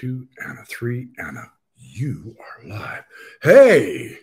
two, 0.00 0.26
and 0.38 0.58
a 0.58 0.64
three, 0.64 1.08
and 1.18 1.36
a 1.36 1.52
you 1.76 2.34
are 2.40 2.66
live. 2.66 3.04
Hey, 3.42 4.16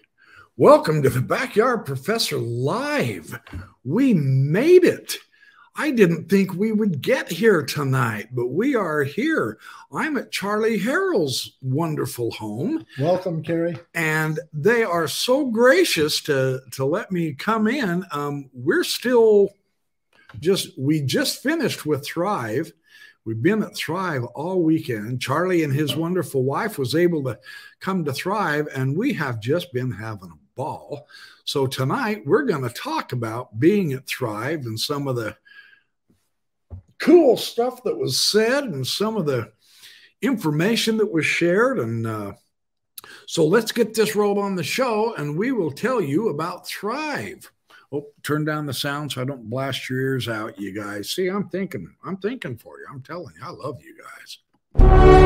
welcome 0.56 1.04
to 1.04 1.10
the 1.12 1.22
Backyard 1.22 1.86
Professor 1.86 2.40
Live. 2.40 3.40
We 3.84 4.16
made 4.16 4.84
it. 4.86 5.18
I 5.76 5.92
didn't 5.92 6.30
think 6.30 6.56
we 6.56 6.72
would 6.72 7.04
get 7.04 7.30
here 7.30 7.62
tonight, 7.62 8.30
but 8.32 8.48
we 8.48 8.74
are 8.74 9.04
here. 9.04 9.60
I'm 9.92 10.18
at 10.18 10.32
Charlie 10.32 10.80
Harrell's 10.80 11.58
wonderful 11.62 12.32
home. 12.32 12.84
Welcome, 13.00 13.44
Kerry. 13.44 13.78
And 13.94 14.40
they 14.52 14.84
are 14.84 15.08
so 15.08 15.46
gracious 15.46 16.22
to, 16.22 16.60
to 16.72 16.86
let 16.86 17.12
me 17.12 17.36
come 17.36 17.68
in. 17.68 18.04
Um, 18.12 18.50
we're 18.52 18.84
still 18.84 19.50
just, 20.40 20.70
we 20.76 21.02
just 21.02 21.44
finished 21.44 21.86
with 21.86 22.04
Thrive. 22.04 22.74
We've 23.28 23.42
been 23.42 23.62
at 23.62 23.76
Thrive 23.76 24.24
all 24.24 24.64
weekend. 24.64 25.20
Charlie 25.20 25.66
and 25.66 25.74
his 25.74 25.98
wonderful 25.98 26.44
wife 26.44 26.78
was 26.78 26.96
able 26.96 27.22
to 27.26 27.38
come 27.82 28.06
to 28.06 28.14
Thrive, 28.14 28.70
and 28.74 28.96
we 28.96 29.12
have 29.16 29.42
just 29.42 29.74
been 29.74 29.92
having 29.92 30.32
a 30.32 30.56
ball. 30.56 31.10
So 31.44 31.68
tonight 31.68 32.26
we're 32.26 32.46
going 32.46 32.62
to 32.62 32.70
talk 32.70 33.12
about 33.12 33.60
being 33.60 33.92
at 33.92 34.08
Thrive 34.08 34.66
and 34.66 34.80
some 34.80 35.10
of 35.10 35.18
the 35.18 35.36
cool 37.00 37.36
stuff 37.36 37.84
that 37.84 37.98
was 37.98 38.18
said 38.18 38.64
and 38.64 38.88
some 38.88 39.18
of 39.18 39.26
the 39.26 39.52
information 40.22 40.96
that 40.96 41.12
was 41.12 41.26
shared. 41.26 41.80
And 41.80 42.08
uh, 42.08 42.32
so 43.26 43.46
let's 43.46 43.74
get 43.74 43.94
this 43.94 44.16
rolled 44.16 44.38
on 44.38 44.56
the 44.56 44.64
show 44.64 45.16
and 45.16 45.38
we 45.38 45.52
will 45.52 45.74
tell 45.74 46.00
you 46.00 46.30
about 46.30 46.66
Thrive. 46.66 47.52
Oh, 47.92 48.08
turn 48.22 48.44
down 48.44 48.66
the 48.66 48.74
sound 48.74 49.14
so 49.14 49.22
I 49.22 49.26
don't 49.26 49.50
blast 49.50 49.90
your 49.90 50.00
ears 50.00 50.28
out, 50.28 50.60
you 50.60 50.74
guys. 50.74 51.10
See, 51.10 51.28
I'm 51.28 51.48
thinking, 51.48 51.90
I'm 52.04 52.18
thinking 52.18 52.58
for 52.58 52.80
you. 52.80 52.86
I'm 52.92 53.02
telling 53.02 53.34
you, 53.40 53.46
I 53.46 53.52
love 53.52 53.80
you 53.82 53.96
guys. 53.96 55.17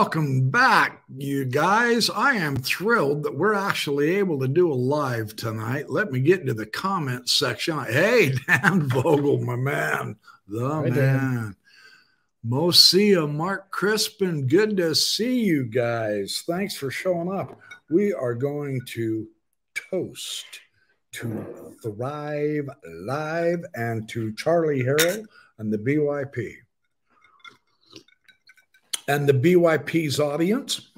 Welcome 0.00 0.48
back, 0.48 1.02
you 1.18 1.44
guys. 1.44 2.08
I 2.08 2.32
am 2.32 2.56
thrilled 2.56 3.22
that 3.22 3.36
we're 3.36 3.52
actually 3.52 4.16
able 4.16 4.40
to 4.40 4.48
do 4.48 4.72
a 4.72 4.74
live 4.74 5.36
tonight. 5.36 5.90
Let 5.90 6.10
me 6.10 6.20
get 6.20 6.40
into 6.40 6.54
the 6.54 6.64
comment 6.64 7.28
section. 7.28 7.78
Hey, 7.84 8.32
Dan 8.46 8.88
Vogel, 8.88 9.42
my 9.42 9.56
man, 9.56 10.16
the 10.48 10.66
Hi, 10.66 10.88
man. 10.88 11.56
Mosia, 12.46 13.30
Mark 13.30 13.70
Crispin, 13.70 14.46
good 14.46 14.74
to 14.78 14.94
see 14.94 15.44
you 15.44 15.66
guys. 15.66 16.44
Thanks 16.46 16.74
for 16.74 16.90
showing 16.90 17.30
up. 17.30 17.60
We 17.90 18.14
are 18.14 18.34
going 18.34 18.80
to 18.92 19.28
toast 19.74 20.46
to 21.12 21.76
Thrive 21.82 22.70
Live 22.86 23.66
and 23.74 24.08
to 24.08 24.32
Charlie 24.32 24.82
Harrell 24.82 25.26
and 25.58 25.70
the 25.70 25.76
BYP 25.76 26.54
and 29.10 29.28
the 29.28 29.32
BYP's 29.32 30.20
audience. 30.20 30.92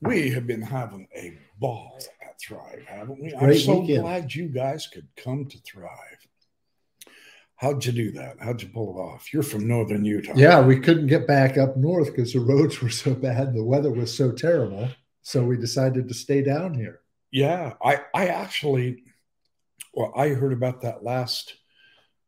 We 0.00 0.30
have 0.30 0.46
been 0.46 0.62
having 0.62 1.08
a 1.16 1.36
ball 1.58 1.98
at 2.22 2.38
Thrive, 2.40 2.84
haven't 2.86 3.20
we? 3.20 3.34
I'm 3.34 3.58
so 3.58 3.80
weekend. 3.80 4.02
glad 4.02 4.32
you 4.32 4.46
guys 4.46 4.86
could 4.86 5.08
come 5.16 5.46
to 5.46 5.58
Thrive. 5.58 5.88
How'd 7.56 7.84
you 7.84 7.90
do 7.90 8.12
that? 8.12 8.36
How'd 8.38 8.62
you 8.62 8.68
pull 8.68 8.96
it 8.96 9.00
off? 9.00 9.32
You're 9.32 9.42
from 9.42 9.66
northern 9.66 10.04
Utah. 10.04 10.34
Yeah, 10.36 10.64
we 10.64 10.78
couldn't 10.78 11.08
get 11.08 11.26
back 11.26 11.58
up 11.58 11.76
north 11.76 12.14
because 12.14 12.32
the 12.32 12.40
roads 12.40 12.80
were 12.82 12.90
so 12.90 13.12
bad, 13.12 13.54
the 13.54 13.64
weather 13.64 13.90
was 13.90 14.16
so 14.16 14.30
terrible. 14.30 14.88
So 15.22 15.42
we 15.42 15.56
decided 15.56 16.06
to 16.06 16.14
stay 16.14 16.42
down 16.42 16.74
here. 16.74 17.00
Yeah, 17.32 17.72
I 17.82 18.02
I 18.14 18.28
actually 18.28 19.02
well, 19.92 20.12
I 20.14 20.28
heard 20.28 20.52
about 20.52 20.82
that 20.82 21.02
last 21.02 21.56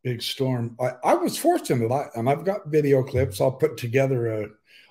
big 0.06 0.22
storm. 0.22 0.76
I, 0.80 0.92
I 1.02 1.14
was 1.14 1.36
fortunate, 1.36 1.90
I, 1.90 2.06
and 2.14 2.30
I've 2.30 2.44
got 2.44 2.68
video 2.68 3.02
clips. 3.02 3.40
I'll 3.40 3.50
put 3.50 3.76
together 3.76 4.28
a. 4.28 4.48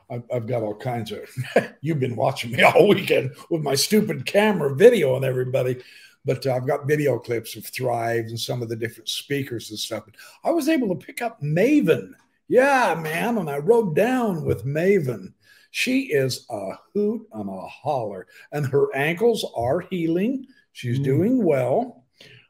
I've, 0.10 0.24
I've 0.32 0.46
got 0.46 0.62
all 0.62 0.76
kinds 0.76 1.14
of. 1.14 1.22
you've 1.82 2.02
been 2.02 2.18
watching 2.18 2.52
me 2.52 2.62
all 2.64 2.90
weekend 2.90 3.34
with 3.50 3.64
my 3.64 3.76
stupid 3.76 4.26
camera 4.26 4.76
video 4.76 5.16
and 5.16 5.24
everybody, 5.24 5.82
but 6.26 6.46
uh, 6.46 6.54
I've 6.54 6.68
got 6.68 6.86
video 6.86 7.18
clips 7.18 7.56
of 7.56 7.66
Thrive 7.66 8.26
and 8.26 8.38
some 8.38 8.62
of 8.62 8.68
the 8.68 8.76
different 8.76 9.08
speakers 9.08 9.70
and 9.70 9.80
stuff. 9.80 10.04
I 10.44 10.52
was 10.52 10.68
able 10.68 10.90
to 10.90 11.06
pick 11.06 11.22
up 11.22 11.42
Maven. 11.42 12.12
Yeah, 12.50 13.00
man, 13.02 13.38
and 13.38 13.50
I 13.50 13.60
rode 13.60 13.96
down 13.96 14.44
with 14.44 14.66
Maven. 14.66 15.32
She 15.72 16.12
is 16.12 16.46
a 16.50 16.72
hoot 16.94 17.26
and 17.32 17.50
a 17.50 17.62
holler, 17.62 18.28
and 18.52 18.68
her 18.68 18.94
ankles 18.94 19.50
are 19.56 19.80
healing. 19.80 20.46
She's 20.74 21.00
mm. 21.00 21.06
doing 21.06 21.42
well. 21.42 22.04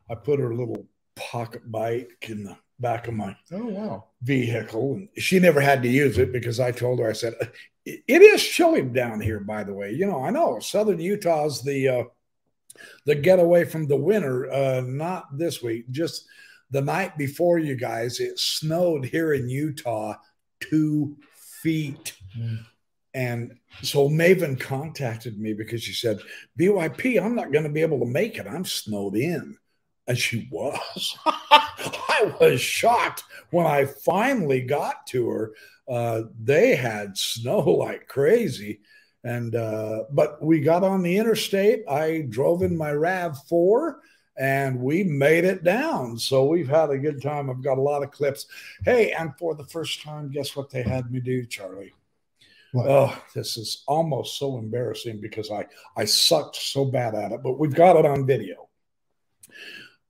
I 0.10 0.16
put 0.16 0.40
her 0.40 0.56
little 0.56 0.88
pocket 1.16 1.70
bike 1.72 2.12
in 2.30 2.44
the 2.44 2.58
back 2.80 3.08
of 3.08 3.14
my 3.14 3.36
oh 3.54 3.66
wow. 3.66 4.06
vehicle 4.22 4.96
and 4.96 5.10
she 5.18 5.40
never 5.40 5.62
had 5.62 5.82
to 5.82 5.88
use 5.88 6.18
it 6.18 6.34
because 6.34 6.60
i 6.60 6.72
told 6.72 7.00
her 7.00 7.10
i 7.10 7.14
said 7.14 7.34
it 7.86 8.22
is 8.22 8.44
chilly 8.44 8.82
down 8.82 9.22
here 9.22 9.40
by 9.40 9.64
the 9.64 9.74
way. 9.74 9.92
You 9.92 10.08
know 10.08 10.24
i 10.24 10.30
know 10.30 10.60
southern 10.60 11.00
utah's 11.00 11.62
the 11.62 11.88
uh 11.88 12.04
the 13.06 13.16
getaway 13.16 13.64
from 13.64 13.88
the 13.88 13.96
winter 13.96 14.52
uh 14.52 14.82
not 14.82 15.38
this 15.38 15.62
week 15.62 15.90
just 15.92 16.26
the 16.72 16.82
night 16.82 17.18
before 17.18 17.60
you 17.60 17.76
guys 17.76 18.20
it 18.20 18.38
snowed 18.38 19.06
here 19.06 19.34
in 19.34 19.48
utah 19.48 20.16
two 20.60 21.16
feet. 21.62 22.14
Mm. 22.38 22.66
and 23.14 23.58
so 23.82 24.10
maven 24.10 24.60
contacted 24.60 25.40
me 25.40 25.54
because 25.54 25.82
she 25.82 25.94
said 25.94 26.20
byp 26.60 27.24
i'm 27.24 27.36
not 27.36 27.54
going 27.54 27.64
to 27.64 27.70
be 27.70 27.82
able 27.82 28.00
to 28.00 28.06
make 28.06 28.38
it. 28.38 28.48
I'm 28.48 28.66
snowed 28.66 29.16
in 29.16 29.58
and 30.08 30.18
she 30.18 30.48
was. 30.52 31.18
I 31.26 32.34
was 32.40 32.62
shocked 32.62 33.24
when 33.52 33.66
I 33.66 33.86
finally 33.86 34.62
got 34.62 35.08
to 35.08 35.30
her. 35.30 35.54
Uh, 35.88 36.24
they 36.42 36.76
had 36.76 37.18
snow 37.18 37.60
like 37.60 38.08
crazy. 38.08 38.82
And, 39.24 39.56
uh, 39.56 40.04
but 40.12 40.42
we 40.44 40.60
got 40.60 40.84
on 40.84 41.02
the 41.02 41.18
interstate. 41.18 41.84
I 41.90 42.26
drove 42.30 42.62
in 42.62 42.78
my 42.78 42.92
RAV4 42.92 43.96
and 44.38 44.80
we 44.80 45.04
made 45.04 45.46
it 45.46 45.64
down. 45.64 46.18
So 46.20 46.46
we've 46.46 46.70
had 46.70 46.92
a 46.92 46.98
good 46.98 47.22
time. 47.22 47.50
I've 47.50 47.64
got 47.64 47.80
a 47.80 47.82
lot 47.82 48.04
of 48.04 48.12
clips. 48.12 48.46
Hey, 48.84 49.12
and 49.14 49.32
for 49.40 49.56
the 49.56 49.66
first 49.66 50.04
time, 50.04 50.30
guess 50.30 50.56
what 50.56 50.70
they 50.70 50.84
had 50.84 51.12
me 51.12 51.22
do, 51.22 51.46
Charlie? 51.46 51.94
What? 52.74 52.88
Oh, 52.88 53.18
this 53.34 53.58
is 53.58 53.84
almost 53.88 54.38
so 54.38 54.58
embarrassing 54.58 55.22
because 55.22 55.50
I 55.50 55.66
I 55.96 56.04
sucked 56.04 56.58
so 56.58 56.84
bad 56.84 57.16
at 57.16 57.32
it, 57.32 57.42
but 57.42 57.58
we've 57.58 57.74
got 57.74 57.96
it 57.96 58.06
on 58.06 58.28
video 58.28 58.65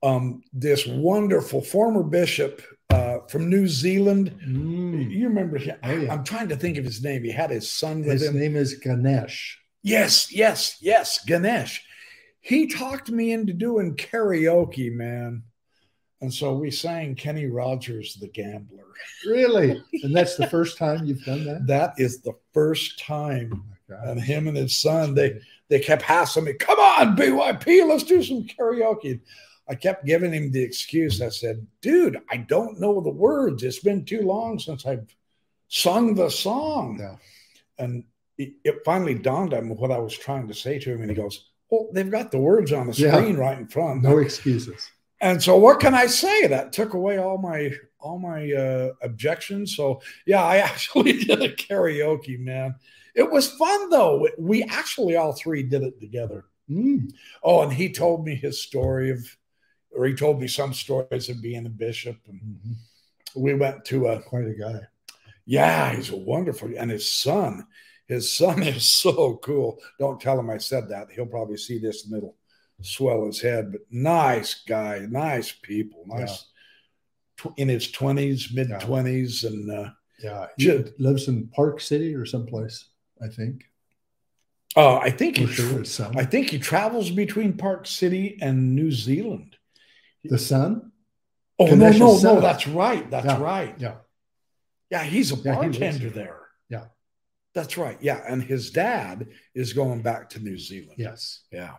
um, 0.02 0.42
this 0.52 0.86
wonderful 0.86 1.62
former 1.62 2.02
bishop 2.02 2.62
uh, 2.90 3.18
from 3.28 3.48
New 3.48 3.66
Zealand. 3.66 4.34
Mm. 4.46 5.10
You 5.10 5.28
remember? 5.28 5.58
Oh, 5.82 5.92
yeah. 5.92 6.12
I'm 6.12 6.24
trying 6.24 6.48
to 6.48 6.56
think 6.56 6.76
of 6.78 6.84
his 6.84 7.02
name. 7.02 7.24
He 7.24 7.32
had 7.32 7.50
his 7.50 7.70
son 7.70 8.00
with 8.00 8.12
his 8.12 8.22
him. 8.22 8.34
His 8.34 8.42
name 8.42 8.56
is 8.56 8.74
Ganesh. 8.74 9.58
Yes, 9.82 10.32
yes, 10.32 10.78
yes, 10.80 11.24
Ganesh. 11.24 11.84
He 12.40 12.66
talked 12.66 13.10
me 13.10 13.32
into 13.32 13.52
doing 13.52 13.96
karaoke, 13.96 14.92
man. 14.92 15.42
And 16.20 16.32
so 16.32 16.54
we 16.54 16.70
sang 16.70 17.14
Kenny 17.14 17.46
Rogers, 17.46 18.16
The 18.20 18.28
Gambler. 18.28 18.84
Really? 19.26 19.82
And 20.02 20.14
that's 20.14 20.36
the 20.36 20.46
first 20.46 20.78
time 20.78 21.04
you've 21.04 21.24
done 21.24 21.44
that? 21.44 21.66
That 21.66 21.94
is 21.98 22.20
the 22.20 22.34
first 22.52 22.98
time. 22.98 23.50
Oh 23.52 24.10
and 24.10 24.20
him 24.20 24.48
and 24.48 24.56
his 24.56 24.76
son, 24.76 25.14
they 25.14 25.38
they 25.68 25.78
kept 25.80 26.02
hassling 26.02 26.44
me, 26.44 26.54
come 26.54 26.78
on, 26.78 27.16
BYP, 27.16 27.88
let's 27.88 28.04
do 28.04 28.22
some 28.22 28.44
karaoke. 28.44 29.20
I 29.68 29.74
kept 29.74 30.04
giving 30.06 30.32
him 30.32 30.52
the 30.52 30.62
excuse. 30.62 31.20
I 31.20 31.28
said, 31.28 31.66
dude, 31.82 32.18
I 32.30 32.36
don't 32.38 32.80
know 32.80 33.00
the 33.00 33.10
words. 33.10 33.62
It's 33.62 33.80
been 33.80 34.04
too 34.04 34.22
long 34.22 34.58
since 34.58 34.86
I've 34.86 35.14
sung 35.68 36.14
the 36.14 36.30
song. 36.30 36.98
Yeah. 37.00 37.16
And 37.78 38.04
it, 38.38 38.52
it 38.64 38.84
finally 38.84 39.14
dawned 39.14 39.54
on 39.54 39.68
me 39.68 39.74
what 39.74 39.90
I 39.90 39.98
was 39.98 40.16
trying 40.16 40.46
to 40.48 40.54
say 40.54 40.78
to 40.78 40.92
him. 40.92 41.00
And 41.00 41.10
he 41.10 41.16
goes, 41.16 41.50
Well, 41.70 41.88
they've 41.92 42.10
got 42.10 42.30
the 42.30 42.38
words 42.38 42.72
on 42.72 42.86
the 42.86 42.92
Yeah. 42.92 43.16
screen 43.16 43.36
right 43.36 43.58
in 43.58 43.66
front. 43.66 44.02
No 44.02 44.18
excuses. 44.18 44.88
And 45.20 45.42
so 45.42 45.56
what 45.56 45.80
can 45.80 45.94
I 45.94 46.06
say? 46.06 46.46
That 46.46 46.72
took 46.72 46.94
away 46.94 47.18
all 47.18 47.38
my 47.38 47.72
all 47.98 48.18
my 48.18 48.52
uh, 48.52 48.90
objections. 49.02 49.74
So 49.74 50.00
yeah, 50.26 50.44
I 50.44 50.56
actually 50.70 51.24
did 51.24 51.42
a 51.42 51.52
karaoke, 51.54 52.38
man. 52.38 52.74
It 53.14 53.28
was 53.28 53.50
fun 53.52 53.88
though. 53.90 54.28
We 54.38 54.62
actually 54.64 55.16
all 55.16 55.32
three 55.32 55.62
did 55.62 55.82
it 55.82 55.98
together. 56.00 56.44
Mm. 56.70 57.10
Oh, 57.42 57.62
and 57.62 57.72
he 57.72 57.92
told 57.92 58.24
me 58.26 58.34
his 58.34 58.62
story 58.62 59.10
of, 59.10 59.26
or 59.92 60.06
he 60.06 60.14
told 60.14 60.40
me 60.40 60.48
some 60.48 60.72
stories 60.74 61.28
of 61.28 61.42
being 61.42 61.66
a 61.66 61.70
bishop. 61.70 62.16
And 62.28 62.40
Mhm. 62.40 62.74
we 63.34 63.54
went 63.54 63.84
to 63.86 64.06
a, 64.08 64.22
Quite 64.22 64.46
a 64.46 64.54
guy. 64.54 64.80
yeah, 65.44 65.94
he's 65.94 66.10
a 66.10 66.16
wonderful, 66.16 66.70
and 66.76 66.90
his 66.90 67.10
son, 67.10 67.66
his 68.06 68.30
son 68.32 68.62
is 68.62 68.88
so 68.88 69.36
cool. 69.38 69.78
Don't 69.98 70.20
tell 70.20 70.38
him 70.38 70.50
I 70.50 70.58
said 70.58 70.88
that. 70.90 71.10
He'll 71.10 71.26
probably 71.26 71.56
see 71.56 71.78
this 71.78 72.04
and 72.06 72.16
it'll 72.16 72.36
swell 72.82 73.26
his 73.26 73.40
head. 73.40 73.72
But 73.72 73.80
nice 73.90 74.62
guy, 74.66 75.06
nice 75.10 75.52
people, 75.52 76.04
nice. 76.06 76.46
tw- 77.38 77.52
In 77.58 77.68
his 77.68 77.90
twenties, 77.90 78.52
mid 78.52 78.68
twenties, 78.80 79.44
and 79.44 79.70
uh, 79.70 79.90
Yeah. 80.22 80.46
He 80.56 80.64
Ju- 80.64 80.92
lives 80.98 81.28
in 81.28 81.48
Park 81.48 81.80
City 81.80 82.14
or 82.14 82.24
someplace, 82.26 82.88
I 83.22 83.28
think. 83.28 83.64
uh, 84.76 84.96
I 84.98 85.10
think 85.10 85.36
he, 85.38 85.46
sure, 85.46 85.68
tra- 85.70 85.78
his 85.80 85.90
son. 85.92 86.18
I 86.18 86.24
think 86.24 86.50
he 86.50 86.58
travels 86.58 87.10
between 87.10 87.56
Park 87.56 87.86
City 87.86 88.38
and 88.42 88.74
New 88.74 88.90
Zealand. 88.92 89.55
The 90.28 90.38
son? 90.38 90.92
Oh 91.58 91.74
no, 91.74 91.90
no, 91.90 92.18
no, 92.18 92.40
that's 92.40 92.66
right, 92.66 93.08
that's 93.10 93.26
Yeah. 93.26 93.40
right. 93.40 93.74
Yeah. 93.78 93.94
Yeah, 94.90 95.02
he's 95.04 95.32
a 95.32 95.36
Yeah, 95.36 95.54
he 95.54 95.60
bartender 95.70 96.10
there. 96.10 96.24
there. 96.24 96.40
Yeah. 96.68 96.84
That's 97.54 97.76
right. 97.78 97.96
Yeah. 98.00 98.22
And 98.28 98.42
his 98.42 98.70
dad 98.70 99.28
is 99.54 99.72
going 99.72 100.02
back 100.02 100.28
to 100.30 100.38
New 100.40 100.58
Zealand. 100.58 100.96
Yes. 100.98 101.42
Yeah. 101.50 101.76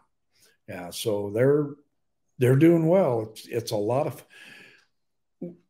Yeah. 0.68 0.90
So 0.90 1.30
they're 1.34 1.68
they're 2.40 2.56
doing 2.56 2.88
well. 2.88 3.30
It's 3.32 3.48
it's 3.48 3.72
a 3.72 3.78
lot 3.78 4.08
of 4.08 4.26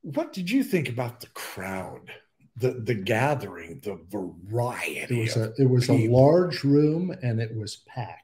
what 0.01 0.33
did 0.33 0.49
you 0.49 0.63
think 0.63 0.89
about 0.89 1.19
the 1.19 1.27
crowd? 1.27 2.11
The 2.55 2.71
the 2.71 2.95
gathering, 2.95 3.81
the 3.83 3.99
variety. 4.09 5.19
It 5.21 5.21
was 5.21 5.37
a 5.37 5.53
it 5.61 5.69
was 5.69 5.89
a 5.89 6.07
large 6.07 6.63
room 6.63 7.13
and 7.21 7.39
it 7.39 7.55
was 7.55 7.75
packed. 7.87 8.23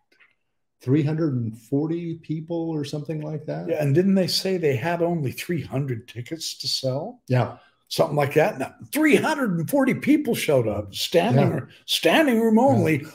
340 0.84 2.16
people 2.16 2.70
or 2.70 2.84
something 2.84 3.22
like 3.22 3.46
that. 3.46 3.68
yeah, 3.70 3.82
and 3.82 3.96
didn't 3.96 4.16
they 4.16 4.28
say 4.28 4.58
they 4.58 4.76
had 4.76 5.02
only 5.02 5.32
300 5.32 6.08
tickets 6.08 6.58
to 6.60 6.68
sell? 6.68 7.22
Yeah. 7.28 7.58
Something 7.88 8.16
like 8.18 8.34
that. 8.34 8.60
Now, 8.60 8.74
340 8.92 9.94
people 9.96 10.36
showed 10.36 10.68
up, 10.68 10.94
standing 10.94 11.52
Yeah. 11.52 11.60
standing 11.86 12.40
room 12.42 12.60
only. 12.60 13.06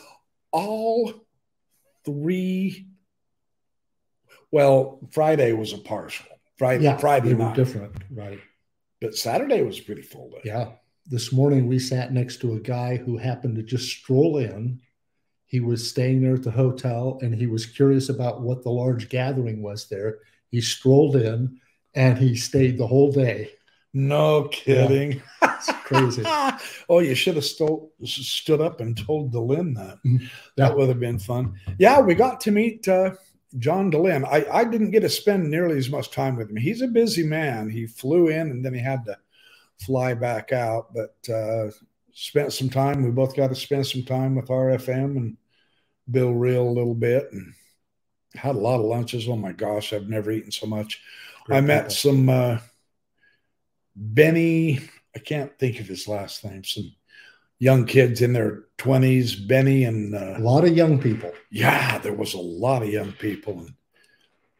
All 0.52 1.12
three. 2.04 2.86
Well, 4.50 5.00
Friday 5.10 5.52
was 5.52 5.72
a 5.72 5.78
partial. 5.78 6.26
Friday, 6.56 6.84
Yeah. 6.84 6.96
Friday 6.96 7.34
night, 7.34 7.54
different. 7.56 7.92
Right. 8.10 8.40
but 9.00 9.14
Saturday 9.14 9.62
was 9.62 9.78
pretty 9.78 10.02
full 10.02 10.30
day. 10.30 10.40
Yeah. 10.44 10.72
This 11.06 11.32
morning 11.32 11.66
we 11.68 11.78
sat 11.78 12.12
next 12.12 12.38
to 12.40 12.54
a 12.54 12.60
guy 12.60 12.96
who 12.96 13.16
happened 13.16 13.56
to 13.56 13.62
just 13.62 13.88
stroll 13.88 14.38
in. 14.38 14.80
He 15.48 15.60
was 15.60 15.88
staying 15.88 16.20
there 16.20 16.34
at 16.34 16.42
the 16.42 16.50
hotel 16.50 17.18
and 17.22 17.34
he 17.34 17.46
was 17.46 17.64
curious 17.64 18.10
about 18.10 18.42
what 18.42 18.62
the 18.62 18.70
large 18.70 19.08
gathering 19.08 19.62
was 19.62 19.88
there. 19.88 20.18
He 20.50 20.60
strolled 20.60 21.16
in 21.16 21.58
and 21.94 22.18
he 22.18 22.36
stayed 22.36 22.78
the 22.78 22.86
whole 22.86 23.10
day. 23.10 23.50
No 23.94 24.48
kidding. 24.52 25.22
It's 25.42 25.72
crazy. 25.84 26.22
oh, 26.88 26.98
you 27.00 27.14
should 27.14 27.36
have 27.36 27.46
stole, 27.46 27.92
stood 28.04 28.60
up 28.60 28.80
and 28.80 28.96
told 28.96 29.32
Dehlin 29.32 29.74
that. 29.76 29.98
Mhm. 30.06 30.20
Yeah. 30.20 30.28
That 30.56 30.76
would 30.76 30.88
have 30.88 31.00
been 31.00 31.18
fun. 31.18 31.58
Yeah, 31.78 32.00
we 32.00 32.14
got 32.14 32.40
to 32.42 32.50
meet 32.50 32.86
uh, 32.86 33.12
John 33.58 33.90
Dehlin. 33.90 34.26
I, 34.26 34.46
I 34.52 34.64
didn't 34.64 34.90
get 34.90 35.00
to 35.00 35.08
spend 35.08 35.50
nearly 35.50 35.78
as 35.78 35.88
much 35.88 36.10
time 36.10 36.36
with 36.36 36.50
him. 36.50 36.56
He's 36.56 36.82
a 36.82 36.88
busy 36.88 37.24
man. 37.24 37.70
He 37.70 37.86
flew 37.86 38.28
in 38.28 38.50
and 38.50 38.62
then 38.62 38.74
he 38.74 38.80
had 38.80 39.06
to 39.06 39.16
fly 39.80 40.12
back 40.12 40.52
out, 40.52 40.92
but 40.94 41.32
uh, 41.32 41.70
spent 42.18 42.52
some 42.52 42.68
time. 42.68 43.04
We 43.04 43.12
both 43.12 43.36
got 43.36 43.48
to 43.48 43.54
spend 43.54 43.86
some 43.86 44.02
time 44.02 44.34
with 44.34 44.48
RFM 44.48 45.16
and 45.16 45.36
Bill 46.10 46.32
Reel 46.32 46.68
a 46.68 46.68
little 46.68 46.94
bit 46.94 47.28
and 47.32 47.54
had 48.34 48.56
a 48.56 48.58
lot 48.58 48.80
of 48.80 48.86
lunches. 48.86 49.28
Oh 49.28 49.36
my 49.36 49.52
gosh, 49.52 49.92
I've 49.92 50.08
never 50.08 50.32
eaten 50.32 50.50
so 50.50 50.66
much. 50.66 51.00
I 51.48 51.60
met 51.60 51.84
people. 51.84 51.94
some 51.94 52.28
uh, 52.28 52.58
Benny. 53.94 54.80
I 55.14 55.20
can't 55.20 55.56
think 55.60 55.78
of 55.78 55.86
his 55.86 56.08
last 56.08 56.44
name. 56.44 56.64
Some 56.64 56.92
young 57.60 57.86
kids 57.86 58.20
in 58.20 58.32
their 58.32 58.64
twenties, 58.78 59.36
Benny 59.36 59.84
and 59.84 60.14
uh, 60.14 60.34
a 60.36 60.40
lot 60.40 60.64
of 60.64 60.76
young 60.76 60.98
people. 60.98 61.32
yeah, 61.52 61.98
there 61.98 62.12
was 62.14 62.34
a 62.34 62.38
lot 62.38 62.82
of 62.82 62.88
young 62.88 63.12
people. 63.12 63.60
And 63.60 63.74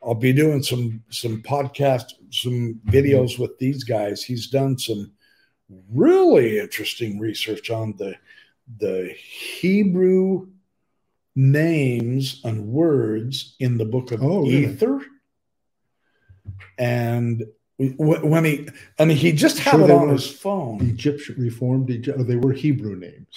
I'll 0.01 0.15
be 0.15 0.33
doing 0.33 0.63
some 0.63 1.03
some 1.11 1.43
podcast, 1.43 2.05
some 2.31 2.81
videos 2.87 3.37
with 3.37 3.59
these 3.59 3.83
guys. 3.83 4.23
He's 4.23 4.47
done 4.47 4.79
some 4.79 5.13
really 5.93 6.59
interesting 6.59 7.19
research 7.19 7.71
on 7.71 7.95
the 7.97 8.15
the 8.79 9.15
Hebrew 9.17 10.49
names 11.35 12.41
and 12.45 12.67
words 12.69 13.57
in 13.61 13.79
the 13.79 13.85
book 13.85 14.13
of 14.13 14.23
Oh, 14.23 14.41
really? 14.43 14.67
Ether. 14.67 15.01
And 16.79 17.45
when 17.79 18.45
he 18.45 18.69
I 18.99 19.05
mean, 19.05 19.17
he 19.17 19.33
just 19.33 19.59
had 19.59 19.73
Sure 19.73 19.83
it 19.83 19.91
on 19.91 20.09
his 20.09 20.29
phone. 20.29 20.81
Egyptian 20.83 21.37
Reformed 21.39 21.91
Egypt. 21.91 22.19
Oh, 22.21 22.25
they 22.25 22.37
were 22.37 22.53
Hebrew 22.53 22.97
names. 22.97 23.35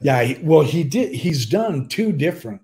Yeah, 0.00 0.34
well, 0.42 0.60
he 0.60 0.84
did. 0.84 1.14
He's 1.14 1.46
done 1.46 1.88
two 1.88 2.12
different 2.12 2.60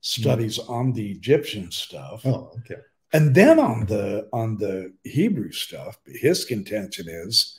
studies 0.00 0.58
mm-hmm. 0.58 0.72
on 0.72 0.92
the 0.92 1.10
Egyptian 1.10 1.70
stuff, 1.70 2.24
Oh, 2.24 2.50
okay. 2.60 2.80
and 3.12 3.34
then 3.34 3.58
on 3.58 3.84
the 3.86 4.26
on 4.32 4.56
the 4.56 4.92
Hebrew 5.04 5.52
stuff. 5.52 5.98
His 6.06 6.46
contention 6.46 7.06
is 7.08 7.58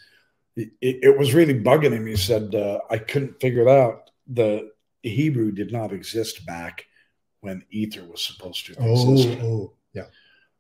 it, 0.56 0.72
it 0.82 1.18
was 1.18 1.34
really 1.34 1.60
bugging 1.60 1.92
him. 1.94 2.06
He 2.06 2.16
said, 2.16 2.54
uh, 2.56 2.80
"I 2.90 2.98
couldn't 2.98 3.40
figure 3.42 3.62
it 3.64 3.68
out. 3.68 4.10
The 4.28 4.72
Hebrew 5.02 5.52
did 5.52 5.72
not 5.72 5.92
exist 5.92 6.46
back 6.46 6.86
when 7.42 7.64
Ether 7.72 8.06
was 8.06 8.22
supposed 8.22 8.66
to 8.68 8.76
Oh, 8.80 9.14
exist." 9.14 9.40
oh, 9.42 9.74
yeah. 9.94 10.06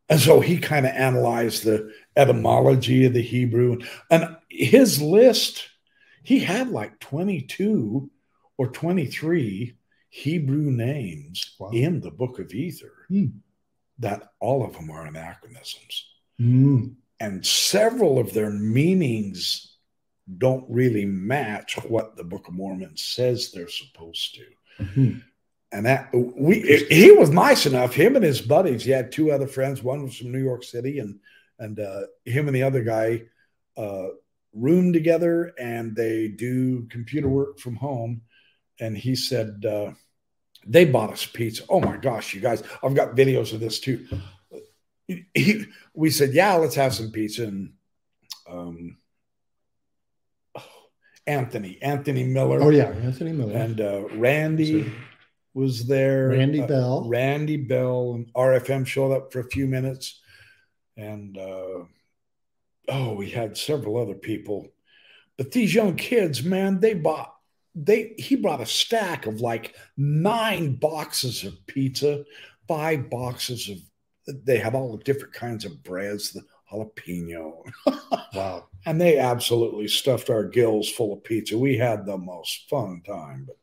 And 0.09 0.19
so 0.19 0.39
he 0.41 0.57
kind 0.57 0.85
of 0.85 0.91
analyzed 0.93 1.63
the 1.63 1.91
etymology 2.17 3.05
of 3.05 3.13
the 3.13 3.21
Hebrew. 3.21 3.79
And 4.11 4.35
his 4.49 5.01
list, 5.01 5.65
he 6.23 6.39
had 6.39 6.69
like 6.69 6.99
22 6.99 8.09
or 8.57 8.67
23 8.67 9.75
Hebrew 10.09 10.71
names 10.71 11.55
Wow. 11.59 11.69
in 11.71 12.01
the 12.01 12.11
book 12.11 12.37
of 12.39 12.53
Ether, 12.53 13.05
Hmm. 13.07 13.27
that 13.99 14.31
all 14.39 14.63
of 14.65 14.73
them 14.73 14.91
are 14.91 15.05
anachronisms. 15.05 16.07
Mm, 16.39 16.95
And 17.19 17.45
several 17.45 18.19
of 18.19 18.33
their 18.33 18.51
meanings 18.51 19.72
don't 20.37 20.65
really 20.69 21.05
match 21.05 21.75
what 21.83 22.15
the 22.15 22.23
Book 22.23 22.47
of 22.47 22.53
Mormon 22.53 22.95
says 22.95 23.51
they're 23.51 23.67
supposed 23.67 24.35
to 24.35 24.83
mhm. 24.83 25.23
and 25.71 25.85
that 25.85 26.09
we 26.13 26.85
he 26.89 27.11
was 27.11 27.31
nice 27.31 27.65
enough. 27.65 27.93
Him 27.93 28.15
and 28.15 28.23
his 28.23 28.41
buddies. 28.41 28.83
He 28.83 28.91
had 28.91 29.11
two 29.11 29.31
other 29.31 29.47
friends. 29.47 29.83
One 29.83 30.03
was 30.03 30.15
from 30.15 30.31
New 30.31 30.43
York 30.43 30.63
City, 30.63 30.99
and 30.99 31.19
and 31.59 31.79
uh, 31.79 32.01
him 32.25 32.47
and 32.47 32.55
the 32.55 32.63
other 32.63 32.83
guy 32.83 33.23
uh, 33.75 34.07
room 34.53 34.93
together, 34.93 35.53
and 35.59 35.95
they 35.95 36.27
do 36.27 36.87
computer 36.89 37.27
work 37.27 37.59
from 37.59 37.75
home. 37.75 38.21
And 38.79 38.97
he 38.97 39.15
said 39.15 39.65
uh, 39.65 39.91
they 40.65 40.85
bought 40.85 41.11
us 41.11 41.25
pizza. 41.25 41.63
Oh 41.69 41.79
my 41.79 41.97
gosh, 41.97 42.33
you 42.33 42.41
guys! 42.41 42.63
I've 42.83 42.95
got 42.95 43.15
videos 43.15 43.53
of 43.53 43.59
this 43.59 43.79
too. 43.79 44.07
He, 45.07 45.65
we 45.93 46.09
said, 46.11 46.33
yeah, 46.33 46.53
let's 46.55 46.75
have 46.75 46.93
some 46.93 47.11
pizza, 47.11 47.43
and 47.43 47.73
um, 48.49 48.97
Anthony, 51.27 51.77
Anthony 51.81 52.23
Miller, 52.23 52.61
Oh, 52.61 52.69
yeah. 52.69 52.89
Anthony 52.89 53.31
Miller. 53.31 53.53
and 53.57 53.79
uh, 53.79 54.07
Randy 54.15 54.83
So- 54.83 54.91
was 55.53 55.85
there. 55.87 56.29
Randy 56.29 56.61
Uh, 56.61 56.67
Bell. 56.67 57.07
Randy 57.07 57.57
Bell 57.57 58.13
and 58.15 58.33
RFM 58.33 58.85
showed 58.85 59.11
up 59.13 59.31
for 59.31 59.39
a 59.39 59.49
few 59.49 59.67
minutes, 59.67 60.19
and 60.97 61.37
uh, 61.37 61.83
oh, 62.89 63.13
we 63.15 63.29
had 63.29 63.57
several 63.57 63.97
other 63.97 64.15
people. 64.15 64.67
But 65.37 65.51
these 65.51 65.73
young 65.73 65.95
kids, 65.95 66.43
man, 66.43 66.79
they 66.79 66.93
bought 66.93 67.29
they 67.75 68.13
he 68.19 68.35
brought 68.35 68.61
a 68.61 68.65
stack 68.67 69.25
of 69.25 69.41
like 69.41 69.75
nine 69.97 70.75
boxes 70.75 71.43
of 71.43 71.65
pizza, 71.65 72.23
five 72.67 73.09
boxes 73.09 73.69
of 73.69 73.77
they 74.45 74.57
have 74.59 74.75
all 74.75 74.95
the 74.95 75.03
different 75.03 75.33
kinds 75.33 75.65
of 75.65 75.81
breads, 75.83 76.31
the 76.33 76.41
jalapeno, 76.71 77.63
wow. 78.35 78.67
And 78.85 78.99
they 78.99 79.17
absolutely 79.17 79.87
stuffed 79.87 80.29
our 80.29 80.43
gills 80.43 80.89
full 80.89 81.13
of 81.13 81.23
pizza. 81.23 81.57
We 81.57 81.77
had 81.77 82.05
the 82.05 82.17
most 82.17 82.69
fun 82.69 83.01
time, 83.05 83.47
but 83.47 83.57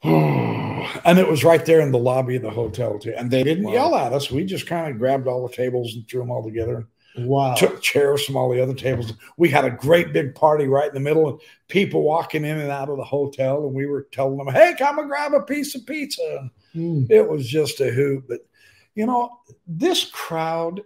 and 0.04 1.18
it 1.18 1.28
was 1.28 1.42
right 1.44 1.64
there 1.64 1.80
in 1.80 1.90
the 1.92 1.98
lobby 1.98 2.36
of 2.36 2.42
the 2.42 2.50
hotel 2.50 2.98
too. 2.98 3.14
And 3.16 3.30
they 3.30 3.42
didn't 3.42 3.64
Wow. 3.64 3.72
yell 3.72 3.94
at 3.96 4.12
us. 4.12 4.30
We 4.30 4.44
just 4.44 4.66
kind 4.66 4.90
of 4.92 4.98
grabbed 4.98 5.26
all 5.26 5.46
the 5.46 5.52
tables 5.54 5.94
and 5.94 6.06
threw 6.08 6.20
them 6.20 6.30
all 6.30 6.44
together. 6.44 6.86
Wow. 7.18 7.54
Took 7.54 7.82
chairs 7.82 8.24
from 8.24 8.36
all 8.36 8.48
the 8.48 8.60
other 8.62 8.74
tables. 8.74 9.12
We 9.36 9.48
had 9.48 9.64
a 9.64 9.70
great 9.70 10.12
big 10.12 10.36
party 10.36 10.68
right 10.68 10.86
in 10.86 10.94
the 10.94 11.00
middle, 11.00 11.28
and 11.28 11.40
people 11.66 12.02
walking 12.02 12.44
in 12.44 12.58
and 12.58 12.70
out 12.70 12.90
of 12.90 12.96
the 12.96 13.04
hotel. 13.04 13.64
And 13.66 13.74
we 13.74 13.86
were 13.86 14.06
telling 14.12 14.36
them, 14.36 14.46
"Hey, 14.54 14.74
come 14.78 15.00
and 15.00 15.08
grab 15.08 15.34
a 15.34 15.40
piece 15.42 15.74
of 15.74 15.84
pizza." 15.84 16.48
Hmm. 16.74 17.06
It 17.10 17.28
was 17.28 17.48
just 17.48 17.80
a 17.80 17.90
hoot. 17.90 18.24
But 18.28 18.46
you 18.94 19.04
know, 19.06 19.30
this 19.66 20.04
crowd 20.04 20.82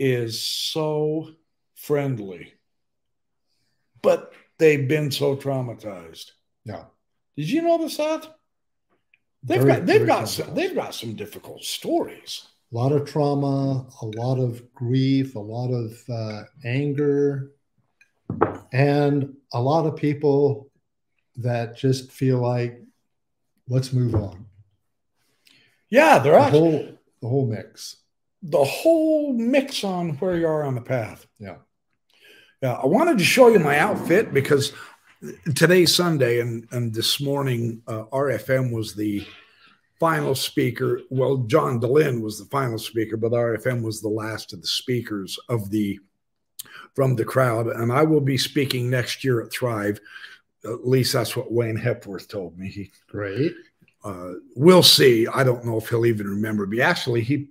is 0.00 0.42
so 0.42 1.30
friendly, 1.88 2.52
but 4.02 4.32
they've 4.58 4.86
been 4.88 5.10
so 5.10 5.36
traumatized. 5.36 6.32
Yeah. 6.64 6.84
Did 7.36 7.48
you 7.50 7.62
notice 7.62 7.96
that? 7.96 8.22
They've 9.42 9.62
Very- 9.62 9.72
got 9.78 9.86
they've 9.86 10.06
got 10.06 10.28
some, 10.28 10.54
they've 10.54 10.74
got 10.74 10.94
some 10.94 11.14
difficult 11.14 11.62
stories. 11.64 12.32
A 12.72 12.76
lot 12.76 12.92
of 12.92 13.08
trauma, 13.08 13.86
a 14.02 14.06
lot 14.22 14.38
of 14.38 14.52
grief, 14.74 15.34
a 15.36 15.38
lot 15.56 15.70
of 15.72 15.90
uh, 16.20 16.42
anger, 16.64 17.52
and 18.72 19.34
a 19.54 19.60
lot 19.70 19.86
of 19.86 19.96
people 19.96 20.70
that 21.36 21.76
just 21.78 22.12
feel 22.12 22.38
like, 22.38 22.82
let's 23.68 23.92
move 23.92 24.14
on. 24.14 24.44
Yeah, 25.88 26.18
they're 26.18 26.32
The 26.32 26.40
actually 26.40 26.60
whole, 26.60 26.98
the 27.22 27.28
whole 27.28 27.46
mix. 27.46 27.96
the 28.42 28.64
whole 28.64 29.32
mix 29.32 29.82
on 29.84 30.10
where 30.18 30.36
you 30.36 30.46
are 30.46 30.64
on 30.64 30.74
the 30.74 30.82
path. 30.82 31.26
Yeah. 31.38 31.56
Yeah, 32.62 32.72
I 32.72 32.86
wanted 32.86 33.18
to 33.18 33.24
show 33.24 33.48
you 33.48 33.58
my 33.60 33.78
outfit 33.78 34.34
because 34.34 34.72
today's 35.54 35.94
Sunday 35.94 36.40
and 36.40 36.66
and 36.72 36.92
this 36.92 37.20
morning 37.20 37.82
uh, 37.86 38.04
RFM 38.12 38.72
was 38.72 38.94
the 38.94 39.24
final 40.00 40.34
speaker. 40.34 41.00
Well, 41.10 41.38
John 41.38 41.80
Dehlin 41.80 42.20
was 42.20 42.38
the 42.38 42.46
final 42.46 42.78
speaker, 42.78 43.16
but 43.16 43.32
RFM 43.32 43.82
was 43.82 44.00
the 44.00 44.08
last 44.08 44.52
of 44.52 44.60
the 44.60 44.66
speakers 44.66 45.38
of 45.48 45.70
the 45.70 46.00
from 46.94 47.14
the 47.14 47.24
crowd, 47.24 47.68
and 47.68 47.92
I 47.92 48.02
will 48.02 48.20
be 48.20 48.36
speaking 48.38 48.90
next 48.90 49.22
year 49.22 49.40
at 49.40 49.52
Thrive. 49.52 50.00
At 50.64 50.86
least 50.86 51.12
that's 51.12 51.36
what 51.36 51.52
Wayne 51.52 51.76
Hepworth 51.76 52.26
told 52.26 52.58
me. 52.58 52.90
Great. 53.06 53.54
uh, 54.02 54.32
we'll 54.56 54.82
see. 54.82 55.28
I 55.28 55.44
don't 55.44 55.64
know 55.64 55.78
if 55.78 55.88
he'll 55.88 56.06
even 56.06 56.26
remember 56.26 56.66
me. 56.66 56.80
Actually, 56.80 57.20
he 57.20 57.50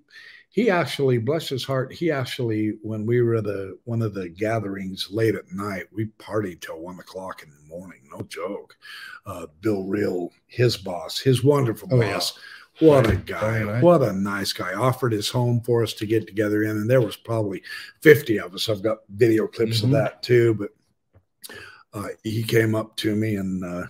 he 0.57 0.71
actually, 0.71 1.19
bless 1.19 1.47
his 1.49 1.63
heart, 1.63 1.93
he 1.93 2.09
actually, 2.09 2.79
when 2.81 3.05
we 3.05 3.21
were 3.21 3.35
at 3.35 3.45
a, 3.45 3.75
one 3.83 4.01
of 4.01 4.15
the 4.15 4.27
gatherings 4.27 5.07
late 5.11 5.35
at 5.35 5.51
night, 5.53 5.83
we 5.93 6.07
partied 6.17 6.61
till 6.61 6.79
one 6.81 6.97
o'clock 6.99 7.43
in 7.43 7.49
the 7.51 7.69
morning. 7.69 7.99
No 8.11 8.23
joke. 8.23 8.75
Uh, 9.23 9.45
Bill 9.61 9.83
Reel, 9.83 10.31
his 10.47 10.75
boss, 10.75 11.19
his 11.19 11.43
wonderful 11.43 11.87
Oh, 11.91 12.01
boss. 12.01 12.39
What 12.79 13.07
a 13.07 13.17
guy. 13.17 13.63
nice. 13.65 13.83
What 13.83 14.01
a 14.01 14.11
nice 14.13 14.51
guy. 14.51 14.73
Offered 14.73 15.11
his 15.11 15.29
home 15.29 15.61
for 15.61 15.83
us 15.83 15.93
to 15.93 16.07
get 16.07 16.25
together 16.25 16.63
in. 16.63 16.71
And 16.71 16.89
there 16.89 17.01
was 17.01 17.15
probably 17.15 17.61
50 18.01 18.39
of 18.39 18.55
us. 18.55 18.67
I've 18.67 18.81
got 18.81 18.99
video 19.09 19.45
clips 19.45 19.81
Mhm. 19.81 19.83
of 19.83 19.89
that 19.91 20.23
too. 20.23 20.55
But 20.55 20.71
uh, 21.93 22.07
he 22.23 22.41
came 22.41 22.73
up 22.73 22.95
to 22.97 23.15
me 23.15 23.35
and 23.35 23.63
uh, 23.63 23.85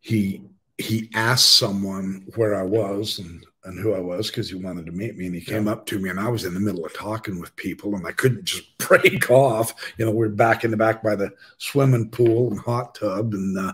he 0.00 0.42
he 0.78 1.10
asked 1.14 1.56
someone 1.58 2.24
where 2.36 2.54
I 2.54 2.62
was 2.62 3.18
and 3.18 3.44
and 3.64 3.78
who 3.78 3.92
I 3.92 3.98
was 3.98 4.28
because 4.28 4.48
he 4.48 4.56
wanted 4.56 4.86
to 4.86 4.92
meet 4.92 5.16
me. 5.16 5.26
And 5.26 5.34
he 5.34 5.40
came 5.40 5.68
up 5.68 5.86
to 5.86 5.98
me, 5.98 6.08
and 6.08 6.18
I 6.18 6.28
was 6.28 6.44
in 6.44 6.54
the 6.54 6.60
middle 6.60 6.84
of 6.84 6.94
talking 6.94 7.40
with 7.40 7.54
people, 7.56 7.94
and 7.94 8.06
I 8.06 8.12
couldn't 8.12 8.44
just 8.44 8.78
break 8.78 9.30
off. 9.30 9.74
You 9.98 10.06
know, 10.06 10.10
we're 10.10 10.28
back 10.28 10.64
in 10.64 10.70
the 10.70 10.76
back 10.76 11.02
by 11.02 11.14
the 11.14 11.32
swimming 11.58 12.10
pool 12.10 12.50
and 12.50 12.60
hot 12.60 12.94
tub, 12.94 13.34
and 13.34 13.58
uh, 13.58 13.72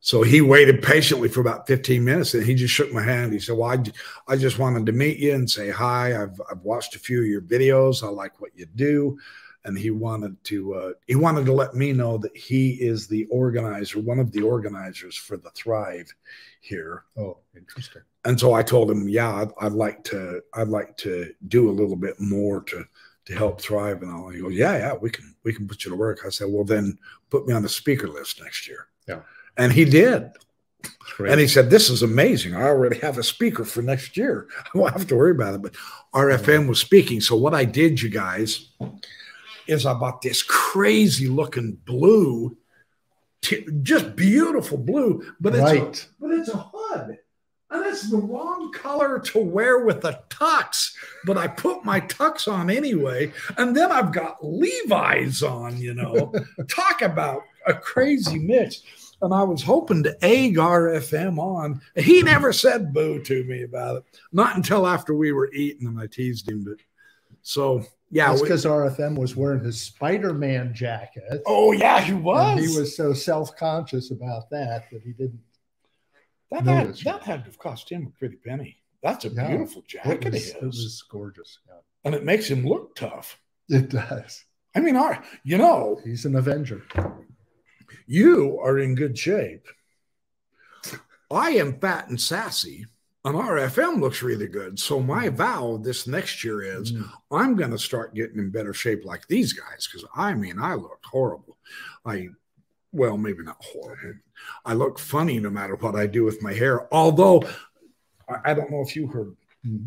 so 0.00 0.22
he 0.22 0.40
waited 0.40 0.82
patiently 0.82 1.28
for 1.28 1.40
about 1.40 1.66
15 1.66 2.04
minutes, 2.04 2.34
and 2.34 2.44
he 2.44 2.54
just 2.54 2.72
shook 2.72 2.92
my 2.92 3.02
hand. 3.02 3.32
He 3.32 3.40
said, 3.40 3.56
"Well, 3.56 3.70
I, 3.70 4.32
I 4.32 4.36
just 4.36 4.58
wanted 4.58 4.86
to 4.86 4.92
meet 4.92 5.18
you 5.18 5.34
and 5.34 5.50
say 5.50 5.70
hi. 5.70 6.20
I've 6.20 6.40
I've 6.50 6.62
watched 6.62 6.94
a 6.94 7.00
few 7.00 7.20
of 7.20 7.26
your 7.26 7.42
videos. 7.42 8.02
I 8.02 8.08
like 8.08 8.40
what 8.40 8.52
you 8.56 8.66
do." 8.66 9.18
And 9.64 9.76
he 9.76 9.90
wanted 9.90 10.42
to 10.44 10.74
uh, 10.74 10.92
he 11.08 11.16
wanted 11.16 11.44
to 11.46 11.52
let 11.52 11.74
me 11.74 11.92
know 11.92 12.16
that 12.18 12.34
he 12.36 12.70
is 12.74 13.08
the 13.08 13.26
organizer, 13.26 13.98
one 13.98 14.20
of 14.20 14.30
the 14.30 14.42
organizers 14.42 15.16
for 15.16 15.36
the 15.36 15.50
Thrive 15.50 16.14
here 16.60 17.04
Oh, 17.16 17.38
interesting. 17.56 18.02
And 18.24 18.38
so 18.38 18.52
I 18.52 18.62
told 18.62 18.90
him, 18.90 19.08
yeah, 19.08 19.32
I'd, 19.34 19.48
I'd 19.60 19.72
like 19.72 20.04
to, 20.04 20.40
I'd 20.54 20.68
like 20.68 20.96
to 20.98 21.32
do 21.48 21.70
a 21.70 21.72
little 21.72 21.96
bit 21.96 22.18
more 22.20 22.62
to 22.64 22.84
to 23.26 23.34
help 23.34 23.60
thrive 23.60 24.00
and 24.02 24.10
all. 24.10 24.30
He 24.30 24.40
goes, 24.40 24.54
yeah, 24.54 24.78
yeah, 24.78 24.94
we 24.94 25.10
can, 25.10 25.34
we 25.44 25.52
can 25.52 25.68
put 25.68 25.84
you 25.84 25.90
to 25.90 25.96
work. 25.96 26.20
I 26.24 26.30
said, 26.30 26.46
well, 26.50 26.64
then 26.64 26.96
put 27.28 27.46
me 27.46 27.52
on 27.52 27.62
the 27.62 27.68
speaker 27.68 28.08
list 28.08 28.40
next 28.42 28.66
year. 28.66 28.86
Yeah. 29.06 29.20
and 29.58 29.70
he 29.70 29.84
did. 29.84 30.30
Great. 31.16 31.32
And 31.32 31.38
he 31.40 31.46
said, 31.46 31.68
this 31.68 31.90
is 31.90 32.02
amazing. 32.02 32.54
I 32.54 32.62
already 32.62 32.98
have 33.00 33.18
a 33.18 33.22
speaker 33.22 33.66
for 33.66 33.82
next 33.82 34.16
year. 34.16 34.48
I 34.74 34.78
won't 34.78 34.94
have 34.94 35.06
to 35.08 35.16
worry 35.16 35.32
about 35.32 35.54
it. 35.54 35.60
But 35.60 35.74
RFM 36.14 36.68
was 36.68 36.80
speaking. 36.80 37.20
So 37.20 37.36
what 37.36 37.52
I 37.52 37.66
did, 37.66 38.00
you 38.00 38.08
guys, 38.08 38.70
is 39.66 39.84
I 39.84 39.92
bought 39.92 40.22
this 40.22 40.42
crazy 40.42 41.28
looking 41.28 41.76
blue, 41.84 42.56
just 43.82 44.16
beautiful 44.16 44.78
blue, 44.78 45.22
but 45.38 45.54
it's 45.54 45.70
a- 45.70 46.08
but 46.18 46.30
it's 46.30 46.48
a 46.48 46.66
hood. 46.72 47.18
And 47.70 47.84
it's 47.84 48.10
the 48.10 48.16
wrong 48.16 48.72
color 48.72 49.18
to 49.18 49.38
wear 49.38 49.84
with 49.84 50.04
a 50.04 50.22
tux. 50.30 50.94
But 51.26 51.36
I 51.36 51.48
put 51.48 51.84
my 51.84 52.00
tux 52.00 52.50
on 52.50 52.70
anyway. 52.70 53.32
And 53.58 53.76
then 53.76 53.92
I've 53.92 54.12
got 54.12 54.44
Levi's 54.44 55.42
on, 55.42 55.76
you 55.76 55.94
know. 55.94 56.32
Talk 56.68 57.02
about 57.02 57.42
a 57.66 57.74
crazy 57.74 58.38
mix. 58.38 58.82
And 59.20 59.34
I 59.34 59.42
was 59.42 59.62
hoping 59.62 60.02
to 60.04 60.24
egg 60.24 60.56
RFM 60.56 61.38
on. 61.38 61.82
He 61.96 62.22
never 62.22 62.52
said 62.52 62.94
boo 62.94 63.20
to 63.24 63.44
me 63.44 63.64
about 63.64 63.96
it. 63.96 64.04
Not 64.32 64.56
until 64.56 64.86
after 64.86 65.14
we 65.14 65.32
were 65.32 65.52
eating 65.52 65.88
and 65.88 66.00
I 66.00 66.06
teased 66.06 66.48
him. 66.48 66.64
But 66.64 66.76
so 67.42 67.84
yeah. 68.10 68.28
That's 68.28 68.42
because 68.42 68.64
RFM 68.64 69.18
was 69.18 69.36
wearing 69.36 69.62
his 69.62 69.80
Spider-Man 69.82 70.72
jacket. 70.74 71.42
oh 71.46 71.72
yeah, 71.72 72.00
he 72.00 72.14
was. 72.14 72.58
And 72.58 72.66
he 72.66 72.78
was 72.78 72.96
so 72.96 73.12
self-conscious 73.12 74.10
about 74.10 74.48
that 74.50 74.90
that 74.90 75.02
he 75.02 75.12
didn't. 75.12 75.40
That, 76.50 76.64
No, 76.64 76.74
had, 76.74 76.94
that 76.98 77.22
had 77.22 77.40
to 77.44 77.50
have 77.50 77.58
cost 77.58 77.90
him 77.90 78.06
a 78.06 78.18
pretty 78.18 78.36
penny. 78.36 78.76
That's 79.02 79.24
a 79.24 79.28
Yeah. 79.28 79.48
beautiful 79.48 79.82
jacket 79.86 80.26
of 80.26 80.32
was, 80.32 80.44
his. 80.44 80.54
it 80.54 80.62
was 80.62 81.04
gorgeous. 81.10 81.58
Yeah. 81.68 81.74
and 82.04 82.14
it 82.14 82.24
makes 82.24 82.48
him 82.48 82.64
look 82.64 82.94
tough. 82.96 83.40
It 83.68 83.90
does. 83.90 84.44
I 84.74 84.80
mean, 84.80 84.96
our, 84.96 85.22
you 85.44 85.58
know, 85.58 86.00
He's 86.04 86.24
an 86.24 86.36
Avenger. 86.36 86.82
you 88.06 88.58
are 88.60 88.78
in 88.78 88.94
good 88.94 89.18
shape. 89.18 89.66
I 91.30 91.50
am 91.50 91.78
fat 91.78 92.08
and 92.08 92.18
sassy, 92.20 92.86
and 93.24 93.34
RFM 93.36 94.00
looks 94.00 94.22
really 94.22 94.46
good. 94.46 94.78
So 94.78 95.00
my 95.00 95.28
vow 95.28 95.76
this 95.82 96.06
next 96.06 96.42
year 96.42 96.62
is 96.62 96.92
Mm. 96.92 97.10
I'm 97.30 97.56
going 97.56 97.70
to 97.72 97.78
start 97.78 98.14
getting 98.14 98.38
in 98.38 98.50
better 98.50 98.72
shape 98.72 99.04
like 99.04 99.26
these 99.28 99.52
guys 99.52 99.86
because 99.86 100.08
I 100.16 100.32
mean, 100.34 100.58
I 100.58 100.74
look 100.74 101.00
horrible. 101.04 101.58
I, 102.06 102.28
well, 102.98 103.16
maybe 103.16 103.42
not 103.42 103.56
horrible. 103.60 104.14
I 104.64 104.74
look 104.74 104.98
funny 104.98 105.38
no 105.38 105.50
matter 105.50 105.76
what 105.76 105.96
I 105.96 106.06
do 106.06 106.24
with 106.24 106.42
my 106.42 106.52
hair. 106.52 106.92
Although 106.92 107.44
I, 108.44 108.52
don't 108.54 108.70
know 108.70 108.82
if 108.82 108.94
you 108.94 109.06
heard 109.06 109.34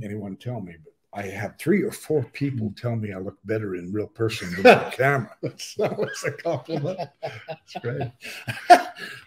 anyone 0.03 0.37
tell 0.37 0.61
me, 0.61 0.75
but 0.83 0.93
I 1.13 1.27
have 1.27 1.57
three 1.59 1.83
or 1.83 1.91
four 1.91 2.23
people 2.23 2.69
hmm. 2.69 2.73
tell 2.73 2.95
me 2.95 3.13
I 3.13 3.19
look 3.19 3.37
better 3.43 3.75
in 3.75 3.91
real 3.91 4.07
person 4.07 4.53
than 4.55 4.79
on 4.79 4.91
camera. 4.91 5.35
That's 5.41 5.75
that 5.75 6.21
a 6.25 6.31
compliment. 6.31 6.99
It's 7.21 7.73
great. 7.81 8.01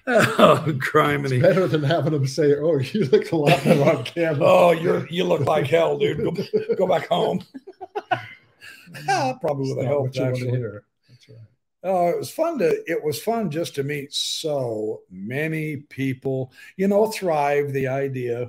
oh, 0.07 0.65
It's 0.67 0.79
criminy. 0.79 1.43
better 1.43 1.67
than 1.67 1.83
having 1.83 2.13
them 2.13 2.27
say, 2.27 2.55
"Oh, 2.55 2.79
you 2.79 3.05
look 3.07 3.31
a 3.33 3.37
lot 3.37 3.63
better 3.65 3.99
on 3.99 4.05
camera." 4.05 4.45
Oh, 4.45 4.73
you're 4.73 5.07
you 5.09 5.25
look 5.25 5.43
like 5.43 5.67
hell, 5.67 5.99
dude. 5.99 6.19
Go, 6.19 6.75
go 6.77 6.87
back 6.87 7.09
home. 7.09 7.45
Probably 9.41 9.69
It's 9.69 9.77
would 9.77 9.79
have 9.79 9.87
helped 9.87 10.17
you 10.17 10.23
to 10.23 10.29
actually. 10.29 10.79
Oh, 11.87 12.09
it 12.09 12.17
was 12.17 12.31
fun 12.31 12.59
to 12.61 12.83
it 12.87 13.05
was 13.05 13.23
fun 13.23 13.51
just 13.51 13.75
to 13.75 13.83
meet 13.83 14.15
so 14.15 15.03
many 15.11 15.77
people. 15.77 16.51
You 16.79 16.89
know, 16.89 17.07
Thrive, 17.09 17.75
the 17.75 17.89
idea, 17.89 18.49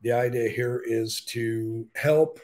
the 0.00 0.12
idea 0.12 0.48
here 0.48 0.82
is 0.84 1.20
to 1.26 1.86
help 1.94 2.40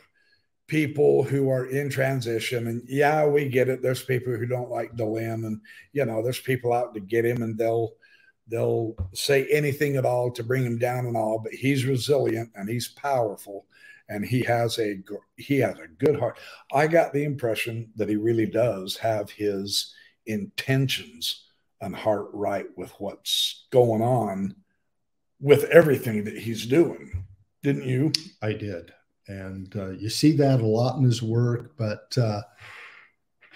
people 0.66 1.22
who 1.22 1.48
are 1.48 1.66
in 1.66 1.88
transition. 1.88 2.66
And 2.66 2.82
yeah, 2.86 3.26
we 3.26 3.48
get 3.48 3.70
it. 3.70 3.80
There's 3.80 4.02
people 4.02 4.36
who 4.36 4.46
don't 4.46 4.70
like 4.70 4.94
Dehlin, 4.94 5.46
and 5.46 5.60
you 5.92 6.04
know, 6.04 6.22
there's 6.22 6.40
people 6.40 6.74
out 6.74 6.92
to 6.94 7.00
get 7.00 7.24
him, 7.24 7.42
and 7.42 7.56
they'll 7.56 7.94
they'll 8.48 8.94
say 9.14 9.46
anything 9.46 9.96
at 9.96 10.04
all 10.04 10.30
to 10.32 10.44
bring 10.44 10.64
him 10.64 10.78
down 10.78 11.06
and 11.06 11.16
all. 11.16 11.38
But 11.38 11.52
he's 11.52 11.86
resilient 11.86 12.50
and 12.54 12.68
he's 12.68 12.88
powerful, 12.88 13.64
and 14.08 14.24
he 14.24 14.42
has 14.42 14.78
a 14.78 14.98
he 15.36 15.58
has 15.58 15.76
a 15.78 15.88
good 16.04 16.18
heart. 16.18 16.38
I 16.72 16.86
got 16.86 17.12
the 17.12 17.24
impression 17.24 17.90
that 17.96 18.08
he 18.08 18.16
really 18.16 18.46
does 18.46 18.96
have 18.96 19.30
his 19.30 19.94
intentions 20.26 21.44
and 21.80 21.94
heart 21.94 22.28
right 22.32 22.66
with 22.76 22.92
what's 22.98 23.66
going 23.70 24.02
on 24.02 24.54
with 25.40 25.64
everything 25.64 26.24
that 26.24 26.38
he's 26.38 26.66
doing. 26.66 27.24
Didn't 27.62 27.84
you? 27.84 28.12
I 28.42 28.52
did, 28.52 28.92
and 29.28 29.74
uh, 29.76 29.90
you 29.90 30.08
see 30.08 30.32
that 30.36 30.60
a 30.60 30.66
lot 30.66 30.98
in 30.98 31.04
his 31.04 31.22
work. 31.22 31.76
But 31.76 32.16
uh, 32.16 32.42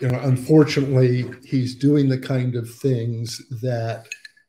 you 0.01 0.09
know, 0.09 0.19
unfortunately, 0.21 1.31
he's 1.45 1.77
doing 1.77 2.09
the 2.09 2.19
kind 2.19 2.57
of 2.57 2.73
things 2.73 3.41
that 3.63 4.07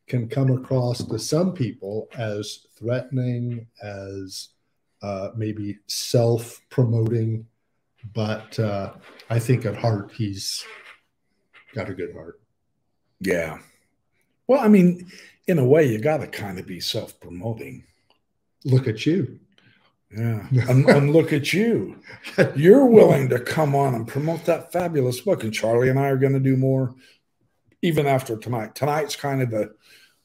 can 0.07 0.27
come 0.27 0.51
across 0.51 1.03
to 1.03 1.19
some 1.19 1.53
people 1.53 2.07
as 2.17 2.65
threatening, 2.77 3.67
as 3.81 4.49
uh, 5.01 5.29
maybe 5.35 5.79
self 5.87 6.61
promoting. 6.69 7.47
But 8.13 8.57
uh, 8.59 8.93
I 9.29 9.39
think 9.39 9.65
at 9.65 9.75
heart, 9.75 10.11
he's 10.13 10.65
got 11.73 11.89
a 11.89 11.93
good 11.93 12.13
heart. 12.13 12.39
Yeah. 13.19 13.59
Well, 14.47 14.59
I 14.59 14.67
mean, 14.67 15.11
in 15.47 15.59
a 15.59 15.65
way, 15.65 15.87
you 15.87 15.99
got 15.99 16.17
to 16.17 16.27
kind 16.27 16.59
of 16.59 16.65
be 16.65 16.79
self 16.79 17.19
promoting. 17.19 17.83
Look 18.65 18.87
at 18.87 19.05
you. 19.05 19.39
Yeah. 20.15 20.47
and, 20.69 20.87
and, 20.89 21.13
look 21.13 21.31
at 21.31 21.53
you. 21.53 22.01
You're 22.55 22.85
willing 22.85 23.29
to 23.29 23.39
come 23.39 23.75
on 23.75 23.95
and 23.95 24.07
promote 24.07 24.45
that 24.45 24.71
fabulous 24.71 25.21
book. 25.21 25.43
And 25.43 25.53
Charlie 25.53 25.89
and 25.89 25.99
I 25.99 26.07
are 26.09 26.17
going 26.17 26.33
to 26.33 26.39
do 26.39 26.57
more 26.57 26.93
even 27.81 28.05
after 28.07 28.37
tonight. 28.37 28.75
Tonight's 28.75 29.15
kind 29.15 29.41
of 29.41 29.51
the 29.51 29.73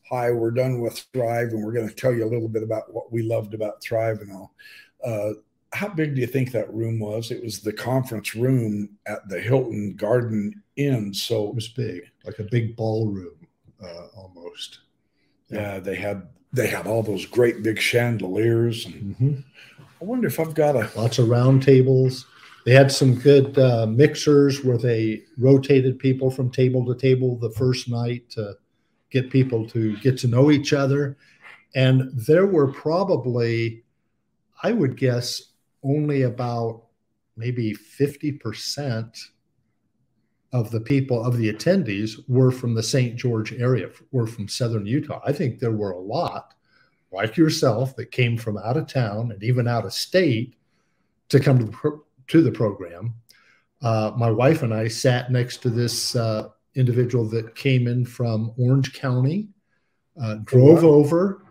high. 0.08 0.30
We're 0.30 0.50
done 0.50 0.80
with 0.80 1.06
Thrive, 1.12 1.48
and 1.48 1.64
we're 1.64 1.72
going 1.72 1.88
to 1.88 1.94
tell 1.94 2.14
you 2.14 2.24
a 2.24 2.30
little 2.30 2.48
bit 2.48 2.62
about 2.62 2.92
what 2.92 3.12
we 3.12 3.22
loved 3.22 3.54
about 3.54 3.82
Thrive 3.82 4.20
and 4.20 4.32
all. 4.32 4.54
Uh, 5.04 5.34
how 5.72 5.88
big 5.88 6.14
do 6.14 6.20
you 6.20 6.26
think 6.26 6.52
that 6.52 6.72
room 6.72 6.98
was? 6.98 7.30
It 7.30 7.42
was 7.42 7.60
the 7.60 7.72
conference 7.72 8.34
room 8.34 8.88
at 9.06 9.28
the 9.28 9.40
Hilton 9.40 9.94
Garden 9.96 10.62
Inn. 10.76 11.12
So 11.12 11.48
it 11.48 11.54
was 11.54 11.68
big, 11.68 12.02
like 12.24 12.38
a 12.38 12.44
big 12.44 12.76
ballroom 12.76 13.46
uh, 13.82 14.06
almost. 14.16 14.80
Yeah. 15.50 15.74
yeah. 15.74 15.80
they 15.80 15.96
had 15.96 16.28
they 16.52 16.68
had 16.68 16.86
all 16.86 17.02
those 17.02 17.26
great 17.26 17.62
big 17.62 17.78
chandeliers, 17.78 18.86
and 18.86 19.16
mm-hmm. 19.16 19.34
I 20.00 20.04
wonder 20.04 20.28
if 20.28 20.40
I've 20.40 20.54
got 20.54 20.76
a 20.76 20.90
lots 20.98 21.18
of 21.18 21.28
round 21.28 21.62
tables. 21.62 22.26
They 22.64 22.72
had 22.72 22.90
some 22.90 23.14
good 23.14 23.56
uh, 23.58 23.86
mixers 23.86 24.64
where 24.64 24.78
they 24.78 25.22
rotated 25.38 25.98
people 25.98 26.30
from 26.30 26.50
table 26.50 26.84
to 26.86 26.98
table 26.98 27.36
the 27.36 27.50
first 27.50 27.88
night 27.88 28.28
to 28.30 28.56
get 29.20 29.30
people 29.30 29.66
to 29.68 29.96
get 29.98 30.18
to 30.18 30.28
know 30.28 30.50
each 30.50 30.72
other. 30.72 31.16
And 31.74 32.10
there 32.12 32.46
were 32.46 32.72
probably, 32.72 33.84
I 34.62 34.72
would 34.72 34.96
guess, 34.96 35.52
only 35.82 36.22
about 36.22 36.84
maybe 37.36 37.74
50% 37.74 39.18
of 40.52 40.70
the 40.70 40.80
people, 40.80 41.24
of 41.24 41.36
the 41.36 41.52
attendees, 41.52 42.22
were 42.28 42.50
from 42.50 42.74
the 42.74 42.82
St. 42.82 43.16
George 43.16 43.52
area, 43.52 43.90
were 44.12 44.26
from 44.26 44.48
southern 44.48 44.86
Utah. 44.86 45.20
I 45.24 45.32
think 45.32 45.58
there 45.58 45.72
were 45.72 45.92
a 45.92 46.00
lot, 46.00 46.54
like 47.12 47.36
yourself, 47.36 47.96
that 47.96 48.10
came 48.10 48.36
from 48.36 48.58
out 48.58 48.76
of 48.76 48.86
town 48.86 49.32
and 49.32 49.42
even 49.42 49.68
out 49.68 49.84
of 49.84 49.92
state 49.92 50.56
to 51.28 51.40
come 51.40 51.58
to 51.58 51.64
the 51.64 52.00
to 52.28 52.42
the 52.42 52.50
program. 52.50 53.14
Uh, 53.82 54.12
my 54.16 54.30
wife 54.30 54.62
and 54.62 54.72
I 54.74 54.88
sat 54.88 55.30
next 55.30 55.58
to 55.58 55.70
this 55.70 56.16
uh, 56.16 56.48
individual 56.76 57.24
that 57.30 57.54
came 57.54 57.86
in 57.86 58.04
from 58.04 58.52
Orange 58.58 58.92
County, 58.92 59.48
uh, 60.20 60.36
drove 60.44 60.82
wow. 60.82 60.90
over, 60.90 61.42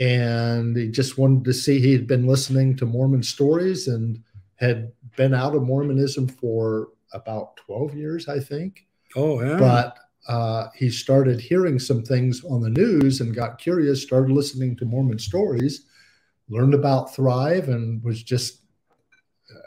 and 0.00 0.76
he 0.76 0.88
just 0.88 1.18
wanted 1.18 1.44
to 1.44 1.52
see. 1.52 1.78
He 1.78 1.92
had 1.92 2.06
been 2.06 2.26
listening 2.26 2.76
to 2.78 2.86
Mormon 2.86 3.22
stories 3.22 3.88
and 3.88 4.22
had 4.56 4.92
been 5.16 5.34
out 5.34 5.54
of 5.54 5.62
Mormonism 5.62 6.28
for 6.28 6.88
about 7.12 7.56
12 7.58 7.94
years, 7.94 8.28
I 8.28 8.40
think. 8.40 8.86
Oh, 9.14 9.40
yeah. 9.40 9.58
But 9.58 9.98
uh, 10.26 10.68
he 10.74 10.90
started 10.90 11.40
hearing 11.40 11.78
some 11.78 12.02
things 12.02 12.44
on 12.44 12.60
the 12.60 12.70
news 12.70 13.20
and 13.20 13.34
got 13.34 13.58
curious, 13.58 14.02
started 14.02 14.32
listening 14.32 14.76
to 14.76 14.84
Mormon 14.84 15.18
stories, 15.18 15.86
learned 16.48 16.74
about 16.74 17.14
Thrive, 17.14 17.68
and 17.68 18.02
was 18.02 18.22
just 18.22 18.64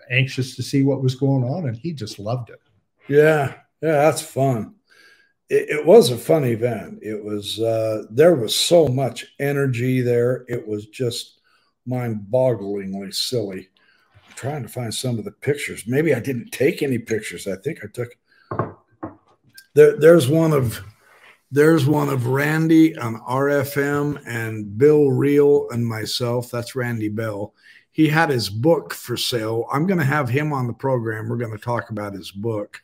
anxious 0.09 0.55
to 0.55 0.63
see 0.63 0.83
what 0.83 1.01
was 1.01 1.15
going 1.15 1.43
on, 1.43 1.67
and 1.67 1.77
he 1.77 1.93
just 1.93 2.19
loved 2.19 2.49
it. 2.49 2.61
Yeah, 3.07 3.53
yeah, 3.81 4.03
that's 4.03 4.21
fun. 4.21 4.75
It, 5.49 5.69
it 5.69 5.85
was 5.85 6.11
a 6.11 6.17
fun 6.17 6.43
event. 6.45 6.99
It 7.01 7.23
was 7.23 7.59
uh, 7.59 8.03
there 8.09 8.35
was 8.35 8.55
so 8.55 8.87
much 8.87 9.25
energy 9.39 10.01
there. 10.01 10.45
It 10.47 10.67
was 10.67 10.87
just 10.87 11.41
mind-bogglingly 11.85 13.13
silly. 13.13 13.69
I'm 14.27 14.35
trying 14.35 14.63
to 14.63 14.69
find 14.69 14.93
some 14.93 15.17
of 15.17 15.25
the 15.25 15.31
pictures. 15.31 15.87
Maybe 15.87 16.13
I 16.13 16.19
didn't 16.19 16.51
take 16.51 16.81
any 16.81 16.97
pictures. 16.97 17.47
I 17.47 17.55
think 17.55 17.79
I 17.83 17.87
took. 17.87 18.09
There, 19.73 19.97
there's 19.97 20.27
one 20.27 20.53
of 20.53 20.83
there's 21.49 21.85
one 21.85 22.09
of 22.09 22.27
Randy 22.27 22.97
on 22.97 23.21
RFM 23.21 24.21
and 24.27 24.77
Bill 24.77 25.11
Reel 25.11 25.69
and 25.69 25.85
myself. 25.87 26.51
That's 26.51 26.75
Randy 26.75 27.09
Bell 27.09 27.53
he 27.97 28.07
had 28.07 28.29
his 28.29 28.47
book 28.47 28.93
for 28.93 29.17
sale. 29.17 29.67
I'm 29.71 29.87
going 29.87 29.97
to 29.97 30.05
have 30.05 30.29
him 30.29 30.53
on 30.53 30.67
the 30.67 30.73
program. 30.73 31.27
We're 31.27 31.37
going 31.37 31.51
to 31.51 31.57
talk 31.57 31.89
about 31.89 32.13
his 32.13 32.29
book 32.29 32.83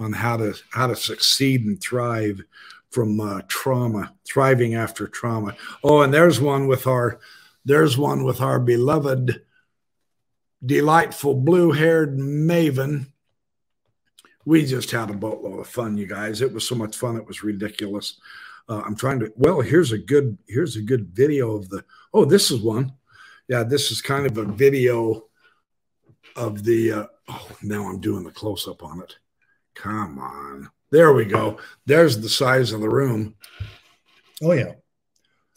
on 0.00 0.12
how 0.12 0.36
to 0.36 0.54
how 0.70 0.86
to 0.86 0.96
succeed 0.96 1.64
and 1.64 1.80
thrive 1.80 2.42
from 2.90 3.20
uh, 3.20 3.42
trauma, 3.46 4.12
thriving 4.26 4.74
after 4.74 5.06
trauma. 5.06 5.54
Oh, 5.84 6.02
and 6.02 6.12
there's 6.12 6.40
one 6.40 6.66
with 6.66 6.86
our 6.86 7.20
there's 7.64 7.96
one 7.96 8.24
with 8.24 8.40
our 8.40 8.58
beloved, 8.58 9.42
delightful 10.64 11.34
blue-haired 11.34 12.18
maven. 12.18 13.06
We 14.44 14.64
just 14.64 14.90
had 14.90 15.10
a 15.10 15.14
boatload 15.14 15.60
of 15.60 15.66
fun, 15.66 15.98
you 15.98 16.06
guys. 16.06 16.40
It 16.40 16.52
was 16.52 16.66
so 16.66 16.74
much 16.74 16.96
fun. 16.96 17.16
It 17.16 17.26
was 17.26 17.44
ridiculous. 17.44 18.18
Uh, 18.68 18.82
I'm 18.84 18.96
trying 18.96 19.20
to. 19.20 19.32
Well, 19.36 19.60
here's 19.60 19.92
a 19.92 19.98
good 19.98 20.38
here's 20.48 20.76
a 20.76 20.82
good 20.82 21.08
video 21.08 21.54
of 21.54 21.68
the. 21.68 21.84
Oh, 22.12 22.24
this 22.24 22.50
is 22.50 22.60
one 22.60 22.94
yeah, 23.50 23.64
this 23.64 23.90
is 23.90 24.00
kind 24.00 24.26
of 24.26 24.38
a 24.38 24.44
video 24.44 25.24
of 26.36 26.62
the. 26.62 26.92
Uh, 26.92 27.06
oh, 27.28 27.50
now 27.62 27.88
I'm 27.88 28.00
doing 28.00 28.22
the 28.22 28.30
close 28.30 28.68
up 28.68 28.84
on 28.84 29.02
it. 29.02 29.16
Come 29.80 30.18
on. 30.18 30.68
There 30.90 31.12
we 31.12 31.24
go. 31.24 31.58
There's 31.86 32.20
the 32.20 32.28
size 32.28 32.72
of 32.72 32.80
the 32.80 32.88
room. 32.88 33.34
Oh, 34.42 34.52
yeah. 34.52 34.72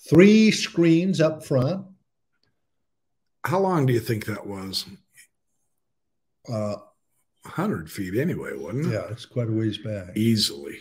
Three 0.09 0.51
screens 0.51 1.19
up 1.19 1.45
front. 1.45 1.85
How 3.43 3.59
long 3.59 3.85
do 3.85 3.91
you 3.91 3.99
think 3.99 4.25
that 4.25 4.47
was? 4.47 4.85
Uh, 6.47 6.75
100 7.43 7.91
feet 7.91 8.17
anyway, 8.17 8.51
wasn't 8.55 8.85
it? 8.85 8.93
Yeah, 8.93 9.07
it's 9.09 9.25
quite 9.25 9.49
a 9.49 9.51
ways 9.51 9.77
back. 9.77 10.15
Easily. 10.15 10.77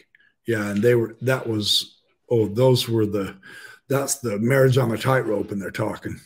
Yeah. 0.46 0.68
And 0.70 0.80
they 0.82 0.94
were, 0.94 1.16
that 1.22 1.48
was, 1.48 2.00
oh, 2.30 2.46
those 2.46 2.88
were 2.88 3.06
the, 3.06 3.36
that's 3.88 4.16
the 4.16 4.38
marriage 4.38 4.78
on 4.78 4.90
the 4.90 4.98
tightrope, 4.98 5.50
and 5.50 5.60
they're 5.60 5.72
talking. 5.72 6.20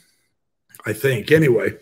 I 0.85 0.93
think. 0.93 1.33
Anyway, 1.33 1.75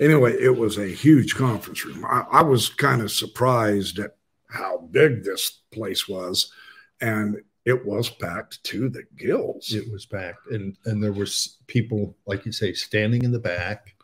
anyway, 0.00 0.32
it 0.32 0.56
was 0.56 0.78
a 0.78 0.88
huge 0.88 1.34
conference 1.36 1.84
room. 1.84 2.04
I, 2.04 2.24
I 2.32 2.42
was 2.42 2.68
kind 2.70 3.02
of 3.02 3.12
surprised 3.12 3.98
at 3.98 4.17
how 4.48 4.88
big 4.90 5.22
this 5.22 5.60
place 5.72 6.08
was, 6.08 6.52
and 7.00 7.36
it 7.64 7.84
was 7.84 8.08
packed 8.08 8.62
to 8.64 8.88
the 8.88 9.04
gills. 9.16 9.74
It 9.74 9.90
was 9.92 10.06
packed, 10.06 10.50
and 10.50 10.76
and 10.86 11.02
there 11.02 11.12
was 11.12 11.58
people, 11.66 12.16
like 12.26 12.46
you 12.46 12.52
say, 12.52 12.72
standing 12.72 13.22
in 13.22 13.32
the 13.32 13.38
back. 13.38 13.94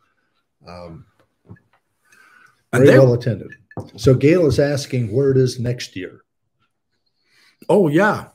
Um, 0.66 1.06
very 2.72 2.86
they, 2.86 2.98
well 2.98 3.14
attended. 3.14 3.52
So 3.96 4.14
Gail 4.14 4.46
is 4.46 4.58
asking 4.58 5.12
where 5.12 5.30
it 5.30 5.36
is 5.36 5.58
next 5.58 5.96
year. 5.96 6.20
Oh 7.68 7.88
yeah, 7.88 8.28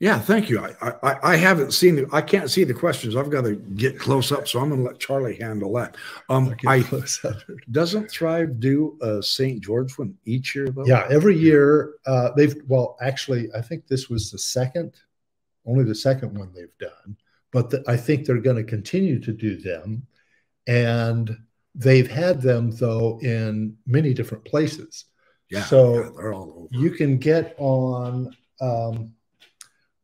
yeah, 0.00 0.18
thank 0.18 0.50
you. 0.50 0.58
I, 0.58 0.92
I, 1.02 1.18
I 1.22 1.36
haven't 1.36 1.72
seen 1.72 1.96
the, 1.96 2.08
I 2.12 2.20
can't 2.20 2.50
see 2.50 2.64
the 2.64 2.74
questions. 2.74 3.14
I've 3.14 3.30
got 3.30 3.44
to 3.44 3.54
get 3.54 3.98
close 3.98 4.32
up, 4.32 4.48
so 4.48 4.60
I'm 4.60 4.68
going 4.68 4.82
to 4.82 4.86
let 4.86 4.98
Charlie 4.98 5.36
handle 5.36 5.72
that. 5.74 5.96
Um, 6.28 6.54
I 6.66 6.84
doesn't 7.70 8.10
Thrive 8.10 8.58
do 8.58 8.98
a 9.00 9.22
St. 9.22 9.62
George 9.62 9.96
one 9.96 10.14
each 10.24 10.54
year 10.54 10.68
though? 10.68 10.84
Yeah, 10.84 11.06
every 11.10 11.38
year 11.38 11.94
uh, 12.06 12.30
they've. 12.36 12.56
Well, 12.66 12.96
actually, 13.00 13.48
I 13.56 13.62
think 13.62 13.86
this 13.86 14.10
was 14.10 14.30
the 14.30 14.38
second, 14.38 14.94
only 15.64 15.84
the 15.84 15.94
second 15.94 16.36
one 16.36 16.52
they've 16.52 16.78
done. 16.78 17.16
But 17.52 17.70
the, 17.70 17.84
I 17.86 17.96
think 17.96 18.26
they're 18.26 18.38
going 18.38 18.56
to 18.56 18.64
continue 18.64 19.20
to 19.20 19.32
do 19.32 19.56
them, 19.56 20.06
and 20.66 21.36
they've 21.76 22.10
had 22.10 22.42
them 22.42 22.72
though 22.72 23.20
in 23.22 23.76
many 23.86 24.12
different 24.12 24.44
places. 24.44 25.04
Yeah, 25.50 25.62
so 25.62 25.94
yeah, 25.94 26.10
they're 26.16 26.34
all 26.34 26.68
over. 26.70 26.82
You 26.82 26.90
can 26.90 27.16
get 27.16 27.54
on. 27.58 28.36
Um, 28.60 29.13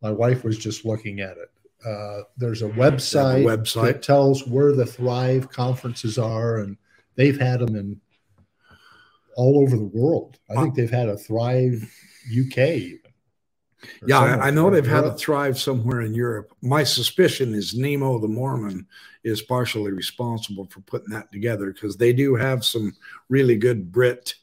my 0.02 0.10
wife 0.10 0.44
was 0.44 0.58
just 0.58 0.84
looking 0.84 1.20
at 1.20 1.36
it. 1.36 1.50
Uh, 1.84 2.22
there's 2.36 2.62
a 2.62 2.68
website, 2.68 3.42
a 3.42 3.44
website 3.44 3.84
that 3.84 4.02
tells 4.02 4.46
where 4.46 4.72
the 4.72 4.84
Thrive 4.84 5.50
conferences 5.50 6.18
are, 6.18 6.58
and 6.58 6.76
they've 7.16 7.40
had 7.40 7.60
them 7.60 7.76
in 7.76 8.00
all 9.36 9.62
over 9.62 9.76
the 9.76 9.84
world. 9.84 10.38
I 10.50 10.60
think 10.60 10.74
they've 10.74 10.90
had 10.90 11.08
a 11.08 11.16
Thrive 11.16 11.90
UK. 12.26 13.00
Yeah, 14.06 14.20
I 14.20 14.50
know 14.50 14.68
they've 14.68 14.86
had 14.86 15.04
a 15.04 15.14
Thrive 15.14 15.58
somewhere 15.58 16.02
in 16.02 16.14
Europe. 16.14 16.52
My 16.60 16.84
suspicion 16.84 17.54
is 17.54 17.74
Nemo 17.74 18.18
the 18.18 18.28
Mormon 18.28 18.86
is 19.24 19.40
partially 19.40 19.92
responsible 19.92 20.66
for 20.66 20.80
putting 20.80 21.10
that 21.10 21.32
together 21.32 21.72
because 21.72 21.96
they 21.96 22.12
do 22.12 22.34
have 22.34 22.64
some 22.64 22.92
really 23.30 23.56
good 23.56 23.90
Brit 23.90 24.34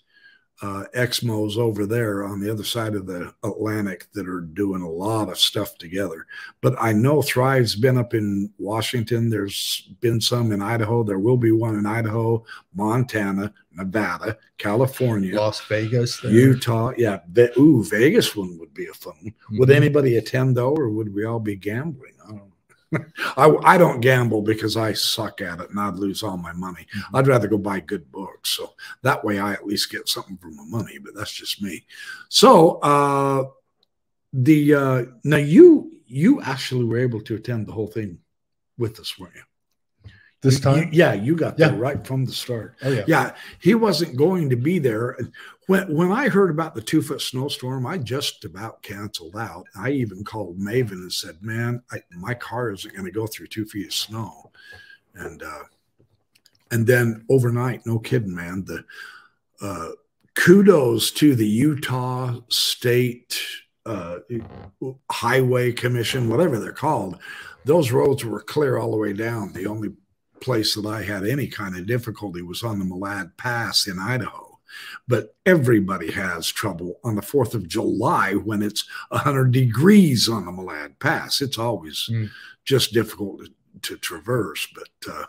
uh, 0.61 0.85
Exmos 0.95 1.57
over 1.57 1.85
there 1.85 2.23
on 2.23 2.39
the 2.39 2.51
other 2.51 2.63
side 2.63 2.95
of 2.95 3.05
the 3.05 3.31
Atlantic 3.43 4.07
that 4.13 4.27
are 4.27 4.41
doing 4.41 4.81
a 4.81 4.89
lot 4.89 5.29
of 5.29 5.37
stuff 5.37 5.77
together. 5.77 6.25
But 6.61 6.75
I 6.79 6.93
know 6.93 7.21
Thrive's 7.21 7.75
been 7.75 7.97
up 7.97 8.13
in 8.15 8.51
Washington. 8.57 9.29
There's 9.29 9.89
been 10.01 10.19
some 10.19 10.51
in 10.51 10.61
Idaho. 10.61 11.03
There 11.03 11.19
will 11.19 11.37
be 11.37 11.51
one 11.51 11.75
in 11.77 11.85
Idaho, 11.85 12.43
Montana, 12.73 13.53
Nevada, 13.73 14.37
California, 14.57 15.35
Las 15.35 15.61
Vegas, 15.67 16.19
there. 16.21 16.31
Utah. 16.31 16.91
Yeah. 16.97 17.19
Ve- 17.31 17.51
Ooh, 17.59 17.83
Vegas 17.83 18.35
one 18.35 18.57
would 18.57 18.73
be 18.73 18.87
a 18.87 18.93
fun 18.93 19.13
one. 19.21 19.33
Would 19.59 19.69
Mhm. 19.69 19.75
anybody 19.75 20.17
attend 20.17 20.57
though, 20.57 20.73
or 20.75 20.89
would 20.89 21.13
we 21.13 21.23
all 21.25 21.39
be 21.39 21.55
gambling? 21.55 22.13
I 22.25 22.29
don't 22.31 22.51
I, 23.37 23.53
I 23.63 23.77
don't 23.77 23.99
gamble 24.01 24.41
because 24.41 24.77
I 24.77 24.93
suck 24.93 25.41
at 25.41 25.59
it 25.59 25.69
and 25.69 25.79
I'd 25.79 25.95
lose 25.95 26.23
all 26.23 26.37
my 26.37 26.53
money. 26.53 26.87
Mhm. 26.95 27.01
I'd 27.13 27.27
rather 27.27 27.47
go 27.47 27.57
buy 27.57 27.79
good 27.81 28.11
books. 28.11 28.49
So 28.51 28.73
that 29.01 29.23
way 29.25 29.39
I 29.39 29.53
at 29.53 29.65
least 29.67 29.91
get 29.91 30.07
something 30.07 30.37
for 30.37 30.49
my 30.49 30.63
money, 30.65 30.97
but 30.97 31.13
that's 31.15 31.31
just 31.33 31.61
me. 31.61 31.85
So 32.29 32.77
uh 32.79 33.43
the 34.33 34.73
uh 34.73 35.05
now 35.23 35.37
you 35.37 35.91
you 36.05 36.41
actually 36.41 36.85
were 36.85 36.97
able 36.99 37.21
to 37.21 37.35
attend 37.35 37.67
the 37.67 37.71
whole 37.73 37.87
thing 37.87 38.19
with 38.77 38.99
us, 38.99 39.17
weren't 39.19 39.35
you? 39.35 39.41
this 40.41 40.55
You- 40.55 40.61
time. 40.61 40.89
yeah, 40.93 41.13
you 41.13 41.35
got 41.35 41.57
there 41.57 41.73
right 41.73 42.05
from 42.05 42.23
the 42.23 42.31
start. 42.31 42.75
Oh 42.83 42.89
yeah. 42.91 43.03
Yeah, 43.07 43.35
he 43.59 43.73
wasn't 43.75 44.15
going 44.15 44.49
to 44.51 44.55
be 44.55 44.79
there. 44.79 45.17
When 45.67 45.93
when 45.93 46.11
I 46.11 46.29
heard 46.29 46.49
about 46.49 46.75
the 46.75 46.81
two 46.81 47.01
foot 47.01 47.21
snowstorm, 47.21 47.85
I 47.85 47.97
just 47.97 48.45
about 48.45 48.81
canceled 48.81 49.35
out. 49.35 49.65
I 49.75 49.91
even 49.91 50.23
called 50.23 50.57
Maven 50.57 50.91
and 50.93 51.11
said, 51.13 51.41
"Man, 51.41 51.83
I, 51.91 52.01
my 52.11 52.33
car 52.33 52.71
isn't 52.71 52.93
going 52.93 53.05
to 53.05 53.11
go 53.11 53.27
through 53.27 53.47
two 53.47 53.65
feet 53.65 53.87
of 53.87 53.93
snow." 53.93 54.51
And 55.13 55.43
uh, 55.43 55.63
and 56.71 56.87
then 56.87 57.25
overnight, 57.29 57.85
no 57.85 57.99
kidding, 57.99 58.33
man. 58.33 58.63
The 58.65 58.85
uh, 59.61 59.91
kudos 60.35 61.11
to 61.11 61.35
the 61.35 61.47
Utah 61.47 62.39
State 62.47 63.37
uh, 63.85 64.19
Highway 65.11 65.73
Commission, 65.73 66.29
whatever 66.29 66.59
they're 66.59 66.71
called. 66.71 67.19
Those 67.65 67.91
roads 67.91 68.23
were 68.23 68.41
clear 68.41 68.77
all 68.77 68.91
the 68.91 68.97
way 68.97 69.11
down. 69.11 69.51
The 69.51 69.67
only 69.67 69.89
place 70.39 70.75
that 70.75 70.85
I 70.85 71.03
had 71.03 71.25
any 71.25 71.47
kind 71.47 71.75
of 71.75 71.87
difficulty 71.87 72.41
was 72.41 72.63
on 72.63 72.79
the 72.79 72.85
Malad 72.85 73.35
Pass 73.35 73.87
in 73.87 73.99
Idaho. 73.99 74.46
But 75.07 75.35
everybody 75.45 76.11
has 76.11 76.47
trouble 76.47 76.99
on 77.03 77.15
the 77.15 77.21
4th 77.21 77.53
of 77.53 77.67
July 77.67 78.33
when 78.33 78.61
it's 78.61 78.83
100 79.09 79.51
degrees 79.51 80.27
on 80.29 80.45
the 80.45 80.51
Malad 80.51 80.99
Pass. 80.99 81.41
It's 81.41 81.57
always 81.57 82.09
Mm. 82.11 82.29
just 82.65 82.93
difficult 82.93 83.39
to, 83.45 83.51
to 83.81 83.97
traverse. 83.97 84.67
But 84.75 85.13
uh, 85.13 85.25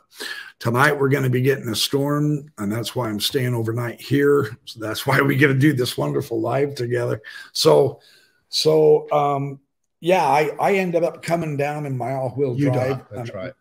tonight 0.59 0.99
we're 0.99 1.09
going 1.11 1.23
to 1.25 1.31
be 1.31 1.43
getting 1.43 1.69
a 1.69 1.75
storm, 1.77 2.51
and 2.59 2.73
that's 2.73 2.97
why 2.97 3.09
I'm 3.09 3.21
staying 3.21 3.55
overnight 3.55 4.01
here. 4.01 4.57
So 4.65 4.81
that's 4.81 5.07
why 5.07 5.21
we 5.21 5.37
get 5.37 5.49
to 5.49 5.55
do 5.55 5.73
this 5.73 5.97
wonderful 5.99 6.41
live 6.41 6.75
together. 6.75 7.21
So, 7.53 8.01
so 8.49 9.11
um, 9.13 9.61
yeah, 10.01 10.25
I, 10.25 10.51
I 10.61 10.75
ended 10.75 11.05
up 11.05 11.23
coming 11.23 11.57
down 11.57 11.85
in 11.87 11.97
my 11.97 12.13
all 12.15 12.31
wheel 12.31 12.55
drive. 12.55 13.05
That's 13.11 13.31
Um, 13.31 13.37
right. 13.37 13.53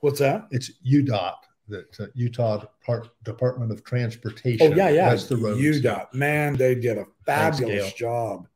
What's 0.00 0.18
that? 0.18 0.48
It's 0.50 0.70
UDOT, 0.84 1.34
the 1.68 1.84
uh, 2.00 2.06
Utah 2.14 2.58
Depart- 2.58 3.10
Department 3.24 3.70
of 3.72 3.84
Transportation. 3.84 4.72
Oh 4.72 4.76
yeah, 4.76 4.88
yeah. 4.90 5.10
That's 5.10 5.26
the 5.26 5.36
roads. 5.36 5.60
UDOT. 5.60 6.12
Man, 6.14 6.54
they 6.54 6.74
did 6.74 6.98
a 6.98 7.06
fabulous 7.24 7.92
job 7.92 8.46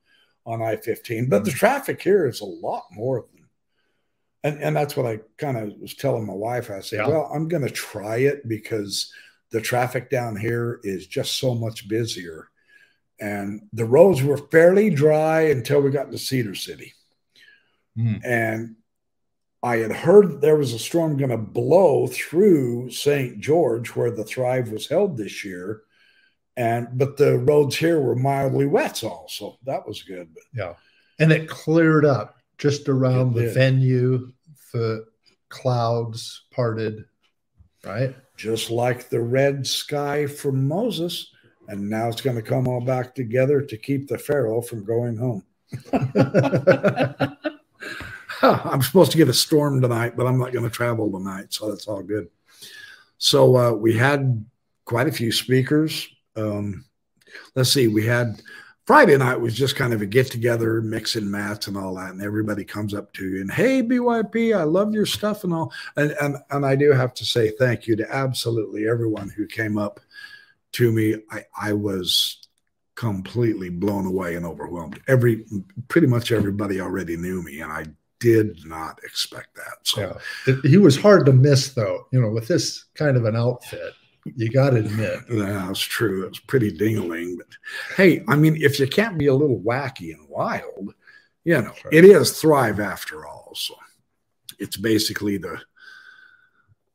on 0.45 0.63
I 0.63 0.77
fifteen. 0.77 1.29
But 1.29 1.45
the 1.45 1.51
traffic 1.51 2.01
here 2.03 2.27
is 2.27 2.41
a 2.41 2.45
lot 2.47 2.85
more 2.93 3.25
than, 3.33 3.45
and 4.45 4.63
and 4.63 4.77
that's 4.77 4.97
what 4.97 5.07
I 5.07 5.21
kind 5.39 5.57
of 5.57 5.73
was 5.81 5.95
telling 5.95 6.27
my 6.27 6.35
wife. 6.35 6.71
I 6.71 6.81
said, 6.81 7.01
Yeah. 7.01 7.09
well, 7.09 7.31
I'm 7.33 7.49
going 7.49 7.65
to 7.65 7.71
try 7.71 8.17
it 8.19 8.47
because 8.49 9.13
the 9.51 9.61
traffic 9.61 10.11
down 10.11 10.37
here 10.37 10.81
is 10.83 11.07
just 11.07 11.37
so 11.39 11.55
much 11.55 11.89
busier, 11.89 12.49
and 13.21 13.63
the 13.73 13.85
roads 13.85 14.23
were 14.23 14.39
fairly 14.39 14.91
dry 14.91 15.43
until 15.43 15.81
we 15.81 15.91
got 15.91 16.11
to 16.11 16.19
Cedar 16.19 16.55
City, 16.57 16.93
Mm. 17.97 18.21
and 18.25 18.77
I 19.63 19.79
had 19.79 19.93
heard 19.93 20.31
that 20.31 20.41
there 20.41 20.57
was 20.57 20.73
a 20.73 20.79
storm 20.79 21.17
going 21.17 21.31
to 21.31 21.37
blow 21.37 22.07
through 22.07 22.91
St. 22.91 23.41
George, 23.41 23.89
where 23.91 24.11
the 24.11 24.25
Thrive 24.25 24.71
was 24.71 24.89
held 24.89 25.17
this 25.17 25.45
year, 25.45 25.83
and 26.57 26.89
but 26.93 27.17
the 27.17 27.39
roads 27.39 27.77
here 27.77 28.01
were 28.01 28.17
mildly 28.17 28.67
wet, 28.67 29.03
also 29.03 29.59
that 29.65 29.87
was 29.87 30.03
good. 30.03 30.29
But 30.35 30.45
Yeah. 30.55 30.75
And 31.19 31.33
it 31.33 31.49
cleared 31.49 32.05
up 32.05 32.37
just 32.59 32.89
around 32.89 33.35
the 33.35 33.43
did. 33.43 33.55
venue. 33.55 34.33
The 34.73 35.07
clouds 35.49 36.45
parted, 36.51 37.07
right? 37.85 38.15
just 38.37 38.71
like 38.71 39.09
the 39.09 39.21
red 39.21 39.67
sky 39.67 40.27
from 40.27 40.69
Moses, 40.69 41.33
and 41.69 41.89
now 41.89 42.09
it's 42.09 42.21
going 42.21 42.37
to 42.37 42.43
come 42.43 42.69
all 42.69 42.83
back 42.83 43.15
together 43.15 43.63
to 43.63 43.77
keep 43.79 44.07
the 44.09 44.19
Pharaoh 44.19 44.61
from 44.61 44.85
going 44.85 45.17
home. 45.17 45.45
Huh, 48.39 48.61
I'm 48.65 48.83
supposed 48.83 49.13
to 49.13 49.19
get 49.19 49.29
a 49.29 49.35
storm 49.35 49.81
tonight, 49.81 50.17
but 50.17 50.27
I'm 50.27 50.39
not 50.39 50.53
going 50.53 50.65
to 50.65 50.71
travel 50.71 51.11
tonight, 51.11 51.53
so 51.53 51.71
that's 51.71 51.89
all 51.89 52.03
good. 52.03 52.29
So 53.19 53.57
uh, 53.57 53.73
we 53.73 53.95
had 53.95 54.45
quite 54.85 55.09
a 55.09 55.13
few 55.13 55.33
speakers. 55.33 56.09
Um, 56.37 56.85
let's 57.55 57.73
see, 57.73 57.89
we 57.89 58.05
had 58.05 58.43
Friday 58.87 59.17
night 59.17 59.41
was 59.41 59.55
just 59.55 59.75
kind 59.75 59.93
of 59.93 60.03
a 60.03 60.07
get 60.07 60.31
together, 60.31 60.81
mixing 60.81 61.31
mats 61.31 61.67
and 61.67 61.77
all 61.77 61.95
that, 61.95 62.11
and 62.11 62.23
everybody 62.23 62.65
comes 62.65 62.95
up 62.95 63.13
to 63.15 63.27
you 63.27 63.41
and 63.41 63.51
hey 63.51 63.83
BYP, 63.83 64.57
I 64.57 64.63
love 64.63 64.95
your 64.95 65.07
stuff 65.07 65.43
and 65.43 65.53
all, 65.53 65.73
and 65.97 66.13
and 66.21 66.37
and 66.51 66.65
I 66.65 66.77
do 66.77 66.93
have 66.93 67.15
to 67.15 67.25
say 67.25 67.51
thank 67.51 67.87
you 67.87 67.97
to 67.97 68.15
absolutely 68.15 68.87
everyone 68.89 69.31
who 69.31 69.47
came 69.47 69.77
up 69.77 69.99
to 70.73 70.93
me. 70.93 71.17
I 71.33 71.45
I 71.61 71.73
was 71.73 72.47
completely 72.95 73.71
blown 73.71 74.07
away 74.07 74.37
and 74.37 74.47
overwhelmed. 74.47 75.01
Every 75.09 75.45
pretty 75.89 76.07
much 76.07 76.31
everybody 76.31 76.81
already 76.81 77.17
knew 77.17 77.43
me, 77.43 77.61
and 77.61 77.73
I 77.73 77.87
did 78.19 78.65
not 78.67 78.99
expect 79.05 79.55
that. 79.57 79.79
So 79.85 80.19
Yeah. 80.47 80.57
He 80.65 80.79
was 80.79 80.97
hard 80.97 81.27
to 81.27 81.33
miss, 81.33 81.71
though. 81.75 82.07
You 82.13 82.21
know, 82.21 82.31
with 82.31 82.49
this 82.49 82.85
kind 82.95 83.17
of 83.17 83.25
an 83.25 83.37
outfit, 83.37 83.93
you 84.25 84.51
got 84.51 84.71
to 84.71 84.77
admit. 84.79 85.21
Yeah, 85.31 85.65
that's 85.67 85.81
true. 85.81 86.25
It 86.25 86.31
was 86.31 86.41
pretty 86.41 86.71
dingling, 86.77 87.37
but 87.37 87.47
hey, 87.97 88.25
I 88.29 88.37
mean, 88.37 88.57
if 88.61 88.81
you 88.81 88.87
can't 88.87 89.19
be 89.19 89.27
a 89.27 89.35
little 89.35 89.61
wacky 89.61 90.13
and 90.15 90.29
wild, 90.29 90.95
you 91.45 91.61
know, 91.63 91.73
Sure. 91.81 91.91
it 91.93 92.05
is 92.05 92.41
Thrive 92.41 92.81
after 92.81 93.27
all. 93.27 93.53
So 93.55 93.75
it's 94.59 94.77
basically 94.77 95.37
the 95.39 95.61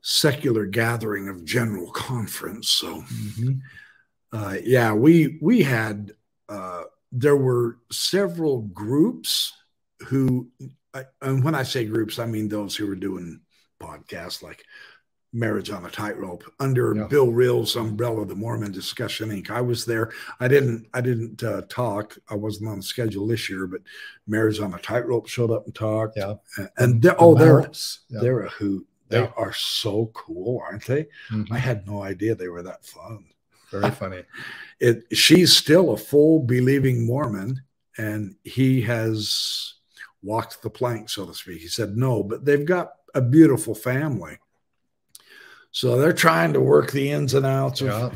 secular 0.02 0.66
gathering 0.66 1.30
of 1.30 1.46
general 1.46 1.92
conference. 1.92 2.70
So 2.70 3.02
Mhm. 3.04 3.62
uh, 4.34 4.58
yeah, 4.64 4.94
we 4.94 5.38
we 5.42 5.62
had 5.62 6.14
uh, 6.50 6.84
there 7.12 7.38
were 7.38 7.78
several 7.92 8.62
groups 8.64 9.54
who, 10.08 10.50
I- 10.94 11.06
and 11.22 11.44
when 11.44 11.56
I 11.56 11.64
say 11.64 11.86
groups, 11.86 12.20
I 12.20 12.26
mean 12.26 12.48
those 12.50 12.76
who 12.76 12.88
were 12.88 12.96
doing 12.96 13.42
podcasts 13.82 14.42
like 14.44 14.64
Marriage 15.34 15.70
on 15.70 15.86
a 15.86 15.90
Tightrope 15.90 16.44
under 16.60 16.94
Yeah. 16.94 17.08
Bill 17.08 17.32
Reel's 17.32 17.78
umbrella, 17.78 18.26
the 18.26 18.36
Mormon 18.36 18.74
Discussion 18.74 19.30
Inc. 19.30 19.50
I 19.50 19.62
was 19.62 19.86
there. 19.86 20.12
I 20.42 20.50
didn't 20.50 20.88
I 20.94 21.00
didn't 21.00 21.42
uh, 21.42 21.62
talk. 21.70 22.18
I 22.30 22.36
wasn't 22.36 22.70
on 22.70 22.78
the 22.78 22.84
schedule 22.84 23.26
this 23.28 23.50
year, 23.50 23.66
but 23.66 23.80
Marriage 24.28 24.60
on 24.60 24.74
a 24.74 24.80
Tightrope 24.80 25.28
showed 25.28 25.50
up 25.52 25.66
and 25.66 25.74
talked. 25.74 26.18
Yeah. 26.18 26.34
and, 26.58 26.70
and 26.78 27.02
they're, 27.02 27.12
The 27.14 27.18
oh, 27.18 27.36
they're. 27.36 27.62
Yeah. 28.10 28.20
they're 28.22 28.42
a 28.42 28.50
hoot. 28.50 28.86
They 29.08 29.22
Yeah. 29.22 29.32
are 29.38 29.54
so 29.54 30.08
cool, 30.14 30.60
aren't 30.66 30.86
they? 30.86 31.08
Mhm. 31.30 31.50
I 31.50 31.58
had 31.60 31.88
no 31.88 32.02
idea 32.04 32.36
they 32.36 32.50
were 32.50 32.64
that 32.64 32.84
fun 32.86 33.24
Very 33.72 33.92
funny. 33.92 34.24
it 34.82 35.06
she's 35.14 35.56
still 35.56 35.92
a 35.92 35.98
full 35.98 36.40
believing 36.44 37.06
Mormon, 37.06 37.62
and 37.98 38.36
he 38.44 38.82
has 38.82 39.76
walked 40.24 40.62
the 40.62 40.70
plank, 40.70 41.10
so 41.10 41.26
to 41.26 41.34
speak. 41.34 41.62
He 41.62 41.68
said 41.68 41.98
no, 41.98 42.24
but 42.24 42.46
they've 42.46 42.66
got 42.66 42.94
a 43.14 43.22
beautiful 43.22 43.76
family. 43.76 44.38
So 45.72 45.98
they're 45.98 46.14
trying 46.14 46.54
to 46.54 46.62
work 46.62 46.92
the 46.92 47.12
ins 47.12 47.34
and 47.34 47.46
outs 47.46 47.82
of 47.82 48.14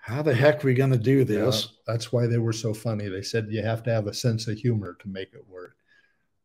how 0.00 0.22
the 0.22 0.34
heck 0.34 0.64
are 0.64 0.66
we 0.66 0.74
going 0.74 0.90
to 0.90 0.98
do 0.98 1.18
Yeah. 1.18 1.24
this. 1.24 1.68
That's 1.86 2.12
why 2.12 2.26
they 2.26 2.38
were 2.38 2.52
so 2.52 2.74
funny. 2.74 3.08
They 3.08 3.22
said 3.22 3.46
you 3.48 3.62
have 3.62 3.82
to 3.84 3.90
have 3.92 4.06
a 4.06 4.14
sense 4.14 4.48
of 4.48 4.58
humor 4.58 4.96
to 5.00 5.08
make 5.08 5.32
it 5.34 5.46
work. 5.48 5.76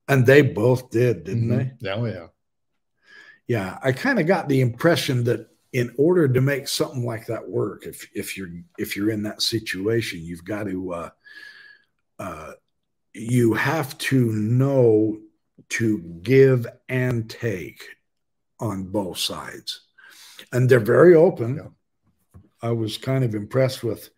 And 0.07 0.25
they 0.25 0.43
both 0.43 0.91
did, 0.91 1.23
didn't 1.23 1.47
they? 1.49 1.55
Mhm. 1.65 1.77
Yeah, 1.79 1.95
oh, 1.95 2.05
yeah. 2.05 2.27
Yeah, 3.47 3.79
I 3.83 3.91
kind 3.91 4.19
of 4.19 4.27
got 4.27 4.47
the 4.49 4.61
impression 4.61 5.23
that 5.25 5.49
in 5.71 5.93
order 5.97 6.27
to 6.27 6.41
make 6.41 6.67
something 6.67 7.05
like 7.05 7.25
that 7.25 7.47
work, 7.47 7.85
if 7.85 8.07
if 8.13 8.37
you're 8.37 8.49
if 8.77 8.95
you're 8.95 9.11
in 9.11 9.23
that 9.23 9.41
situation, 9.41 10.21
you've 10.23 10.45
got 10.45 10.63
to 10.63 10.93
uh, 10.93 11.09
uh, 12.17 12.53
you 13.15 13.53
have 13.53 13.97
to 13.97 14.31
know 14.31 15.17
to 15.69 15.99
give 16.21 16.67
and 16.89 17.29
take 17.29 17.81
on 18.59 18.83
both 18.83 19.17
sides, 19.17 19.81
and 20.51 20.69
they're 20.69 20.79
very 20.79 21.15
open. 21.15 21.55
Yeah. 21.55 22.39
I 22.61 22.71
was 22.71 22.97
kind 22.97 23.23
of 23.23 23.35
impressed 23.35 23.83
with 23.83 24.09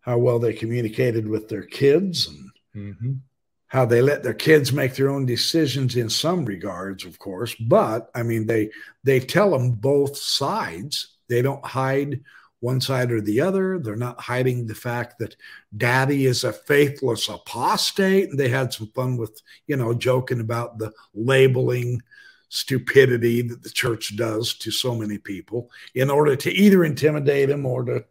how 0.00 0.18
well 0.18 0.38
they 0.38 0.52
communicated 0.52 1.26
with 1.28 1.48
their 1.48 1.62
kids 1.62 2.28
and 2.28 2.96
Mhm. 2.96 3.20
how 3.68 3.84
they 3.84 4.02
let 4.02 4.22
their 4.22 4.34
kids 4.34 4.72
make 4.72 4.94
their 4.94 5.08
own 5.10 5.26
decisions 5.26 5.96
in 5.96 6.08
some 6.10 6.44
regards 6.44 7.04
of 7.04 7.18
course 7.18 7.54
but 7.54 8.10
i 8.14 8.22
mean 8.22 8.46
they 8.46 8.70
they 9.04 9.20
tell 9.20 9.50
them 9.50 9.70
both 9.72 10.16
sides 10.16 11.16
they 11.28 11.40
don't 11.40 11.64
hide 11.64 12.20
one 12.64 12.80
side 12.80 13.12
or 13.12 13.20
the 13.20 13.40
other. 13.40 13.78
They're 13.78 13.94
not 13.94 14.20
hiding 14.20 14.66
the 14.66 14.74
fact 14.74 15.18
that 15.18 15.36
daddy 15.76 16.24
is 16.24 16.44
a 16.44 16.52
faithless 16.52 17.28
apostate. 17.28 18.30
And 18.30 18.38
they 18.38 18.48
had 18.48 18.72
some 18.72 18.88
fun 18.94 19.18
with, 19.18 19.40
you 19.66 19.76
know, 19.76 19.92
joking 19.92 20.40
about 20.40 20.78
the 20.78 20.90
labeling 21.12 22.02
stupidity 22.48 23.42
that 23.42 23.62
the 23.62 23.70
church 23.70 24.16
does 24.16 24.54
to 24.54 24.70
so 24.70 24.94
many 24.94 25.18
people 25.18 25.70
in 25.94 26.08
order 26.10 26.34
to 26.36 26.50
either 26.52 26.84
intimidate 26.84 27.50
them 27.50 27.66
or 27.66 27.84
to 27.84 28.04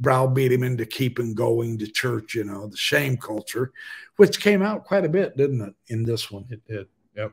browbeat 0.00 0.52
him 0.52 0.62
into 0.62 0.86
keeping 0.86 1.34
going 1.34 1.76
to 1.76 1.86
church, 1.86 2.34
you 2.34 2.44
know, 2.44 2.68
the 2.68 2.76
shame 2.76 3.16
culture, 3.16 3.72
which 4.16 4.40
came 4.40 4.62
out 4.62 4.84
quite 4.84 5.04
a 5.04 5.08
bit, 5.08 5.36
didn't 5.36 5.60
it, 5.60 5.74
in 5.88 6.02
this 6.04 6.30
one? 6.30 6.46
It 6.48 6.64
did. 6.66 6.86
Yep. 7.14 7.32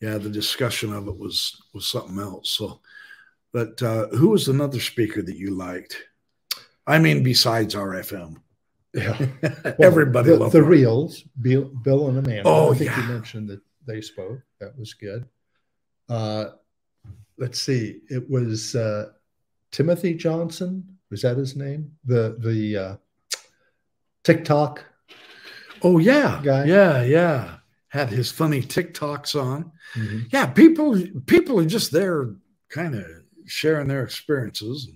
Yeah, 0.00 0.16
the 0.16 0.30
discussion 0.30 0.92
of 0.92 1.06
it 1.06 1.16
was 1.16 1.62
was 1.74 1.86
something 1.86 2.18
else. 2.18 2.50
So, 2.50 2.80
but 3.52 3.82
uh, 3.82 4.08
who 4.08 4.28
was 4.28 4.48
another 4.48 4.80
speaker 4.80 5.22
that 5.22 5.36
you 5.36 5.50
liked? 5.50 5.96
I 6.86 6.98
mean, 6.98 7.22
besides 7.22 7.74
RFM. 7.74 8.36
Yeah. 8.92 9.18
Everybody 9.80 10.30
the, 10.30 10.36
loved 10.36 10.52
the 10.52 10.62
Reels, 10.62 11.22
Bill, 11.40 11.64
Bill 11.64 12.08
and 12.08 12.18
Amanda. 12.18 12.42
Oh, 12.44 12.72
I 12.72 12.76
think 12.76 12.90
yeah. 12.90 13.00
you 13.00 13.12
mentioned 13.12 13.48
that 13.48 13.60
they 13.86 14.00
spoke. 14.00 14.40
That 14.60 14.76
was 14.78 14.94
good. 14.94 15.26
Uh, 16.08 16.46
let's 17.38 17.60
see. 17.60 18.00
It 18.08 18.28
was 18.28 18.74
uh, 18.74 19.10
Timothy 19.70 20.14
Johnson. 20.14 20.98
Was 21.10 21.22
that 21.22 21.36
his 21.36 21.56
name? 21.56 21.92
The 22.04 22.36
the 22.38 22.76
uh, 22.76 22.96
TikTok. 24.24 24.84
Oh 25.82 25.98
yeah, 25.98 26.40
Guy. 26.42 26.64
yeah, 26.64 27.02
yeah. 27.02 27.56
Had 27.88 28.10
his 28.10 28.30
funny 28.30 28.62
TikToks 28.62 29.40
on. 29.40 29.72
Mhm. 29.94 30.32
Yeah, 30.32 30.46
people 30.46 31.00
people 31.26 31.58
are 31.58 31.66
just 31.66 31.90
there, 31.90 32.34
kind 32.68 32.94
of 32.94 33.06
sharing 33.50 33.88
their 33.88 34.02
experiences. 34.02 34.88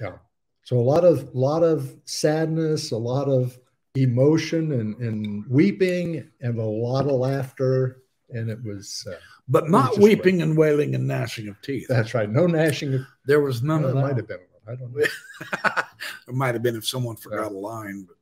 Yeah. 0.00 0.16
So 0.64 0.76
a 0.78 0.80
lot 0.80 1.04
of 1.04 1.34
lot 1.34 1.62
of 1.62 1.94
sadness, 2.04 2.92
a 2.92 2.96
lot 2.96 3.28
of 3.28 3.58
emotion, 3.94 4.72
and, 4.72 4.96
and 4.96 5.44
weeping, 5.48 6.28
and 6.40 6.58
a 6.58 6.64
lot 6.64 7.06
of 7.06 7.12
laughter. 7.12 8.02
And 8.30 8.48
it 8.48 8.62
was 8.64 9.06
uh, 9.10 9.16
But 9.48 9.68
not 9.68 9.90
just 9.90 10.00
weeping 10.00 10.40
and 10.40 10.56
wailing 10.56 10.94
and 10.94 11.06
gnashing 11.06 11.48
of 11.48 11.60
teeth. 11.60 11.86
that's 11.88 12.14
right. 12.14 12.30
No 12.30 12.46
gnashing. 12.46 12.94
Of, 12.94 13.00
There 13.26 13.40
was 13.40 13.62
none 13.62 13.82
well, 13.82 13.90
of 13.90 13.96
it 13.96 14.00
that. 14.00 14.06
might 14.06 14.16
have 14.16 14.28
been. 14.28 14.38
I 14.68 14.74
don't 14.76 14.94
know. 14.96 15.82
it 16.28 16.34
might 16.34 16.54
have 16.54 16.62
been 16.62 16.76
if 16.76 16.86
someone 16.86 17.16
forgot 17.16 17.50
a 17.52 17.54
line. 17.54 18.06
But 18.06 18.16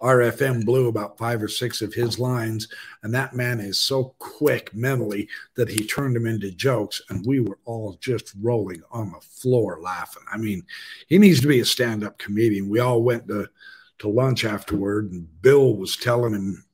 RFM 0.00 0.64
blew 0.64 0.88
about 0.88 1.18
five 1.18 1.42
or 1.42 1.48
six 1.48 1.82
of 1.82 1.92
his 1.92 2.18
lines, 2.18 2.68
and 3.02 3.14
that 3.14 3.34
man 3.34 3.60
is 3.60 3.78
so 3.78 4.14
quick 4.18 4.74
mentally 4.74 5.28
that 5.56 5.68
he 5.68 5.86
turned 5.86 6.16
them 6.16 6.26
into 6.26 6.50
jokes, 6.50 7.02
and 7.10 7.24
we 7.26 7.40
were 7.40 7.58
all 7.66 7.98
just 8.00 8.32
rolling 8.40 8.82
on 8.90 9.12
the 9.12 9.20
floor 9.20 9.78
laughing. 9.80 10.22
I 10.32 10.38
mean, 10.38 10.62
he 11.08 11.18
needs 11.18 11.40
to 11.40 11.48
be 11.48 11.60
a 11.60 11.64
stand-up 11.64 12.18
comedian. 12.18 12.68
We 12.68 12.80
all 12.80 13.02
went 13.02 13.28
to 13.28 13.48
to 13.98 14.08
lunch 14.08 14.46
afterward, 14.46 15.12
and 15.12 15.28
Bill 15.42 15.76
was 15.76 15.94
telling 15.96 16.32
him, 16.32 16.64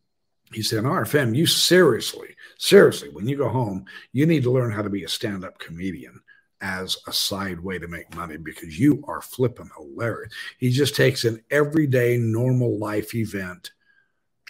he 0.52 0.62
said, 0.62 0.84
RFM, 0.84 1.34
you 1.34 1.44
seriously, 1.44 2.36
seriously, 2.56 3.08
when 3.08 3.28
you 3.28 3.36
go 3.36 3.48
home, 3.48 3.84
you 4.12 4.26
need 4.26 4.44
to 4.44 4.52
learn 4.52 4.70
how 4.70 4.82
to 4.82 4.88
be 4.88 5.02
a 5.02 5.08
stand-up 5.08 5.58
comedian 5.58 6.20
as 6.66 6.96
a 7.06 7.12
side 7.12 7.60
way 7.60 7.78
to 7.78 7.86
make 7.86 8.12
money 8.16 8.36
because 8.36 8.76
you 8.78 9.04
are 9.06 9.22
flipping 9.22 9.70
hilarious. 9.76 10.32
He 10.58 10.70
just 10.70 10.96
takes 10.96 11.24
an 11.24 11.40
everyday 11.50 12.16
normal 12.16 12.76
life 12.78 13.14
event, 13.14 13.70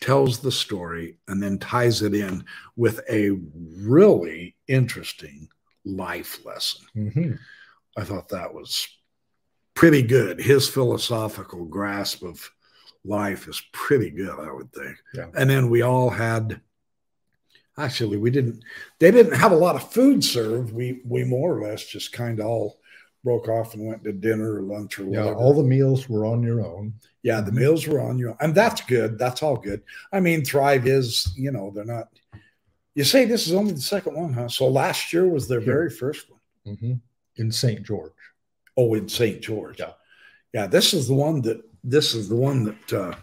tells 0.01 0.39
the 0.39 0.51
story, 0.51 1.19
and 1.29 1.43
then 1.43 1.59
ties 1.59 2.01
it 2.01 2.15
in 2.15 2.45
with 2.75 3.01
a 3.11 3.33
really 3.53 4.57
interesting 4.67 5.49
life 5.85 6.45
lesson. 6.47 6.87
Mhm. 6.97 7.39
I 7.99 8.05
thought 8.05 8.31
that 8.31 8.55
was 8.55 8.89
pretty 9.75 10.03
good. 10.03 10.41
His 10.41 10.69
philosophical 10.69 11.67
grasp 11.67 12.23
of 12.23 12.51
life 13.05 13.47
is 13.47 13.63
pretty 13.73 14.11
good, 14.11 14.41
I 14.41 14.51
would 14.53 14.73
think. 14.73 14.97
Yeah. 15.13 15.29
And 15.35 15.51
then 15.51 15.69
we 15.69 15.83
all 15.83 16.09
had 16.09 16.63
actually 17.79 18.17
we 18.17 18.31
didn't 18.31 18.63
they 18.99 19.11
didn't 19.11 19.35
have 19.37 19.53
a 19.53 19.57
lot 19.57 19.77
of 19.77 19.91
food 19.93 20.25
served. 20.25 20.73
We 20.73 21.01
we 21.05 21.25
more 21.25 21.57
or 21.57 21.63
less 21.69 21.85
just 21.87 22.13
kind 22.13 22.41
of 22.41 22.47
all 22.47 22.79
broke 23.25 23.49
off 23.49 23.75
and 23.75 23.85
went 23.87 24.05
to 24.05 24.13
dinner 24.13 24.55
or 24.55 24.63
lunch 24.63 24.99
or 24.99 25.05
Yeah, 25.05 25.09
whatever. 25.21 25.35
all 25.37 25.55
the 25.55 25.63
meals 25.69 26.09
were 26.09 26.25
on 26.25 26.43
your 26.43 26.65
own. 26.65 26.95
Yeah, 27.23 27.41
the 27.41 27.51
meals 27.53 27.87
were 27.89 28.01
on 28.01 28.19
you, 28.19 28.37
and 28.41 28.55
that's 28.55 28.81
good. 28.83 29.19
That's 29.19 29.43
all 29.43 29.57
good. 29.57 29.83
I 30.13 30.21
mean, 30.21 30.45
Thrive 30.45 30.87
is, 30.87 31.33
you 31.37 31.51
know, 31.51 31.73
they're 31.75 31.85
not. 31.85 32.09
You 32.95 33.03
say 33.05 33.25
this 33.25 33.47
is 33.49 33.53
only 33.53 33.73
the 33.73 33.81
second 33.81 34.15
one, 34.15 34.33
huh? 34.33 34.49
So 34.49 34.69
last 34.69 35.13
year 35.13 35.27
was 35.29 35.49
their 35.49 35.59
Yeah. 35.61 35.67
very 35.67 35.91
first 35.91 36.31
one. 36.31 36.41
Mhm. 36.77 37.01
in 37.37 37.53
St. 37.53 37.83
George. 37.85 38.13
Oh, 38.79 38.95
in 38.95 39.09
St. 39.09 39.41
George. 39.43 39.79
Yeah. 39.81 39.93
yeah. 40.55 40.67
This 40.67 40.95
is 40.95 41.07
the 41.07 41.15
one 41.15 41.43
that 41.43 41.61
this 41.85 42.15
is 42.15 42.29
the 42.29 42.35
one 42.37 42.65
that 42.65 42.93
uh, 42.93 43.15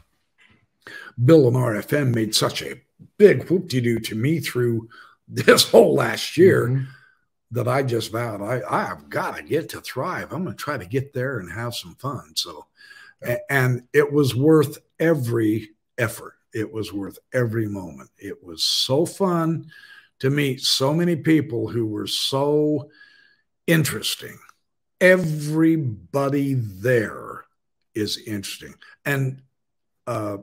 Bill 1.26 1.48
and 1.48 1.58
RFM 1.58 2.14
made 2.14 2.34
such 2.36 2.62
a 2.62 2.76
big 3.18 3.50
whoop 3.50 3.68
de 3.68 3.82
doo 3.82 4.00
to 4.00 4.16
me 4.16 4.40
through 4.40 4.90
this 5.28 5.70
whole 5.70 5.96
last 5.96 6.38
year. 6.38 6.68
Mhm. 6.68 6.88
that 7.52 7.68
I 7.68 7.84
just 7.84 8.12
vowed 8.12 8.42
I 8.42 8.62
I've 8.68 9.10
got 9.10 9.38
to 9.38 9.44
get 9.44 9.70
to 9.70 9.82
Thrive. 9.82 10.32
I'm 10.34 10.44
going 10.44 10.58
to 10.58 10.64
try 10.64 10.76
to 10.78 10.88
get 10.88 11.14
there 11.14 11.38
and 11.40 11.52
have 11.52 11.76
some 11.76 11.94
fun. 11.96 12.34
So, 12.36 12.66
a- 13.22 13.40
and 13.52 13.84
it 13.94 14.12
was 14.12 14.34
worth 14.34 14.80
every 15.00 15.70
effort. 16.00 16.34
It 16.52 16.72
was 16.74 16.92
worth 16.92 17.20
every 17.32 17.68
moment. 17.68 18.10
It 18.18 18.44
was 18.44 18.64
so 18.64 19.06
fun 19.06 19.70
to 20.20 20.30
meet 20.32 20.62
so 20.62 20.94
many 20.96 21.16
people 21.16 21.68
who 21.68 21.86
were 21.86 22.08
so 22.08 22.90
interesting. 23.68 24.38
Everybody 25.00 26.56
there 26.56 27.46
is 27.94 28.18
interesting, 28.18 28.74
and 29.06 29.42
uh, 30.08 30.38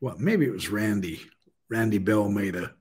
well, 0.00 0.16
maybe 0.18 0.46
it 0.46 0.52
was 0.52 0.68
Randy. 0.68 1.20
Randy 1.70 1.98
Bell 1.98 2.28
made 2.28 2.56
a 2.56 2.72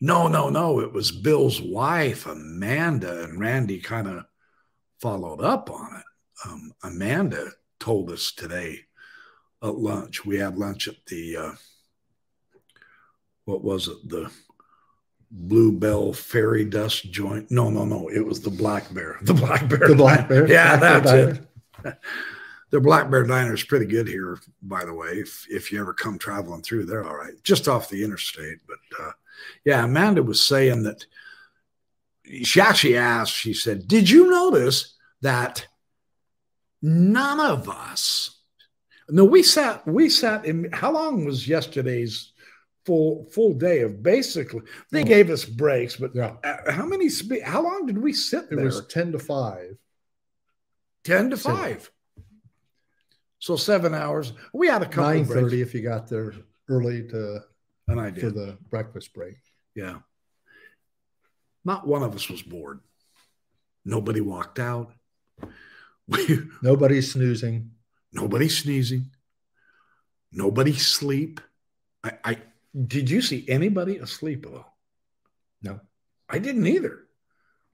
no, 0.00 0.28
no, 0.28 0.50
no. 0.50 0.80
It 0.80 0.92
was 0.92 1.10
Bill's 1.10 1.60
wife, 1.60 2.26
Amanda, 2.26 3.24
and 3.24 3.40
Randy 3.40 3.80
kind 3.80 4.06
of 4.06 4.24
followed 5.00 5.40
up 5.40 5.70
on 5.70 5.96
it. 5.96 6.04
Um, 6.44 6.72
Amanda 6.82 7.50
told 7.80 8.10
us 8.10 8.32
today 8.32 8.80
at 9.62 9.74
lunch. 9.74 10.26
We 10.26 10.38
had 10.38 10.58
lunch 10.58 10.86
at 10.88 10.96
the, 11.06 11.36
uh, 11.36 11.52
what 13.46 13.64
was 13.64 13.88
it? 13.88 13.96
The 14.06 14.30
Bluebell 15.30 16.12
Fairy 16.12 16.66
Dust 16.66 17.10
Joint. 17.10 17.50
No, 17.50 17.70
no, 17.70 17.86
no. 17.86 18.08
It 18.08 18.24
was 18.24 18.42
the 18.42 18.50
Black 18.50 18.92
Bear. 18.92 19.18
The 19.22 19.34
Black 19.34 19.66
Bear. 19.68 19.88
The 19.88 19.94
Black 19.94 20.28
Bear. 20.28 20.46
Yeah, 20.46 20.76
that's 20.76 21.10
it. 21.10 21.98
The 22.70 22.80
Black 22.80 23.10
Bear 23.10 23.22
Diner 23.24 23.54
is 23.54 23.62
pretty 23.62 23.86
good 23.86 24.08
here, 24.08 24.38
by 24.62 24.84
the 24.84 24.92
way. 24.94 25.08
If 25.12 25.46
if 25.48 25.70
you 25.70 25.80
ever 25.80 25.94
come 25.94 26.18
traveling 26.18 26.62
through, 26.62 26.86
they're 26.86 27.04
all 27.06 27.16
right, 27.16 27.32
just 27.44 27.68
off 27.68 27.88
the 27.88 28.02
interstate. 28.02 28.58
But 28.66 28.78
uh, 29.00 29.12
yeah, 29.64 29.84
Amanda 29.84 30.22
was 30.22 30.40
saying 30.44 30.82
that 30.82 31.06
she 32.42 32.60
actually 32.60 32.96
asked. 32.96 33.32
She 33.34 33.54
said, 33.54 33.86
"Did 33.86 34.10
you 34.10 34.28
notice 34.30 34.94
that 35.22 35.66
none 36.82 37.38
of 37.40 37.68
us?" 37.68 38.32
No, 39.08 39.24
we 39.24 39.44
sat. 39.44 39.86
We 39.86 40.08
sat 40.08 40.44
in. 40.44 40.68
How 40.72 40.90
long 40.92 41.24
was 41.24 41.46
yesterday's 41.46 42.32
full 42.84 43.26
full 43.30 43.54
day 43.54 43.82
of 43.82 44.02
basically? 44.02 44.62
They 44.90 45.02
Oh. 45.02 45.04
gave 45.04 45.30
us 45.30 45.44
breaks, 45.44 45.94
but 45.94 46.12
Yeah. 46.16 46.34
uh, 46.42 46.72
how 46.72 46.84
many? 46.86 47.08
How 47.44 47.62
long 47.62 47.86
did 47.86 47.98
we 47.98 48.12
sit 48.12 48.50
there 48.50 48.58
It 48.58 48.64
was 48.64 48.84
10 48.88 49.12
to 49.12 49.20
5. 49.20 49.76
10 51.04 51.30
to 51.30 51.36
Seven. 51.36 51.56
5. 51.56 51.90
So 53.46 53.54
seven 53.54 53.94
hours. 53.94 54.32
We 54.52 54.66
had 54.66 54.82
a 54.82 54.86
couple 54.86 55.14
Nine 55.14 55.24
thirty 55.24 55.62
if 55.62 55.72
you 55.72 55.80
got 55.80 56.08
there 56.08 56.34
early 56.68 57.06
to 57.10 57.42
And 57.86 58.00
I 58.00 58.10
for 58.10 58.30
the 58.30 58.58
breakfast 58.70 59.14
break. 59.14 59.36
Yeah. 59.72 59.98
Not 61.64 61.86
one 61.86 62.02
of 62.02 62.12
us 62.12 62.28
was 62.28 62.42
bored. 62.42 62.80
Nobody 63.84 64.20
walked 64.20 64.58
out. 64.58 64.92
We, 66.08 66.38
Nobody's 66.62 67.12
snoozing. 67.12 67.72
nobody 68.12 68.48
sneezing. 68.48 69.10
Nobody 70.30 70.72
sleep. 70.72 71.40
I, 72.04 72.12
I 72.24 72.38
did 72.86 73.10
you 73.10 73.20
see 73.20 73.44
anybody 73.48 73.96
asleep 73.98 74.46
at 74.46 74.54
all? 74.54 74.78
No. 75.62 75.80
I 76.28 76.38
didn't 76.38 76.66
either. 76.66 77.06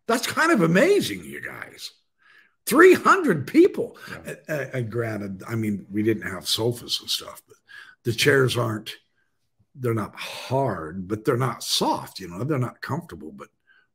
That's 0.09 0.27
kind 0.27 0.51
of 0.51 0.63
amazing, 0.63 1.25
you 1.25 1.43
guys. 1.43 1.93
300 2.67 3.47
people. 3.47 3.97
Yeah. 4.11 4.35
Uh, 4.49 4.79
uh, 4.79 4.81
granted, 4.83 5.43
I 5.47 5.55
mean, 5.55 5.87
we 5.91 6.03
didn't 6.03 6.31
have 6.31 6.49
sofas 6.49 7.01
and 7.01 7.11
stuff, 7.11 7.43
but 7.47 7.57
the 8.05 8.13
chairs 8.13 8.57
aren't, 8.57 8.95
they're 9.75 9.95
not 9.95 10.15
hard, 10.15 11.09
but 11.09 11.25
they're 11.25 11.37
not 11.37 11.63
soft, 11.63 12.21
you 12.21 12.29
know, 12.29 12.45
they're 12.45 12.59
not 12.59 12.81
comfortable. 12.81 13.33
But 13.33 13.49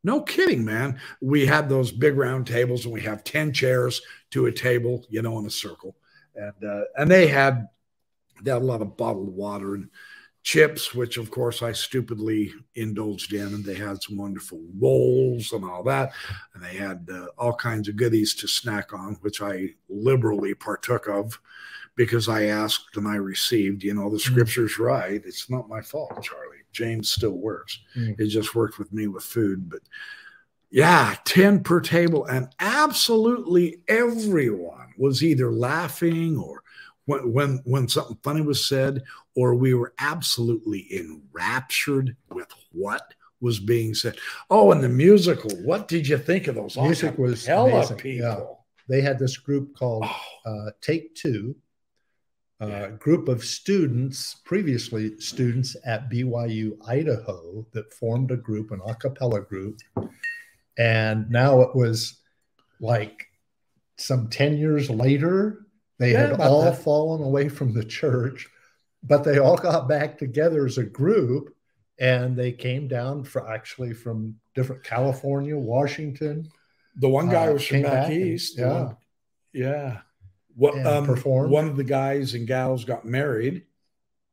no 0.03 0.21
kidding, 0.21 0.65
man. 0.65 0.99
We 1.21 1.45
had 1.45 1.69
those 1.69 1.91
big 1.91 2.17
round 2.17 2.47
tables 2.47 2.85
and 2.85 2.93
we 2.93 3.01
have 3.01 3.23
10 3.23 3.53
chairs 3.53 4.01
to 4.31 4.47
a 4.47 4.51
table, 4.51 5.05
you 5.09 5.21
know, 5.21 5.37
in 5.39 5.45
a 5.45 5.51
circle. 5.51 5.95
And, 6.35 6.63
uh, 6.63 6.83
and 6.97 7.09
they 7.09 7.27
had, 7.27 7.67
they 8.41 8.51
had 8.51 8.61
a 8.61 8.65
lot 8.65 8.81
of 8.81 8.97
bottled 8.97 9.35
water 9.35 9.75
and 9.75 9.89
chips, 10.47 10.95
which 10.95 11.17
of 11.17 11.29
course 11.29 11.61
I 11.61 11.73
stupidly 11.73 12.53
indulged 12.75 13.33
in, 13.33 13.47
and 13.47 13.65
they 13.65 13.75
had 13.75 14.01
some 14.01 14.15
wonderful 14.15 14.61
rolls 14.79 15.51
and 15.51 15.65
all 15.65 15.83
that, 15.83 16.13
and 16.53 16.63
they 16.63 16.75
had 16.75 17.05
uh, 17.11 17.25
all 17.37 17.53
kinds 17.53 17.89
of 17.89 17.97
goodies 17.97 18.33
to 18.35 18.47
snack 18.47 18.93
on, 18.93 19.17
which 19.19 19.41
I 19.41 19.71
liberally 19.89 20.53
partook 20.53 21.09
of 21.09 21.37
because 21.97 22.29
I 22.29 22.45
asked 22.45 22.95
and 22.95 23.09
I 23.09 23.15
received. 23.15 23.83
You 23.83 23.93
know, 23.93 24.09
the 24.09 24.15
mm. 24.15 24.21
scripture's 24.21 24.79
right. 24.79 25.21
It's 25.25 25.49
not 25.49 25.67
my 25.67 25.81
fault, 25.81 26.23
Charlie. 26.23 26.63
James 26.71 27.11
still 27.11 27.37
works. 27.37 27.77
Mm. 27.97 28.17
It 28.17 28.27
just 28.27 28.55
worked 28.55 28.79
with 28.79 28.93
me 28.93 29.07
with 29.07 29.25
food, 29.25 29.69
but 29.69 29.81
yeah, 30.69 31.17
10 31.25 31.61
per 31.61 31.81
table. 31.81 32.23
And 32.23 32.47
absolutely 32.61 33.81
everyone 33.89 34.93
was 34.97 35.25
either 35.25 35.51
laughing 35.51 36.37
or 36.37 36.63
when, 37.07 37.33
when, 37.33 37.61
when 37.63 37.87
something 37.87 38.17
funny 38.21 38.41
was 38.41 38.67
said, 38.67 39.03
or 39.35 39.55
we 39.55 39.73
were 39.73 39.93
absolutely 39.97 40.87
enraptured 40.93 42.15
with 42.29 42.47
what 42.71 43.13
was 43.39 43.59
being 43.59 43.93
said. 43.93 44.17
Oh, 44.49 44.71
and 44.71 44.83
the 44.83 44.89
musical. 44.89 45.51
What 45.63 45.87
did 45.87 46.07
you 46.07 46.17
think 46.17 46.47
of 46.47 46.55
those? 46.55 46.77
Music 46.77 47.17
was 47.17 47.45
hella 47.45 47.87
people. 47.95 48.27
Yeah. 48.27 48.43
They 48.89 49.01
had 49.01 49.19
this 49.19 49.37
group 49.37 49.75
called 49.75 50.05
oh. 50.05 50.21
uh, 50.45 50.71
Take 50.81 51.15
Two, 51.15 51.55
a 52.59 52.67
yeah. 52.67 52.87
group 52.89 53.29
of 53.29 53.43
students, 53.43 54.35
previously 54.45 55.17
students 55.19 55.75
at 55.85 56.09
BYU 56.09 56.77
Idaho, 56.87 57.65
that 57.71 57.93
formed 57.93 58.31
a 58.31 58.37
group, 58.37 58.71
an 58.71 58.81
a 58.85 58.95
cappella 58.95 59.41
group, 59.41 59.79
and 60.77 61.29
now 61.29 61.61
it 61.61 61.75
was 61.75 62.19
like 62.79 63.27
some 63.97 64.29
10 64.29 64.57
years 64.57 64.89
later, 64.89 65.66
they 65.99 66.11
yeah, 66.13 66.27
had 66.27 66.39
all 66.39 66.63
that. 66.63 66.81
fallen 66.83 67.23
away 67.23 67.49
from 67.49 67.73
the 67.73 67.83
church, 67.83 68.47
but 69.03 69.23
they 69.23 69.39
all 69.39 69.57
got 69.57 69.87
back 69.87 70.17
together 70.17 70.65
as 70.65 70.77
a 70.77 70.83
group 70.83 71.55
and 71.99 72.35
they 72.35 72.51
came 72.51 72.87
down 72.87 73.23
for 73.23 73.49
actually 73.49 73.93
from 73.93 74.35
different 74.53 74.83
California, 74.83 75.57
Washington. 75.57 76.49
The 76.97 77.09
one 77.09 77.29
guy 77.29 77.47
uh, 77.47 77.53
was 77.53 77.65
from 77.65 77.83
back 77.83 78.11
east. 78.11 78.57
And, 78.59 78.67
yeah. 78.67 78.83
One, 78.83 78.97
yeah. 79.53 79.97
What 80.55 80.85
um, 80.85 81.05
performed. 81.05 81.51
one 81.51 81.67
of 81.67 81.77
the 81.77 81.83
guys 81.83 82.33
and 82.33 82.47
gals 82.47 82.85
got 82.85 83.05
married. 83.05 83.63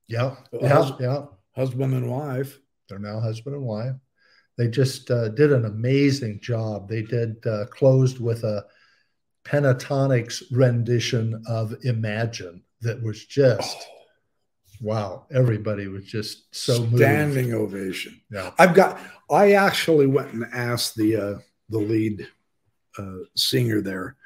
Yeah. 0.08 0.36
Yeah. 0.52 0.90
yeah. 1.00 1.24
Husband 1.54 1.94
and 1.94 2.10
wife. 2.10 2.58
They're 2.88 2.98
now 2.98 3.20
husband 3.20 3.56
and 3.56 3.64
wife. 3.64 3.94
They 4.56 4.68
just 4.68 5.10
uh, 5.10 5.28
did 5.30 5.52
an 5.52 5.64
amazing 5.64 6.40
job. 6.40 6.88
They 6.88 7.02
did 7.02 7.44
uh, 7.46 7.66
closed 7.66 8.20
with 8.20 8.44
a 8.44 8.66
Pentatonix 9.44 10.42
rendition 10.52 11.42
of 11.46 11.74
Imagine 11.84 12.62
that 12.80 13.02
was 13.02 13.24
just 13.24 13.76
oh. 13.76 14.76
wow. 14.80 15.26
Everybody 15.32 15.88
was 15.88 16.04
just 16.04 16.54
so 16.54 16.86
standing 16.96 17.50
moved. 17.50 17.74
ovation. 17.74 18.20
Yeah, 18.30 18.52
I've 18.58 18.74
got. 18.74 18.98
I 19.30 19.52
actually 19.52 20.06
went 20.06 20.32
and 20.32 20.44
asked 20.52 20.96
the 20.96 21.16
uh, 21.16 21.38
the 21.68 21.78
lead 21.78 22.26
uh, 22.98 23.18
singer 23.36 23.80
there. 23.80 24.16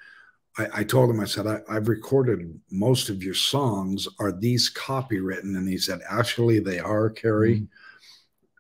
I, 0.56 0.80
I, 0.80 0.84
told 0.84 1.08
him, 1.08 1.20
I 1.20 1.24
said, 1.24 1.46
I, 1.46 1.60
have 1.72 1.86
recorded 1.86 2.60
most 2.72 3.10
of 3.10 3.22
your 3.22 3.34
songs. 3.34 4.08
Are 4.18 4.32
these 4.32 4.72
copywritten? 4.74 5.56
And 5.56 5.68
he 5.68 5.78
said, 5.78 6.00
Actually, 6.10 6.58
they 6.58 6.80
are, 6.80 7.10
Kerry. 7.10 7.56
Mm-hmm 7.56 7.64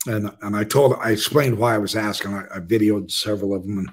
and 0.06 0.32
and 0.42 0.56
I 0.56 0.64
told 0.64 0.94
I 1.00 1.10
explained 1.10 1.58
why 1.58 1.74
I 1.74 1.78
was 1.78 1.96
asking. 1.96 2.34
I, 2.34 2.44
I, 2.54 2.60
videoed 2.60 3.10
several 3.10 3.54
of 3.54 3.64
them, 3.64 3.78
and 3.78 3.90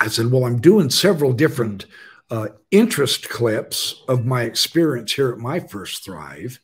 I 0.00 0.08
said, 0.08 0.30
"Well, 0.30 0.44
I'm 0.44 0.60
doing 0.60 0.90
several 0.90 1.32
different 1.32 1.86
uh, 2.30 2.48
interest 2.70 3.28
clips 3.28 4.02
of 4.08 4.24
my 4.24 4.42
experience 4.42 5.12
here 5.12 5.30
at 5.30 5.38
my 5.38 5.60
first 5.60 6.04
Thrive, 6.04 6.58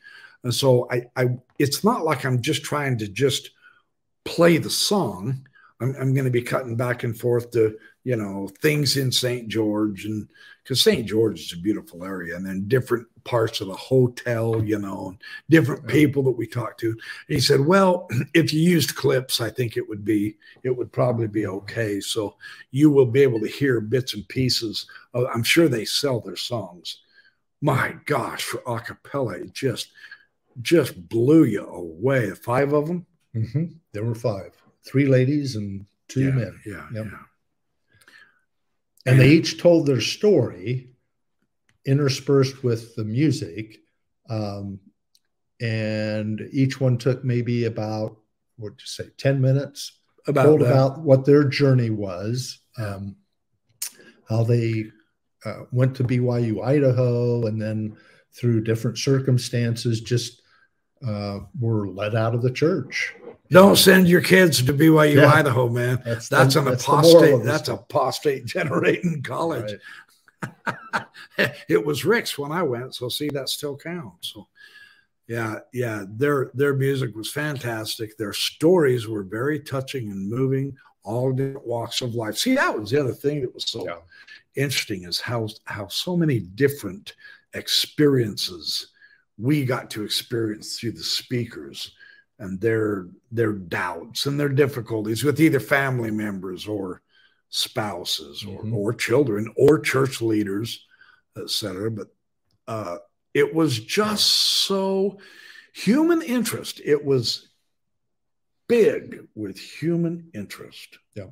and 0.44 0.54
so 0.54 0.88
I, 0.90 1.06
I 1.16 1.38
it's 1.58 1.84
not 1.84 2.04
like 2.04 2.24
I'm 2.24 2.42
just 2.42 2.64
trying 2.64 2.98
to 2.98 3.08
just 3.08 3.50
play 4.24 4.58
the 4.58 4.70
song. 4.70 5.46
I'm, 5.80 5.94
I'm 5.96 6.14
going 6.14 6.24
to 6.24 6.30
be 6.30 6.42
cutting 6.42 6.76
back 6.76 7.04
and 7.04 7.18
forth 7.18 7.50
to 7.52 7.76
you 8.04 8.16
know 8.16 8.48
things 8.60 8.96
in 8.96 9.12
St. 9.12 9.48
George 9.48 10.04
and 10.04 10.28
because 10.62 10.80
St. 10.80 11.06
George 11.06 11.40
is 11.40 11.52
a 11.52 11.58
beautiful 11.60 12.04
area, 12.04 12.36
and 12.36 12.46
then 12.46 12.68
different 12.68 13.06
parts 13.24 13.60
of 13.60 13.68
the 13.68 13.74
hotel, 13.74 14.62
you 14.64 14.78
know, 14.78 15.16
different 15.48 15.86
people 15.86 16.22
that 16.24 16.30
we 16.32 16.46
talked 16.46 16.80
to. 16.80 16.90
And 16.90 17.00
he 17.28 17.40
said, 17.40 17.60
"Well, 17.60 18.08
if 18.34 18.52
you 18.52 18.60
used 18.60 18.96
clips, 18.96 19.40
I 19.40 19.50
think 19.50 19.76
it 19.76 19.88
would 19.88 20.04
be 20.04 20.36
it 20.62 20.70
would 20.70 20.92
probably 20.92 21.28
be 21.28 21.46
okay. 21.46 22.00
So 22.00 22.36
you 22.70 22.90
will 22.90 23.06
be 23.06 23.22
able 23.22 23.40
to 23.40 23.48
hear 23.48 23.80
bits 23.80 24.14
and 24.14 24.26
pieces. 24.28 24.86
Of, 25.14 25.26
I'm 25.32 25.42
sure 25.42 25.68
they 25.68 25.84
sell 25.84 26.20
their 26.20 26.36
songs. 26.36 27.00
My 27.60 27.96
gosh, 28.06 28.42
for 28.42 28.58
acapella, 28.58 29.42
it 29.42 29.52
just 29.52 29.88
just 30.62 31.08
blew 31.08 31.44
you 31.44 31.66
away. 31.66 32.30
Five 32.30 32.72
of 32.72 32.86
them. 32.86 33.06
Mm-hmm. 33.34 33.64
There 33.92 34.04
were 34.04 34.14
five, 34.14 34.52
three 34.84 35.06
ladies 35.06 35.56
and 35.56 35.86
two 36.08 36.24
yeah, 36.24 36.30
men. 36.30 36.60
Yeah, 36.66 36.86
yep. 36.92 37.06
yeah. 37.06 37.18
And 39.06 39.18
they 39.20 39.30
each 39.30 39.58
told 39.58 39.86
their 39.86 40.00
story 40.00 40.89
interspersed 41.90 42.62
with 42.62 42.94
the 42.94 43.04
music. 43.04 43.78
Um, 44.28 44.78
and 45.60 46.48
each 46.52 46.80
one 46.80 46.96
took 46.96 47.24
maybe 47.24 47.64
about, 47.64 48.16
what 48.56 48.72
you 48.72 48.86
say, 48.86 49.10
10 49.18 49.40
minutes. 49.40 49.98
About 50.26 50.44
told 50.44 50.60
that. 50.60 50.70
about 50.70 51.00
what 51.00 51.24
their 51.24 51.44
journey 51.44 51.90
was, 51.90 52.60
um, 52.78 53.16
how 54.28 54.44
they 54.44 54.84
uh, 55.44 55.64
went 55.72 55.96
to 55.96 56.04
BYU 56.04 56.64
Idaho, 56.64 57.46
and 57.46 57.60
then 57.60 57.96
through 58.32 58.62
different 58.62 58.98
circumstances, 58.98 60.00
just 60.00 60.42
uh, 61.06 61.40
were 61.58 61.88
let 61.88 62.14
out 62.14 62.34
of 62.34 62.42
the 62.42 62.50
church. 62.50 63.14
Don't 63.50 63.76
send 63.76 64.08
your 64.08 64.20
kids 64.20 64.62
to 64.62 64.72
BYU 64.72 65.16
yeah. 65.16 65.32
Idaho, 65.32 65.68
man. 65.68 66.00
That's, 66.04 66.28
that's 66.28 66.54
the, 66.54 66.60
an 66.60 66.66
that's 66.66 66.84
apostate. 66.84 67.44
That's 67.44 67.68
apostate 67.68 68.44
generating 68.44 69.22
college. 69.22 69.74
It 71.68 71.84
was 71.84 72.04
Ricks 72.04 72.36
when 72.38 72.52
I 72.52 72.62
went, 72.62 72.94
so 72.94 73.08
see 73.08 73.28
that 73.30 73.48
still 73.48 73.76
counts. 73.76 74.32
So 74.32 74.48
yeah, 75.26 75.60
yeah, 75.72 76.04
their 76.08 76.50
their 76.54 76.74
music 76.74 77.14
was 77.14 77.30
fantastic. 77.30 78.16
Their 78.16 78.32
stories 78.32 79.06
were 79.06 79.22
very 79.22 79.60
touching 79.60 80.10
and 80.10 80.28
moving. 80.28 80.76
All 81.02 81.32
different 81.32 81.66
walks 81.66 82.02
of 82.02 82.14
life. 82.14 82.36
See, 82.36 82.54
that 82.56 82.78
was 82.78 82.90
the 82.90 83.00
other 83.00 83.12
thing 83.12 83.40
that 83.40 83.54
was 83.54 83.70
so 83.70 83.86
yeah. 83.86 83.98
interesting 84.54 85.04
is 85.04 85.20
how 85.20 85.48
how 85.64 85.86
so 85.86 86.16
many 86.16 86.40
different 86.40 87.14
experiences 87.54 88.88
we 89.38 89.64
got 89.64 89.88
to 89.90 90.04
experience 90.04 90.78
through 90.78 90.92
the 90.92 91.02
speakers 91.02 91.92
and 92.38 92.60
their 92.60 93.06
their 93.30 93.52
doubts 93.52 94.26
and 94.26 94.38
their 94.38 94.48
difficulties 94.48 95.24
with 95.24 95.40
either 95.40 95.60
family 95.60 96.10
members 96.10 96.66
or 96.66 97.02
spouses 97.50 98.44
or, 98.44 98.60
mm-hmm. 98.60 98.76
or 98.76 98.94
children 98.94 99.52
or 99.56 99.78
church 99.78 100.22
leaders, 100.22 100.86
etc. 101.36 101.90
But 101.90 102.08
uh, 102.66 102.98
it 103.34 103.54
was 103.54 103.78
just 103.78 104.26
so 104.26 105.18
human 105.74 106.22
interest. 106.22 106.80
It 106.84 107.04
was 107.04 107.48
big 108.68 109.26
with 109.34 109.58
human 109.58 110.30
interest. 110.32 110.98
Yeah, 111.14 111.30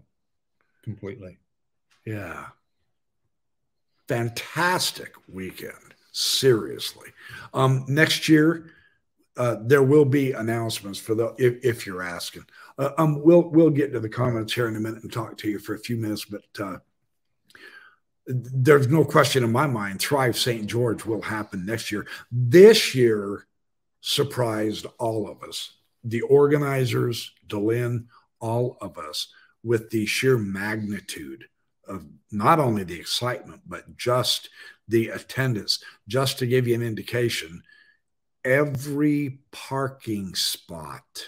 completely. 0.83 1.39
Yeah. 2.05 2.47
Fantastic 4.09 5.13
weekend. 5.29 5.95
Seriously. 6.13 7.11
Um, 7.55 7.85
next 7.87 8.29
year, 8.29 8.73
uh, 9.37 9.57
there 9.61 9.83
will 9.83 10.07
be 10.07 10.33
announcements 10.33 10.99
for 10.99 11.15
the 11.15 11.35
if, 11.39 11.65
if 11.65 11.87
you're 11.87 12.03
asking. 12.03 12.45
Uh, 12.79 12.91
um, 12.97 13.23
we'll 13.23 13.49
we'll 13.51 13.71
get 13.71 13.93
to 13.93 14.01
the 14.01 14.09
comments 14.09 14.53
here 14.53 14.69
in 14.69 14.77
a 14.77 14.81
minute 14.81 15.03
and 15.03 15.13
talk 15.13 15.37
to 15.37 15.49
you 15.49 15.59
for 15.59 15.75
a 15.75 15.79
few 15.79 15.97
minutes, 15.97 16.25
but 16.25 16.45
uh, 16.61 16.79
there's 18.27 18.89
no 18.89 19.05
question 19.05 19.43
in 19.43 19.51
my 19.51 19.67
mind. 19.67 20.01
Thrive 20.01 20.39
St. 20.39 20.67
George 20.67 21.05
will 21.05 21.23
happen 21.23 21.67
next 21.67 21.91
year. 21.91 22.07
This 22.31 22.95
year 22.95 23.47
surprised 24.01 24.87
all 24.99 25.29
of 25.29 25.43
us, 25.43 25.79
the 26.05 26.21
organizers, 26.23 27.33
Dehlin, 27.49 28.07
all 28.39 28.77
of 28.81 28.97
us, 28.99 29.33
with 29.65 29.91
the 29.91 30.07
sheer 30.07 30.39
magnitude 30.39 31.45
of 31.89 32.07
not 32.31 32.61
only 32.61 32.85
the 32.85 32.99
excitement 33.01 33.63
but 33.67 33.97
just 33.97 34.51
the 34.87 35.09
attendance. 35.09 35.83
Just 36.07 36.39
to 36.39 36.47
give 36.47 36.69
you 36.69 36.75
an 36.75 36.83
indication 36.83 37.63
every 38.45 39.41
parking 39.51 40.35
spot 40.35 41.25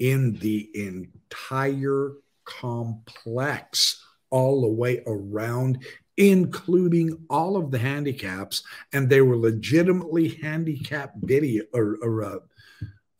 in 0.00 0.32
the 0.40 0.68
entire 0.74 2.12
complex 2.44 4.04
all 4.30 4.62
the 4.62 4.68
way 4.68 5.02
around 5.06 5.84
including 6.16 7.16
all 7.30 7.56
of 7.56 7.70
the 7.70 7.78
handicaps 7.78 8.62
and 8.92 9.08
they 9.08 9.20
were 9.20 9.36
legitimately 9.36 10.28
handicapped 10.42 11.16
video 11.22 11.62
or, 11.72 11.96
or 12.02 12.24
uh, 12.24 12.38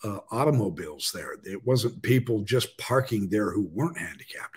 uh, 0.02 0.18
automobiles 0.32 1.12
there 1.14 1.34
it 1.44 1.64
wasn't 1.66 2.02
people 2.02 2.40
just 2.40 2.76
parking 2.78 3.28
there 3.28 3.52
who 3.52 3.68
weren't 3.72 3.98
handicapped 3.98 4.56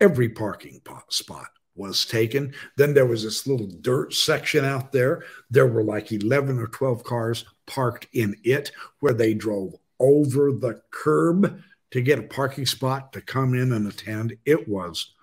every 0.00 0.28
parking 0.28 0.80
spot 1.08 1.48
was 1.76 2.04
taken. 2.04 2.54
Then 2.76 2.94
there 2.94 3.06
was 3.06 3.24
this 3.24 3.46
little 3.46 3.66
dirt 3.66 4.14
section 4.14 4.64
out 4.64 4.92
there. 4.92 5.24
There 5.50 5.66
were 5.66 5.82
like 5.82 6.12
11 6.12 6.58
or 6.58 6.68
12 6.68 7.04
cars 7.04 7.44
parked 7.66 8.06
in 8.12 8.36
it 8.44 8.72
where 9.00 9.14
they 9.14 9.34
drove 9.34 9.74
over 10.04 10.52
the 10.52 10.80
curb 10.90 11.60
to 11.90 12.00
get 12.02 12.18
a 12.18 12.22
parking 12.22 12.66
spot 12.66 13.12
to 13.12 13.20
come 13.20 13.54
in 13.54 13.72
and 13.72 13.86
attend. 13.86 14.36
It 14.44 14.68
was 14.68 15.14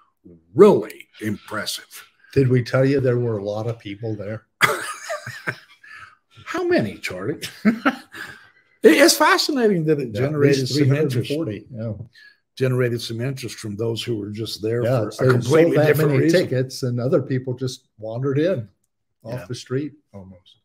really 0.56 1.08
impressive. 1.22 2.06
Did 2.34 2.48
we 2.48 2.64
tell 2.64 2.86
you 2.86 3.00
there 3.00 3.20
were 3.20 3.38
a 3.38 3.44
lot 3.44 3.68
of 3.68 3.78
people 3.80 4.16
there? 4.16 4.46
How 6.46 6.64
many, 6.68 6.98
Charlie? 6.98 7.40
it's 8.84 9.18
fascinating 9.18 9.86
that 9.86 10.00
it 10.00 10.14
generated 10.14 10.68
some 10.68 10.94
interest. 10.96 11.30
340. 11.30 11.66
Yeah, 11.72 11.94
Generated 12.58 13.02
some 13.02 13.22
interest 13.22 13.58
from 13.58 13.76
those 13.76 14.04
who 14.04 14.18
were 14.18 14.30
just 14.30 14.62
there 14.62 14.84
yeah. 14.84 15.06
for 15.06 15.12
so 15.12 15.26
a 15.30 15.32
completely 15.32 15.78
different 15.78 16.12
many 16.12 16.24
reason. 16.24 16.42
tickets, 16.44 16.84
and 16.84 17.00
other 17.00 17.22
people 17.22 17.54
just 17.54 17.88
wandered 17.98 18.40
in 18.40 18.68
off 19.24 19.40
Yeah. 19.40 19.46
the 19.48 19.56
street 19.56 19.94
almost. 20.14 20.58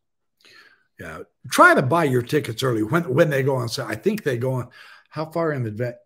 Yeah, 0.99 1.19
try 1.51 1.75
to 1.75 1.81
buy 1.81 2.05
your 2.05 2.23
tickets 2.23 2.63
early 2.63 2.83
when 2.83 3.03
when 3.13 3.29
they 3.29 3.43
go 3.43 3.55
on 3.55 3.69
sale. 3.69 3.85
I 3.87 3.95
think 3.95 4.23
they 4.23 4.37
go 4.37 4.53
on. 4.53 4.69
How 5.09 5.25
far 5.25 5.51
in 5.51 5.65
advance? 5.65 5.97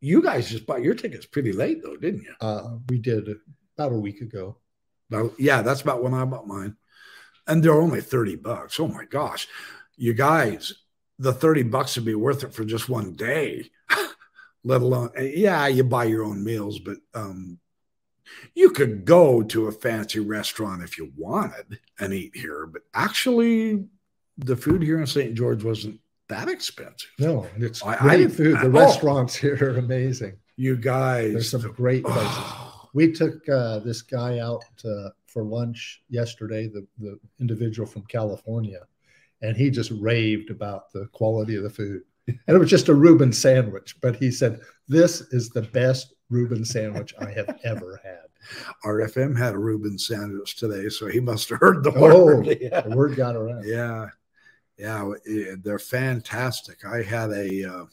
You 0.00 0.22
guys 0.22 0.50
just 0.50 0.66
bought 0.66 0.82
your 0.82 0.94
tickets 0.94 1.26
pretty 1.26 1.52
late 1.52 1.82
though, 1.82 1.96
didn't 1.96 2.22
you? 2.22 2.34
Uh, 2.40 2.76
we 2.88 2.98
did 2.98 3.28
about 3.76 3.92
a 3.92 3.96
week 3.96 4.20
ago. 4.20 4.58
About, 5.10 5.32
yeah, 5.38 5.62
that's 5.62 5.82
about 5.82 6.02
when 6.02 6.14
I 6.14 6.24
bought 6.24 6.48
mine, 6.48 6.76
and 7.46 7.62
they're 7.62 7.80
only 7.80 8.00
thirty 8.00 8.34
bucks. 8.34 8.80
Oh 8.80 8.88
my 8.88 9.04
gosh, 9.04 9.46
you 9.96 10.12
guys, 10.12 10.72
the 11.18 11.32
thirty 11.32 11.62
bucks 11.62 11.94
would 11.96 12.04
be 12.04 12.16
worth 12.16 12.42
it 12.42 12.52
for 12.52 12.64
just 12.64 12.88
one 12.88 13.12
day. 13.12 13.70
Let 14.64 14.82
alone, 14.82 15.10
yeah, 15.16 15.68
you 15.68 15.84
buy 15.84 16.04
your 16.04 16.24
own 16.24 16.42
meals, 16.42 16.80
but 16.80 16.96
um, 17.14 17.60
you 18.54 18.70
could 18.70 19.04
go 19.04 19.44
to 19.44 19.68
a 19.68 19.72
fancy 19.72 20.18
restaurant 20.18 20.82
if 20.82 20.98
you 20.98 21.12
wanted 21.16 21.78
and 22.00 22.12
eat 22.12 22.36
here. 22.36 22.66
But 22.66 22.82
actually, 22.92 23.86
the 24.38 24.56
food 24.56 24.82
here 24.82 25.00
in 25.00 25.06
St. 25.06 25.34
George 25.34 25.62
wasn't 25.64 26.00
that 26.28 26.48
expensive. 26.48 27.10
No, 27.18 27.46
it's 27.56 27.82
I- 27.84 27.94
I 27.94 27.98
great 27.98 28.16
didn't- 28.18 28.32
food. 28.34 28.60
The 28.60 28.70
restaurants 28.70 29.34
here 29.36 29.56
are 29.62 29.78
amazing. 29.78 30.36
You 30.56 30.76
guys, 30.76 31.32
There's 31.32 31.50
some 31.50 31.60
great 31.72 32.02
places. 32.04 32.22
oh, 32.30 32.88
We 32.94 33.12
took 33.12 33.46
uh, 33.48 33.80
this 33.80 34.02
guy 34.02 34.38
out 34.38 34.64
uh, 34.84 35.10
for 35.26 35.42
lunch 35.44 36.02
yesterday, 36.08 36.66
the, 36.66 36.86
the 36.98 37.18
individual 37.40 37.86
from 37.86 38.02
California, 38.06 38.80
and 39.42 39.56
he 39.56 39.70
just 39.70 39.90
raved 39.92 40.50
about 40.50 40.90
the 40.92 41.06
quality 41.12 41.56
of 41.56 41.62
the 41.62 41.70
food. 41.70 42.02
And 42.26 42.56
it 42.56 42.58
was 42.58 42.70
just 42.70 42.88
a 42.88 42.94
Reuben 42.94 43.32
sandwich, 43.32 43.96
but 44.00 44.16
he 44.16 44.30
said, 44.32 44.60
This 44.88 45.20
is 45.32 45.50
the 45.50 45.62
best 45.62 46.14
Reuben 46.30 46.64
sandwich 46.64 47.14
I 47.20 47.30
have 47.30 47.56
ever 47.64 48.00
had. 48.02 48.20
RFM 48.84 49.36
had 49.38 49.54
a 49.54 49.58
Reuben 49.58 49.98
sandwich 49.98 50.56
today, 50.56 50.88
so 50.88 51.06
he 51.06 51.20
must 51.20 51.48
have 51.50 51.60
heard 51.60 51.84
the 51.84 51.92
Oh, 51.94 52.24
word. 52.26 52.46
Yeah. 52.60 52.80
the 52.80 52.96
word 52.96 53.14
got 53.16 53.36
around. 53.36 53.64
Yeah, 53.66 54.08
yeah, 54.78 55.12
eh, 55.28 55.56
they're 55.62 55.78
fantastic. 55.78 56.84
I 56.84 57.02
had 57.02 57.30
a 57.30 57.88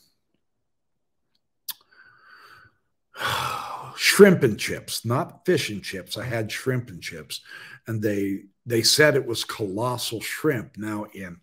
uh, 3.15 3.93
shrimp 3.95 4.43
and 4.43 4.59
chips, 4.59 5.05
not 5.05 5.45
fish 5.45 5.69
and 5.69 5.83
chips. 5.83 6.17
I 6.17 6.25
had 6.25 6.51
shrimp 6.51 6.89
and 6.89 7.01
chips, 7.01 7.41
and 7.87 8.01
they 8.01 8.43
they 8.65 8.81
said 8.81 9.15
it 9.15 9.25
was 9.25 9.43
colossal 9.43 10.21
shrimp. 10.21 10.77
Now 10.77 11.05
in 11.13 11.37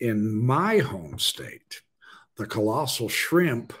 in 0.00 0.34
my 0.34 0.78
home 0.78 1.18
state, 1.18 1.80
the 2.36 2.46
colossal 2.46 3.08
shrimp 3.08 3.72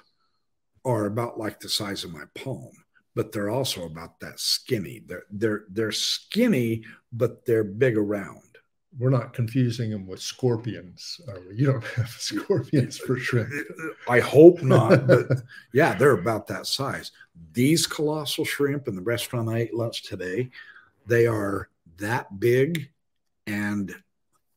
are 0.84 1.06
about 1.06 1.38
like 1.38 1.60
the 1.60 1.68
size 1.68 2.04
of 2.04 2.12
my 2.12 2.24
palm, 2.34 2.70
but 3.14 3.32
they're 3.32 3.50
also 3.50 3.84
about 3.86 4.20
that 4.20 4.38
skinny. 4.38 5.02
They're 5.04 5.24
they're 5.30 5.64
they're 5.68 5.92
skinny, 5.92 6.84
but 7.12 7.44
they're 7.44 7.64
big 7.64 7.98
around. 7.98 8.55
We're 8.98 9.10
not 9.10 9.32
confusing 9.32 9.90
them 9.90 10.06
with 10.06 10.20
scorpions. 10.20 11.20
Are 11.28 11.40
we? 11.40 11.56
You 11.56 11.66
don't 11.66 11.84
have 11.96 12.08
scorpions 12.10 12.98
for 12.98 13.18
shrimp. 13.18 13.52
I 14.08 14.20
hope 14.20 14.62
not, 14.62 15.06
but 15.06 15.26
yeah, 15.72 15.94
they're 15.94 16.12
about 16.12 16.46
that 16.48 16.66
size. 16.66 17.12
These 17.52 17.86
colossal 17.86 18.44
shrimp 18.44 18.88
in 18.88 18.96
the 18.96 19.02
restaurant 19.02 19.48
I 19.48 19.58
ate 19.58 19.74
lunch 19.74 20.02
today, 20.02 20.50
they 21.06 21.26
are 21.26 21.68
that 21.98 22.40
big 22.40 22.90
and 23.46 23.94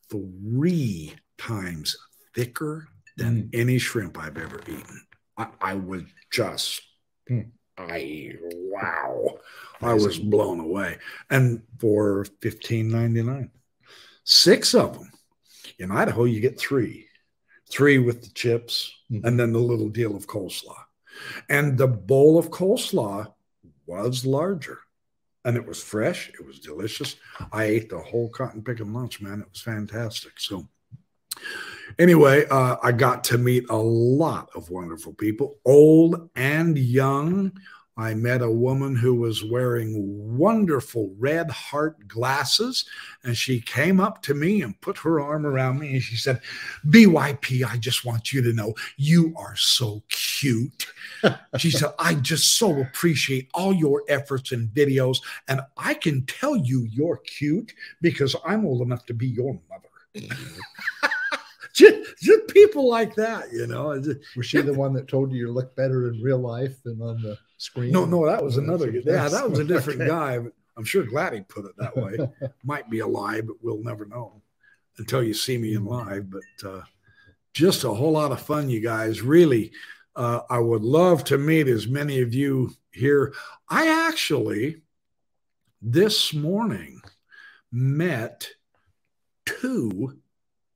three 0.08 1.14
times 1.38 1.96
thicker 2.34 2.88
than 3.16 3.50
any 3.52 3.78
shrimp 3.78 4.18
I've 4.18 4.38
ever 4.38 4.60
eaten. 4.66 5.06
I, 5.36 5.48
I 5.60 5.74
was 5.74 6.02
just, 6.30 6.82
Hmm. 7.28 7.40
I 7.78 8.34
wow, 8.42 9.38
I 9.80 9.94
was 9.94 10.18
blown 10.18 10.60
away. 10.60 10.98
And 11.30 11.62
for 11.78 12.26
fifteen 12.42 12.88
ninety 12.88 13.22
nine, 13.22 13.50
six 14.30 14.74
of 14.74 14.94
them 14.94 15.10
in 15.80 15.90
Idaho, 15.90 16.24
you 16.24 16.40
get 16.40 16.58
three, 16.58 17.08
three 17.68 17.98
with 17.98 18.22
the 18.22 18.30
chips, 18.30 18.92
Mhm. 19.10 19.24
and 19.24 19.40
then 19.40 19.52
the 19.52 19.58
little 19.58 19.88
deal 19.88 20.14
of 20.14 20.26
coleslaw. 20.28 20.84
And 21.48 21.76
the 21.76 21.88
bowl 21.88 22.38
of 22.38 22.50
coleslaw 22.50 23.34
was 23.86 24.24
larger 24.24 24.78
and 25.44 25.56
it 25.56 25.66
was 25.66 25.82
fresh. 25.82 26.28
It 26.28 26.46
was 26.46 26.60
delicious. 26.60 27.16
I 27.50 27.64
ate 27.64 27.88
the 27.88 27.98
whole 27.98 28.28
cotton 28.28 28.62
picking 28.62 28.92
lunch, 28.92 29.20
man. 29.20 29.40
It 29.40 29.48
was 29.50 29.62
fantastic. 29.62 30.38
So, 30.38 30.68
anyway, 31.98 32.46
uh, 32.50 32.76
I 32.82 32.92
got 32.92 33.24
to 33.24 33.38
meet 33.38 33.68
a 33.68 33.76
lot 33.76 34.50
of 34.54 34.70
wonderful 34.70 35.14
people, 35.14 35.58
old 35.64 36.30
and 36.36 36.78
young. 36.78 37.52
I 37.96 38.14
met 38.14 38.40
a 38.40 38.50
woman 38.50 38.96
who 38.96 39.14
was 39.14 39.44
wearing 39.44 40.38
wonderful 40.38 41.14
red 41.18 41.50
heart 41.50 42.08
glasses, 42.08 42.84
and 43.24 43.36
she 43.36 43.60
came 43.60 44.00
up 44.00 44.22
to 44.22 44.34
me 44.34 44.62
and 44.62 44.80
put 44.80 44.96
her 44.98 45.20
arm 45.20 45.44
around 45.44 45.78
me 45.80 45.94
and 45.94 46.02
she 46.02 46.16
said, 46.16 46.40
BYP, 46.86 47.64
I 47.64 47.76
just 47.76 48.04
want 48.04 48.32
you 48.32 48.42
to 48.42 48.52
know 48.52 48.74
you 48.96 49.34
are 49.36 49.56
so 49.56 50.02
cute. 50.08 50.86
She 51.58 51.70
said, 51.70 51.90
I 51.98 52.14
just 52.14 52.56
so 52.56 52.80
appreciate 52.80 53.50
all 53.54 53.72
your 53.72 54.02
efforts 54.08 54.52
and 54.52 54.68
videos. 54.68 55.18
And 55.48 55.60
I 55.76 55.94
can 55.94 56.24
tell 56.26 56.56
you 56.56 56.86
you're 56.90 57.18
cute 57.18 57.74
because 58.00 58.34
I'm 58.44 58.64
old 58.64 58.82
enough 58.82 59.04
to 59.06 59.14
be 59.14 59.28
your 59.28 59.58
mother. 59.68 60.28
just, 61.74 62.18
just 62.20 62.48
people 62.48 62.88
like 62.88 63.14
that, 63.16 63.52
you 63.52 63.66
know. 63.66 64.00
Was 64.36 64.46
she 64.46 64.60
the 64.60 64.74
one 64.74 64.92
that 64.94 65.08
told 65.08 65.32
you 65.32 65.38
you 65.38 65.52
look 65.52 65.74
better 65.76 66.08
in 66.08 66.22
real 66.22 66.38
life 66.38 66.82
than 66.82 67.00
on 67.00 67.22
the 67.22 67.36
screen? 67.56 67.92
No, 67.92 68.04
no, 68.04 68.26
that 68.26 68.42
was 68.42 68.58
Oh, 68.58 68.62
another. 68.62 68.90
Yeah, 68.90 69.28
that 69.28 69.48
was 69.48 69.58
a 69.58 69.64
different 69.64 70.00
okay. 70.02 70.08
guy. 70.10 70.38
I'm 70.76 70.84
sure 70.84 71.04
glad 71.04 71.32
he 71.34 71.40
put 71.40 71.66
it 71.66 71.72
that 71.78 71.96
way. 71.96 72.16
Might 72.64 72.88
be 72.88 73.00
a 73.00 73.06
lie, 73.06 73.40
but 73.40 73.56
we'll 73.62 73.82
never 73.82 74.06
know 74.06 74.40
until 74.98 75.22
you 75.22 75.34
see 75.34 75.58
me 75.58 75.74
in 75.74 75.84
live. 75.84 76.30
But 76.30 76.68
uh, 76.68 76.82
just 77.52 77.84
a 77.84 77.92
whole 77.92 78.12
lot 78.12 78.32
of 78.32 78.40
fun, 78.40 78.70
you 78.70 78.80
guys. 78.80 79.22
Really, 79.22 79.72
uh, 80.16 80.40
I 80.48 80.58
would 80.58 80.82
love 80.82 81.24
to 81.24 81.38
meet 81.38 81.68
as 81.68 81.86
many 81.86 82.20
of 82.20 82.32
you 82.34 82.72
here. 82.92 83.34
I 83.68 84.08
actually 84.08 84.82
this 85.82 86.34
morning 86.34 87.00
met 87.72 88.48
two 89.46 90.18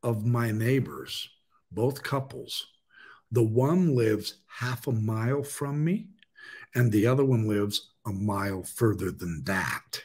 of 0.05 0.27
my 0.27 0.53
neighbors, 0.53 1.29
both 1.73 2.03
couples. 2.03 2.67
The 3.33 3.43
one 3.43 3.97
lives 3.97 4.35
half 4.47 4.87
a 4.87 4.93
mile 4.93 5.43
from 5.43 5.83
me, 5.83 6.09
and 6.75 6.93
the 6.93 7.07
other 7.07 7.25
one 7.25 7.49
lives 7.49 7.91
a 8.07 8.13
mile 8.13 8.63
further 8.63 9.11
than 9.11 9.43
that. 9.45 10.03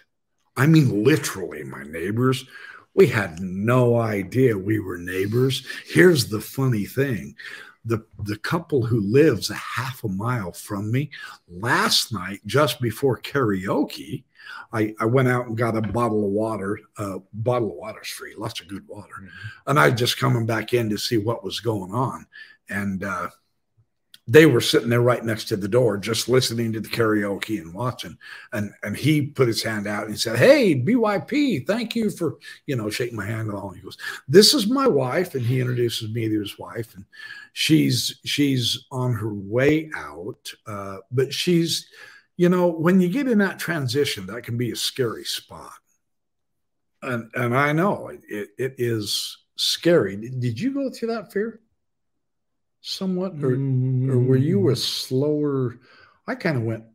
I 0.58 0.66
mean, 0.66 1.04
literally, 1.04 1.64
my 1.64 1.84
neighbors. 1.84 2.46
We 2.96 3.08
had 3.08 3.40
no 3.40 3.98
idea 3.98 4.58
we 4.58 4.80
were 4.80 4.98
neighbors. 4.98 5.66
Here's 5.86 6.28
the 6.28 6.42
funny 6.42 6.86
thing 6.86 7.36
the, 7.86 8.06
the 8.24 8.38
couple 8.38 8.86
who 8.86 9.00
lives 9.00 9.50
a 9.50 9.56
half 9.56 10.04
a 10.04 10.10
mile 10.10 10.52
from 10.52 10.92
me, 10.92 11.12
last 11.48 12.12
night, 12.12 12.42
just 12.46 12.82
before 12.82 13.22
karaoke, 13.22 14.24
I, 14.72 14.94
I 15.00 15.06
went 15.06 15.28
out 15.28 15.48
and 15.48 15.58
got 15.58 15.76
a 15.76 15.82
bottle 15.82 16.26
of 16.26 16.32
water. 16.32 16.80
Uh, 16.98 17.20
bottle 17.34 17.72
of 17.72 17.78
water's 17.78 18.10
free, 18.10 18.34
lots 18.38 18.60
of 18.62 18.68
good 18.68 18.88
water. 18.88 19.30
And 19.68 19.80
I 19.80 19.90
was 19.90 20.00
just 20.00 20.18
coming 20.18 20.46
back 20.46 20.74
in 20.74 20.90
to 20.90 20.98
see 20.98 21.18
what 21.18 21.44
was 21.44 21.60
going 21.60 21.92
on. 21.92 22.26
And 22.70 23.04
uh, 23.04 23.30
they 24.30 24.46
were 24.46 24.62
sitting 24.62 24.90
there 24.90 25.02
right 25.02 25.26
next 25.26 25.46
to 25.46 25.58
the 25.58 25.68
door, 25.68 25.98
just 25.98 26.30
listening 26.30 26.72
to 26.72 26.80
the 26.80 26.88
karaoke 26.88 27.60
and 27.60 27.74
watching. 27.74 28.16
And 28.54 28.72
and 28.84 28.96
he 28.96 29.24
put 29.24 29.48
his 29.48 29.64
hand 29.64 29.88
out 29.88 30.04
and 30.04 30.12
he 30.12 30.18
said, 30.18 30.38
"Hey, 30.38 30.76
BYP, 30.76 31.66
thank 31.66 31.96
you 31.96 32.12
for 32.12 32.38
you 32.68 32.76
know 32.76 32.92
shaking 32.92 33.18
my 33.18 33.26
hand 33.26 33.50
and 33.50 33.58
all." 33.58 33.72
He 33.72 33.82
goes, 33.82 33.98
"This 34.28 34.54
is 34.54 34.68
my 34.68 34.88
wife," 34.88 35.34
and 35.34 35.44
he 35.44 35.60
introduces 35.60 36.14
me 36.14 36.30
to 36.30 36.40
his 36.40 36.60
wife, 36.60 36.94
and 36.96 37.06
she's 37.54 38.20
she's 38.24 38.86
on 38.92 39.14
her 39.14 39.34
way 39.34 39.90
out, 39.96 40.54
uh, 40.68 40.98
but 41.12 41.34
she's 41.34 41.88
you 42.40 42.48
know 42.48 42.70
when 42.70 43.02
you 43.02 43.10
get 43.10 43.28
in 43.28 43.40
that 43.40 43.60
transition, 43.60 44.26
that 44.28 44.44
can 44.44 44.58
be 44.58 44.72
a 44.72 44.76
scary 44.76 45.26
spot. 45.26 45.74
And 47.02 47.30
and 47.36 47.56
I 47.56 47.74
know 47.74 48.08
it, 48.08 48.50
it 48.58 48.76
is 48.78 49.38
scary. 49.58 50.16
Did 50.16 50.58
you 50.58 50.74
go 50.74 50.90
through 50.90 51.10
that 51.10 51.34
fear? 51.34 51.60
Somewhat, 52.80 53.34
or 53.44 53.56
or 53.56 54.20
were 54.20 54.38
you 54.38 54.70
a 54.70 54.76
slower? 54.78 55.80
I 56.28 56.36
kind 56.36 56.56
of 56.56 56.64
went 56.64 56.86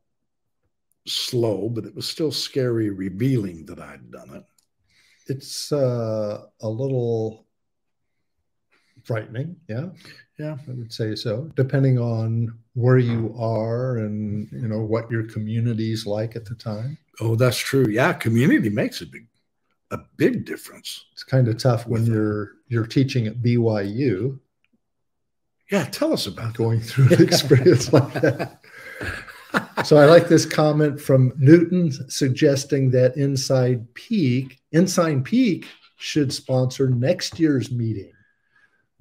slow, 1.06 1.68
but 1.68 1.84
it 1.84 1.94
was 1.94 2.08
still 2.08 2.32
scary 2.32 2.88
revealing 2.88 3.66
that 3.66 3.78
I'd 3.78 4.10
done 4.10 4.30
it. 4.36 4.44
It's 5.26 5.70
uh, 5.72 6.46
a 6.62 6.68
little 6.70 7.46
frightening. 9.04 9.56
Yeah. 9.68 9.88
Yeah. 10.38 10.56
I 10.68 10.72
would 10.72 10.92
say 10.92 11.14
so, 11.14 11.50
depending 11.54 11.98
on 11.98 12.58
where 12.74 12.98
you 12.98 13.28
mm. 13.28 13.40
are 13.40 13.98
and 13.98 14.50
you 14.50 14.68
know 14.68 14.80
what 14.80 15.10
your 15.10 15.24
community's 15.24 16.06
like 16.06 16.34
at 16.36 16.44
the 16.44 16.54
time. 16.54 16.98
Oh, 17.20 17.36
that's 17.36 17.58
true. 17.58 17.86
Yeah, 17.88 18.12
community 18.12 18.68
makes 18.68 19.00
a 19.00 19.06
big 19.06 19.26
a 19.90 19.98
big 20.16 20.44
difference. 20.44 21.04
It's 21.12 21.22
kind 21.22 21.46
of 21.46 21.58
tough 21.58 21.86
when 21.86 22.04
you're 22.04 22.52
you're 22.68 22.86
teaching 22.86 23.26
at 23.26 23.42
BYU. 23.42 24.38
Yeah, 25.70 25.84
tell 25.84 26.12
us 26.12 26.26
about 26.26 26.54
going 26.54 26.80
through 26.80 27.14
an 27.16 27.22
experience 27.22 27.92
like 27.92 28.12
that. 28.14 28.60
So 29.84 29.98
I 29.98 30.06
like 30.06 30.28
this 30.28 30.46
comment 30.46 31.00
from 31.00 31.32
Newton 31.36 31.92
suggesting 32.10 32.90
that 32.90 33.16
Ensign 33.16 33.86
Peak, 33.94 34.58
Ensign 34.72 35.22
Peak 35.22 35.66
should 35.96 36.32
sponsor 36.32 36.88
next 36.88 37.38
year's 37.38 37.70
meeting. 37.70 38.13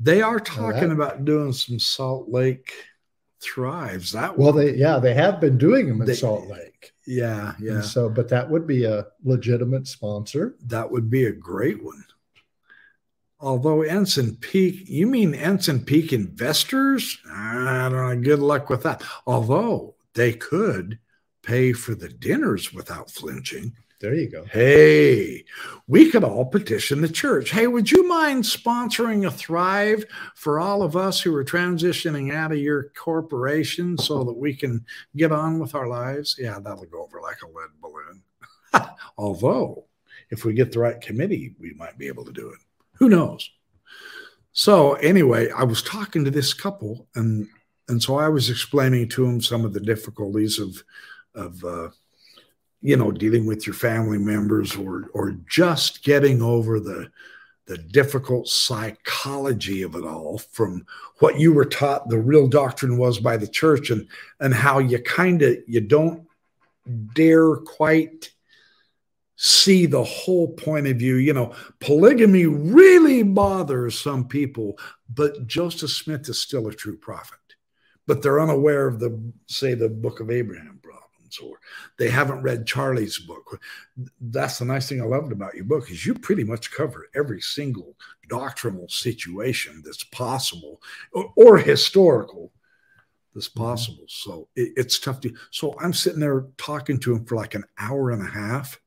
They 0.03 0.21
are 0.21 0.39
talking 0.39 0.91
about 0.91 1.23
doing 1.23 1.53
some 1.53 1.79
Salt 1.79 2.29
Lake 2.29 2.73
thrives. 3.41 4.11
That 4.11 4.37
well, 4.37 4.51
they 4.51 4.75
yeah, 4.75 4.99
they 4.99 5.13
have 5.13 5.39
been 5.39 5.57
doing 5.57 5.87
them 5.87 6.01
in 6.01 6.07
they, 6.07 6.13
Salt 6.13 6.47
Lake. 6.47 6.91
Yeah, 7.07 7.53
yeah. 7.59 7.75
And 7.75 7.85
so, 7.85 8.09
but 8.09 8.27
that 8.29 8.49
would 8.49 8.67
be 8.67 8.83
a 8.83 9.07
legitimate 9.23 9.87
sponsor. 9.87 10.55
That 10.65 10.91
would 10.91 11.09
be 11.09 11.25
a 11.25 11.31
great 11.31 11.81
one. 11.81 12.03
Although 13.39 13.81
Ensign 13.81 14.35
Peak, 14.35 14.89
you 14.89 15.07
mean 15.07 15.33
Ensign 15.33 15.85
Peak 15.85 16.11
investors? 16.11 17.17
I 17.29 17.89
don't 17.89 17.93
know. 17.93 18.21
Good 18.21 18.39
luck 18.39 18.69
with 18.69 18.83
that. 18.83 19.03
Although 19.25 19.95
they 20.15 20.33
could 20.33 20.99
pay 21.43 21.73
for 21.73 21.95
the 21.95 22.09
dinners 22.09 22.73
without 22.73 23.09
flinching. 23.09 23.73
There 24.03 24.15
you 24.15 24.29
go. 24.29 24.43
Hey, 24.43 25.45
we 25.87 26.11
could 26.11 26.25
all 26.25 26.43
petition 26.43 26.99
the 26.99 27.07
church. 27.07 27.51
Hey, 27.51 27.67
would 27.67 27.89
you 27.89 28.05
mind 28.05 28.43
sponsoring 28.43 29.25
a 29.25 29.31
Thrive 29.31 30.03
for 30.35 30.59
all 30.59 30.83
of 30.83 30.97
us 30.97 31.21
who 31.21 31.33
are 31.33 31.45
transitioning 31.45 32.35
out 32.35 32.51
of 32.51 32.57
your 32.57 32.89
corporation 32.97 33.97
so 33.97 34.25
that 34.25 34.33
we 34.33 34.53
can 34.57 34.85
get 35.15 35.31
on 35.31 35.57
with 35.57 35.73
our 35.73 35.87
lives? 35.87 36.35
Yeah, 36.37 36.59
that'll 36.59 36.83
go 36.83 37.01
over 37.01 37.21
like 37.21 37.37
a 37.43 37.47
lead 37.47 37.69
balloon. 37.79 38.89
Although, 39.17 39.85
if 40.31 40.43
we 40.43 40.53
get 40.53 40.73
the 40.73 40.79
right 40.79 40.99
committee, 40.99 41.55
we 41.57 41.73
might 41.75 41.97
be 41.97 42.07
able 42.07 42.25
to 42.25 42.33
do 42.33 42.49
it. 42.49 42.59
Who 42.95 43.07
knows? 43.07 43.49
So, 44.51 44.95
anyway, 44.95 45.49
I 45.49 45.63
was 45.63 45.81
talking 45.81 46.25
to 46.25 46.31
this 46.31 46.53
couple, 46.53 47.07
and 47.15 47.47
and 47.87 48.03
so 48.03 48.17
I 48.17 48.27
was 48.27 48.49
explaining 48.49 49.07
to 49.09 49.25
them 49.25 49.39
some 49.39 49.63
of 49.63 49.71
the 49.71 49.79
difficulties 49.79 50.59
of 50.59 50.83
of 51.35 51.63
uh, 51.63 51.87
you 52.83 52.97
know 52.97 53.11
dealing 53.11 53.45
with 53.47 53.65
your 53.65 53.73
family 53.73 54.19
members 54.19 54.75
or 54.75 55.09
or 55.13 55.31
just 55.49 56.03
getting 56.03 56.41
over 56.41 56.79
the 56.79 57.09
the 57.65 57.77
difficult 57.77 58.47
psychology 58.47 59.83
of 59.83 59.95
it 59.95 60.03
all 60.03 60.37
from 60.37 60.85
what 61.19 61.39
you 61.39 61.53
were 61.53 61.65
taught 61.65 62.09
the 62.09 62.19
real 62.19 62.47
doctrine 62.47 62.97
was 62.97 63.19
by 63.19 63.37
the 63.37 63.47
church 63.47 63.89
and 63.89 64.07
and 64.41 64.53
how 64.53 64.77
you 64.79 64.99
kind 65.01 65.41
of 65.41 65.57
you 65.65 65.79
don't 65.79 66.27
dare 67.15 67.55
quite 67.55 68.29
see 69.37 69.85
the 69.85 70.03
whole 70.03 70.49
point 70.49 70.85
of 70.85 70.97
view. 70.97 71.15
You 71.15 71.33
know 71.33 71.55
polygamy 71.79 72.45
really 72.45 73.23
bothers 73.23 73.99
some 73.99 74.27
people 74.27 74.77
but 75.09 75.47
joseph 75.47 75.91
smith 75.91 76.27
is 76.27 76.39
still 76.39 76.67
a 76.67 76.73
true 76.73 76.97
prophet 76.97 77.39
but 78.05 78.21
they're 78.21 78.41
unaware 78.41 78.87
of 78.87 78.99
the 78.99 79.17
say 79.47 79.73
the 79.73 79.89
book 79.89 80.19
of 80.19 80.29
abraham 80.29 80.79
or 81.39 81.57
they 81.97 82.09
haven't 82.09 82.43
read 82.43 82.65
Charlie's 82.65 83.19
book. 83.19 83.61
That's 84.19 84.59
the 84.59 84.65
nice 84.65 84.89
thing 84.89 85.01
I 85.01 85.05
loved 85.05 85.31
about 85.31 85.55
your 85.55 85.65
book 85.65 85.91
is 85.91 86.05
you 86.05 86.13
pretty 86.13 86.43
much 86.43 86.71
cover 86.71 87.07
every 87.15 87.41
single 87.41 87.95
doctrinal 88.27 88.87
situation 88.89 89.81
that's 89.85 90.03
possible 90.05 90.81
or, 91.13 91.31
or 91.35 91.57
historical 91.57 92.51
that's 93.33 93.49
mm-hmm. 93.49 93.63
possible. 93.63 94.05
So 94.07 94.47
it, 94.55 94.73
it's 94.75 94.99
tough 94.99 95.21
to. 95.21 95.33
So 95.51 95.75
I'm 95.79 95.93
sitting 95.93 96.19
there 96.19 96.45
talking 96.57 96.99
to 96.99 97.15
him 97.15 97.25
for 97.25 97.35
like 97.35 97.55
an 97.55 97.65
hour 97.77 98.11
and 98.11 98.21
a 98.21 98.29
half. 98.29 98.79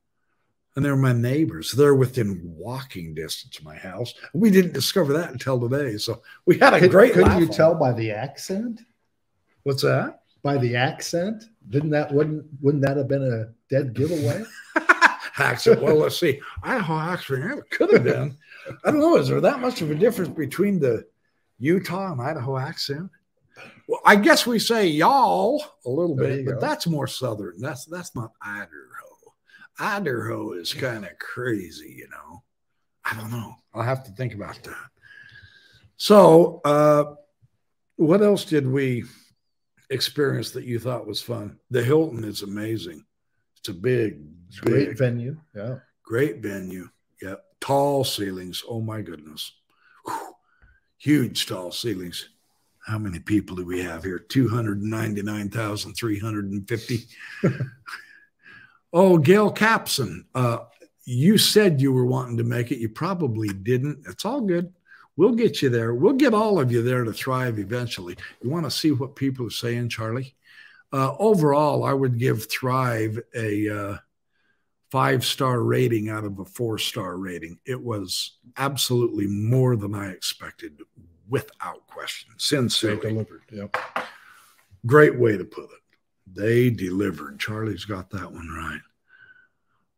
And 0.75 0.85
they're 0.85 0.95
my 0.95 1.11
neighbors. 1.13 1.71
They're 1.71 1.95
within 1.95 2.39
walking 2.43 3.15
distance 3.15 3.57
of 3.57 3.65
my 3.65 3.75
house. 3.75 4.13
We 4.35 4.51
didn't 4.51 4.73
discover 4.75 5.11
that 5.13 5.31
until 5.31 5.59
today. 5.59 5.97
So 5.97 6.21
we 6.45 6.59
had 6.59 6.75
a 6.75 6.79
could, 6.79 6.91
great. 6.91 7.13
Couldn't 7.13 7.39
you 7.39 7.47
tell 7.47 7.73
by 7.73 7.93
the 7.93 8.11
accent? 8.11 8.81
What's 9.63 9.81
that? 9.81 10.21
By 10.43 10.57
the 10.57 10.75
accent? 10.75 11.43
Didn't 11.69 11.89
that 11.91 12.13
wouldn't 12.13 12.45
wouldn't 12.61 12.83
that 12.85 12.97
have 12.97 13.07
been 13.07 13.23
a 13.23 13.53
dead 13.73 13.93
giveaway? 13.93 14.43
accent. 15.37 15.81
Well, 15.81 15.95
let's 15.95 16.19
see. 16.19 16.39
Idaho 16.63 16.97
accent. 16.97 17.43
Yeah, 17.43 17.57
it 17.57 17.69
could 17.69 17.93
have 17.93 18.03
been. 18.03 18.37
I 18.83 18.91
don't 18.91 18.99
know. 18.99 19.17
Is 19.17 19.29
there 19.29 19.41
that 19.41 19.59
much 19.59 19.81
of 19.81 19.91
a 19.91 19.95
difference 19.95 20.29
between 20.29 20.79
the 20.79 21.05
Utah 21.59 22.11
and 22.11 22.21
Idaho 22.21 22.57
accent? 22.57 23.09
Well, 23.87 24.01
I 24.05 24.15
guess 24.15 24.45
we 24.45 24.59
say 24.59 24.87
y'all 24.87 25.63
a 25.85 25.89
little 25.89 26.15
there 26.15 26.37
bit, 26.37 26.45
but 26.45 26.55
go. 26.55 26.59
that's 26.59 26.87
more 26.87 27.07
southern. 27.07 27.59
That's 27.59 27.85
that's 27.85 28.15
not 28.15 28.31
Idaho. 28.41 28.67
Idaho 29.79 30.53
is 30.53 30.73
kind 30.73 31.05
of 31.05 31.17
crazy, 31.19 31.93
you 31.97 32.09
know. 32.09 32.43
I 33.05 33.15
don't 33.15 33.31
know. 33.31 33.55
I'll 33.73 33.83
have 33.83 34.03
to 34.05 34.11
think 34.11 34.33
about 34.33 34.61
that. 34.63 34.89
So, 35.95 36.61
uh, 36.65 37.15
what 37.95 38.21
else 38.21 38.43
did 38.43 38.67
we? 38.67 39.05
Experience 39.89 40.51
that 40.51 40.65
you 40.65 40.79
thought 40.79 41.07
was 41.07 41.21
fun? 41.21 41.59
The 41.69 41.83
Hilton 41.83 42.23
is 42.23 42.43
amazing. 42.43 43.03
It's 43.57 43.67
a 43.69 43.73
big, 43.73 44.21
it's 44.47 44.59
big 44.61 44.73
great 44.73 44.97
venue. 44.97 45.37
Yeah. 45.55 45.75
Great 46.03 46.37
venue. 46.37 46.89
Yeah. 47.21 47.35
Tall 47.59 48.03
ceilings. 48.03 48.63
Oh 48.67 48.81
my 48.81 49.01
goodness. 49.01 49.51
Whew. 50.05 50.33
Huge 50.97 51.45
tall 51.45 51.71
ceilings. 51.71 52.29
How 52.85 52.97
many 52.97 53.19
people 53.19 53.55
do 53.57 53.65
we 53.65 53.81
have 53.81 54.03
here? 54.03 54.19
299,350. 54.19 56.99
oh, 58.93 59.17
Gail 59.17 59.53
Capson. 59.53 60.23
Uh, 60.33 60.59
you 61.03 61.37
said 61.37 61.81
you 61.81 61.91
were 61.91 62.05
wanting 62.05 62.37
to 62.37 62.45
make 62.45 62.71
it. 62.71 62.79
You 62.79 62.87
probably 62.89 63.49
didn't. 63.49 64.05
It's 64.07 64.23
all 64.23 64.39
good. 64.41 64.71
We'll 65.17 65.33
get 65.33 65.63
you 65.63 65.69
there. 65.69 65.95
We'll 65.95 66.13
get 66.13 66.35
all 66.35 66.59
of 66.59 66.71
you 66.71 66.83
there 66.83 67.03
to 67.03 67.11
thrive 67.11 67.57
eventually. 67.57 68.15
You 68.41 68.51
want 68.51 68.65
to 68.65 68.71
see 68.71 68.91
what 68.91 69.15
people 69.15 69.47
are 69.47 69.51
saying, 69.51 69.89
Charlie? 69.89 70.35
Uh, 70.93 71.15
overall, 71.19 71.83
I 71.83 71.93
would 71.93 72.17
give 72.17 72.49
Thrive 72.49 73.19
a 73.35 73.69
uh, 73.69 73.97
five 74.91 75.25
star 75.25 75.61
rating 75.61 76.09
out 76.09 76.23
of 76.23 76.39
a 76.39 76.45
four 76.45 76.77
star 76.77 77.17
rating. 77.17 77.59
It 77.65 77.81
was 77.81 78.37
absolutely 78.57 79.27
more 79.27 79.75
than 79.75 79.95
I 79.95 80.11
expected, 80.11 80.79
without 81.27 81.85
question. 81.87 82.31
Sincerely 82.37 82.97
they 82.97 83.09
delivered. 83.09 83.41
Yep. 83.51 83.77
Great 84.85 85.17
way 85.17 85.35
to 85.35 85.43
put 85.43 85.65
it. 85.65 85.81
They 86.33 86.69
delivered. 86.69 87.39
Charlie's 87.39 87.85
got 87.85 88.09
that 88.11 88.31
one 88.31 88.49
right. 88.49 88.81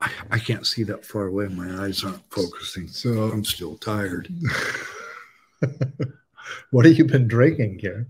I, 0.02 0.12
I 0.32 0.40
can't 0.40 0.66
see 0.66 0.84
that 0.84 1.06
far 1.06 1.28
away. 1.28 1.50
My 1.50 1.84
eyes 1.84 2.04
aren't 2.04 2.32
focusing. 2.32 2.88
So 2.88 3.10
I'm 3.32 3.44
still 3.44 3.76
tired. 3.76 4.34
what 6.72 6.86
have 6.86 6.98
you 6.98 7.06
been 7.06 7.28
drinking, 7.28 7.80
Karen? 7.80 8.08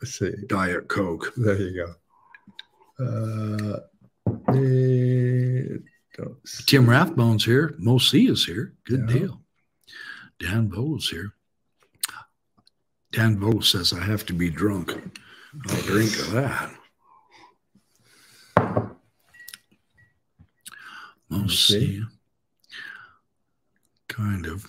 Let's 0.00 0.18
see. 0.18 0.34
Diet 0.46 0.88
Coke. 0.88 1.32
There 1.36 1.56
you 1.56 1.94
go. 2.98 3.04
Uh, 3.04 3.80
Tim 6.66 6.86
Rathbone's 6.86 7.44
here. 7.44 7.74
Mo 7.78 7.98
C 7.98 8.26
is 8.28 8.44
here. 8.44 8.74
Good 8.84 9.08
yeah. 9.08 9.14
deal. 9.18 9.40
Dan 10.38 10.68
Bowles 10.68 11.08
here. 11.08 11.32
Dan 13.12 13.36
Bowles 13.36 13.70
says 13.70 13.92
I 13.92 14.04
have 14.04 14.26
to 14.26 14.32
be 14.32 14.50
drunk. 14.50 14.92
I'll 15.68 15.82
drink 15.82 16.12
of 16.18 16.32
that. 16.32 16.70
Mo 21.30 21.46
C. 21.48 22.02
Kind 24.16 24.46
of. 24.46 24.66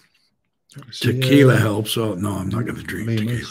Tequila 0.91 1.55
uh, 1.55 1.57
helps. 1.57 1.97
Oh 1.97 2.15
no, 2.15 2.31
I'm 2.31 2.49
not 2.49 2.65
going 2.65 2.75
to 2.75 2.83
drink 2.83 3.07
tequila. 3.07 3.41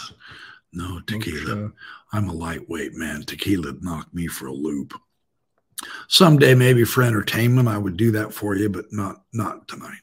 No 0.72 1.00
tequila. 1.06 1.72
I'm 2.12 2.28
a 2.28 2.32
lightweight 2.32 2.94
man. 2.94 3.22
Tequila 3.22 3.72
knocked 3.80 4.14
me 4.14 4.26
for 4.26 4.46
a 4.46 4.52
loop. 4.52 4.94
Someday, 6.08 6.54
maybe 6.54 6.84
for 6.84 7.02
entertainment, 7.02 7.68
I 7.68 7.78
would 7.78 7.96
do 7.96 8.10
that 8.12 8.32
for 8.32 8.54
you, 8.54 8.68
but 8.68 8.92
not 8.92 9.22
not 9.32 9.66
tonight. 9.68 10.00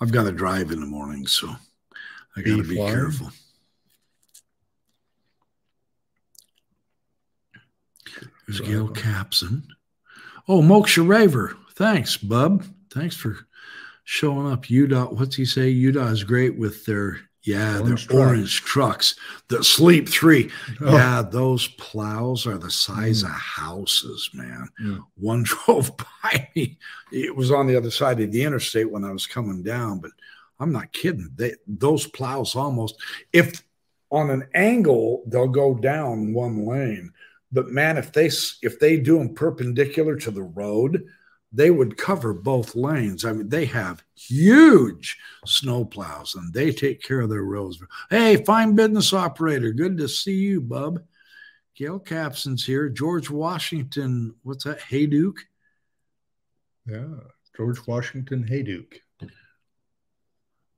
I've 0.00 0.12
got 0.12 0.24
to 0.24 0.32
drive 0.32 0.72
in 0.72 0.80
the 0.80 0.86
morning, 0.86 1.26
so 1.26 1.54
I 2.36 2.42
got 2.42 2.56
to 2.56 2.64
be 2.64 2.76
careful. 2.76 3.30
There's 8.46 8.60
Gail 8.60 8.88
Capson. 8.88 9.62
Oh, 10.48 10.62
Moksha 10.62 11.06
Raver. 11.06 11.56
Thanks, 11.74 12.16
bub. 12.16 12.64
Thanks 12.92 13.16
for 13.16 13.45
showing 14.06 14.50
up. 14.50 14.70
Utah, 14.70 15.06
what's 15.06 15.36
he 15.36 15.44
say? 15.44 15.68
Utah 15.68 16.06
is 16.06 16.24
great 16.24 16.56
with 16.56 16.86
their 16.86 17.18
yeah, 17.42 17.80
orange 17.80 18.08
their 18.08 18.18
orange 18.18 18.62
trucks 18.62 19.14
The 19.48 19.62
sleep 19.62 20.08
three. 20.08 20.50
Oh. 20.80 20.92
Yeah, 20.92 21.22
those 21.22 21.68
plows 21.68 22.46
are 22.46 22.58
the 22.58 22.70
size 22.70 23.22
mm. 23.22 23.26
of 23.26 23.32
houses, 23.32 24.30
man. 24.32 24.68
Mm. 24.82 25.04
One 25.16 25.42
drove 25.44 25.92
by 25.96 26.48
me. 26.56 26.78
It 27.12 27.36
was 27.36 27.50
on 27.50 27.66
the 27.66 27.76
other 27.76 27.90
side 27.90 28.20
of 28.20 28.32
the 28.32 28.42
interstate 28.42 28.90
when 28.90 29.04
I 29.04 29.12
was 29.12 29.26
coming 29.26 29.62
down, 29.62 29.98
but 29.98 30.12
I'm 30.58 30.72
not 30.72 30.92
kidding. 30.92 31.30
They, 31.36 31.54
those 31.66 32.06
plows 32.06 32.56
almost, 32.56 32.96
if 33.32 33.62
on 34.10 34.30
an 34.30 34.48
angle, 34.54 35.24
they'll 35.26 35.48
go 35.48 35.74
down 35.74 36.32
one 36.32 36.64
lane. 36.64 37.12
But 37.52 37.68
man, 37.68 37.96
if 37.96 38.12
they 38.12 38.26
if 38.26 38.78
they 38.78 38.98
do 38.98 39.18
them 39.18 39.34
perpendicular 39.34 40.16
to 40.16 40.30
the 40.30 40.42
road, 40.42 41.04
they 41.52 41.70
would 41.70 41.96
cover 41.96 42.32
both 42.32 42.74
lanes. 42.74 43.24
I 43.24 43.32
mean, 43.32 43.48
they 43.48 43.64
have 43.66 44.04
huge 44.14 45.16
snow 45.44 45.84
plows 45.84 46.34
and 46.34 46.52
they 46.52 46.72
take 46.72 47.02
care 47.02 47.20
of 47.20 47.30
their 47.30 47.44
roads. 47.44 47.78
Hey, 48.10 48.42
fine 48.44 48.74
business 48.74 49.12
operator. 49.12 49.72
Good 49.72 49.96
to 49.98 50.08
see 50.08 50.34
you, 50.34 50.60
bub. 50.60 51.00
Gail 51.76 51.98
Capson's 51.98 52.64
here. 52.64 52.88
George 52.88 53.30
Washington, 53.30 54.34
what's 54.42 54.64
that? 54.64 54.80
Hayduke? 54.80 55.38
Yeah, 56.86 57.06
George 57.56 57.86
Washington 57.86 58.44
Hayduke. 58.44 59.00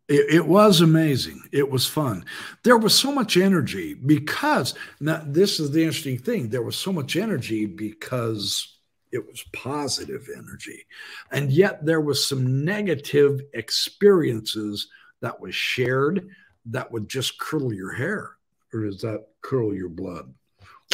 It, 0.08 0.34
it, 0.34 0.46
was 0.46 0.80
amazing. 0.80 1.42
It 1.52 1.70
was 1.70 1.86
fun. 1.86 2.24
There 2.64 2.78
was 2.78 2.94
so 2.94 3.12
much 3.12 3.36
energy 3.36 3.92
because 3.92 4.74
now 5.00 5.22
this 5.24 5.60
is 5.60 5.70
the 5.70 5.82
interesting 5.82 6.18
thing. 6.18 6.48
There 6.48 6.62
was 6.62 6.76
so 6.76 6.92
much 6.94 7.14
energy 7.14 7.66
because 7.66 8.77
it 9.12 9.26
was 9.26 9.44
positive 9.52 10.28
energy. 10.34 10.86
And 11.30 11.50
yet 11.50 11.84
there 11.84 12.00
was 12.00 12.26
some 12.26 12.64
negative 12.64 13.40
experiences 13.54 14.88
that 15.20 15.40
was 15.40 15.54
shared 15.54 16.28
that 16.66 16.90
would 16.92 17.08
just 17.08 17.38
curl 17.38 17.72
your 17.72 17.92
hair. 17.92 18.32
Or 18.72 18.84
does 18.84 19.00
that 19.00 19.26
curl 19.40 19.74
your 19.74 19.88
blood? 19.88 20.32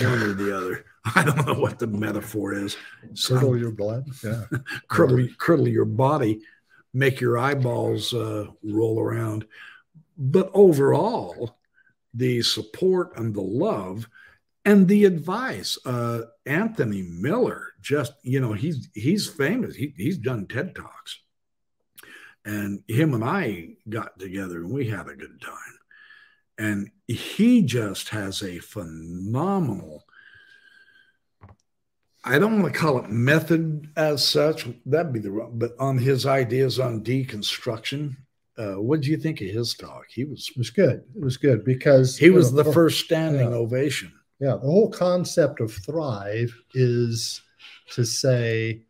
One 0.01 0.23
or 0.23 0.33
the 0.33 0.57
other. 0.57 0.85
I 1.15 1.25
don't 1.25 1.47
know 1.47 1.55
what 1.55 1.79
the 1.79 1.87
metaphor 1.87 2.55
is. 2.55 2.77
Curdle 3.27 3.59
your 3.59 3.71
blood. 3.71 4.07
Yeah. 4.23 4.45
curdle, 4.89 5.29
curdle 5.39 5.69
your 5.69 5.85
body 5.85 6.41
make 6.95 7.21
your 7.21 7.37
eyeballs 7.37 8.15
uh, 8.15 8.47
roll 8.63 9.01
around. 9.01 9.45
But 10.17 10.51
overall, 10.55 11.59
the 12.15 12.41
support 12.43 13.19
and 13.19 13.35
the 13.35 13.43
love 13.43 14.09
and 14.65 14.87
the 14.87 15.05
advice. 15.05 15.77
Uh, 15.85 16.23
Anthony 16.47 17.03
Miller, 17.03 17.74
just 17.85 18.15
you 18.23 18.41
know, 18.41 18.53
he's 18.53 18.89
he's 18.95 19.29
famous. 19.29 19.77
He, 19.77 19.95
he's 19.97 20.19
done 20.19 20.47
TED 20.47 20.75
talks, 20.75 21.21
and 22.45 22.83
him 22.89 23.15
and 23.15 23.25
I 23.25 23.77
got 23.89 24.19
together 24.19 24.57
and 24.63 24.73
we 24.73 24.89
had 24.89 25.09
a 25.09 25.17
good 25.17 25.41
time. 25.41 25.79
And 26.57 26.91
he 27.09 27.63
just 27.63 28.11
has 28.11 28.43
a 28.43 28.61
phenomenal 28.61 30.05
I 32.27 32.39
don't 32.39 32.63
want 32.63 32.73
to 32.73 32.81
call 32.81 32.99
it 32.99 33.11
method 33.11 33.91
as 33.97 34.27
such. 34.27 34.67
That'd 34.87 35.13
be 35.13 35.21
the 35.21 35.31
wrong, 35.31 35.53
but 35.55 35.73
on 35.79 35.99
his 35.99 36.25
ideas 36.25 36.81
on 36.81 37.05
deconstruction. 37.05 38.17
Uh, 38.57 38.75
what 38.75 39.01
do 39.01 39.11
you 39.11 39.17
think 39.17 39.41
of 39.41 39.49
his 39.49 39.75
talk? 39.75 40.05
He 40.09 40.25
was 40.25 40.49
it 40.49 40.57
was 40.57 40.71
good. 40.71 41.03
It 41.15 41.21
was 41.21 41.37
good 41.37 41.65
because 41.65 42.17
he 42.17 42.31
was 42.31 42.53
know, 42.53 42.63
the 42.63 42.73
first 42.73 43.05
standing 43.05 43.51
yeah, 43.51 43.57
ovation. 43.57 44.13
Yeah, 44.41 44.53
the 44.53 44.71
whole 44.71 44.91
concept 44.91 45.61
of 45.61 45.73
thrive 45.73 46.55
is 46.73 47.43
to 47.91 48.05
say, 48.05 48.83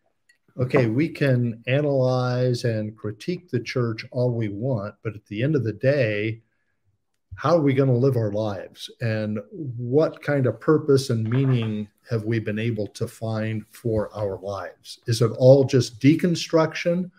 okay, 0.58 0.86
we 0.86 1.08
can 1.08 1.62
analyze 1.66 2.64
and 2.64 2.96
critique 2.96 3.50
the 3.50 3.60
church 3.60 4.06
all 4.12 4.32
we 4.32 4.48
want, 4.48 4.94
but 5.02 5.14
at 5.14 5.26
the 5.26 5.42
end 5.42 5.56
of 5.56 5.64
the 5.64 5.72
day, 5.72 6.40
how 7.36 7.56
are 7.56 7.62
we 7.62 7.74
going 7.74 7.88
to 7.88 7.94
live 7.94 8.16
our 8.16 8.30
lives 8.30 8.90
and 9.00 9.40
what 9.50 10.22
kind 10.22 10.46
of 10.46 10.60
purpose 10.60 11.10
and 11.10 11.28
meaning 11.28 11.88
have 12.08 12.24
we 12.24 12.38
been 12.38 12.60
able 12.60 12.86
to 12.88 13.08
find 13.08 13.64
for 13.70 14.14
our 14.16 14.38
lives? 14.40 15.00
Is 15.06 15.20
it 15.20 15.32
all 15.32 15.64
just 15.64 16.00
deconstruction 16.00 17.10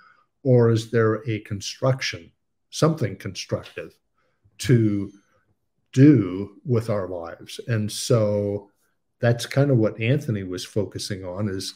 or 0.44 0.70
is 0.70 0.90
there 0.90 1.28
a 1.28 1.40
construction, 1.40 2.32
something 2.70 3.18
constructive 3.18 3.98
to 4.60 5.12
do 5.92 6.62
with 6.66 6.90
our 6.90 7.10
lives? 7.10 7.60
And 7.68 7.92
so 7.92 8.70
that's 9.20 9.46
kind 9.46 9.72
of 9.72 9.78
what 9.78 10.00
Anthony 10.00 10.44
was 10.44 10.66
focusing 10.66 11.26
on 11.26 11.50
is 11.50 11.74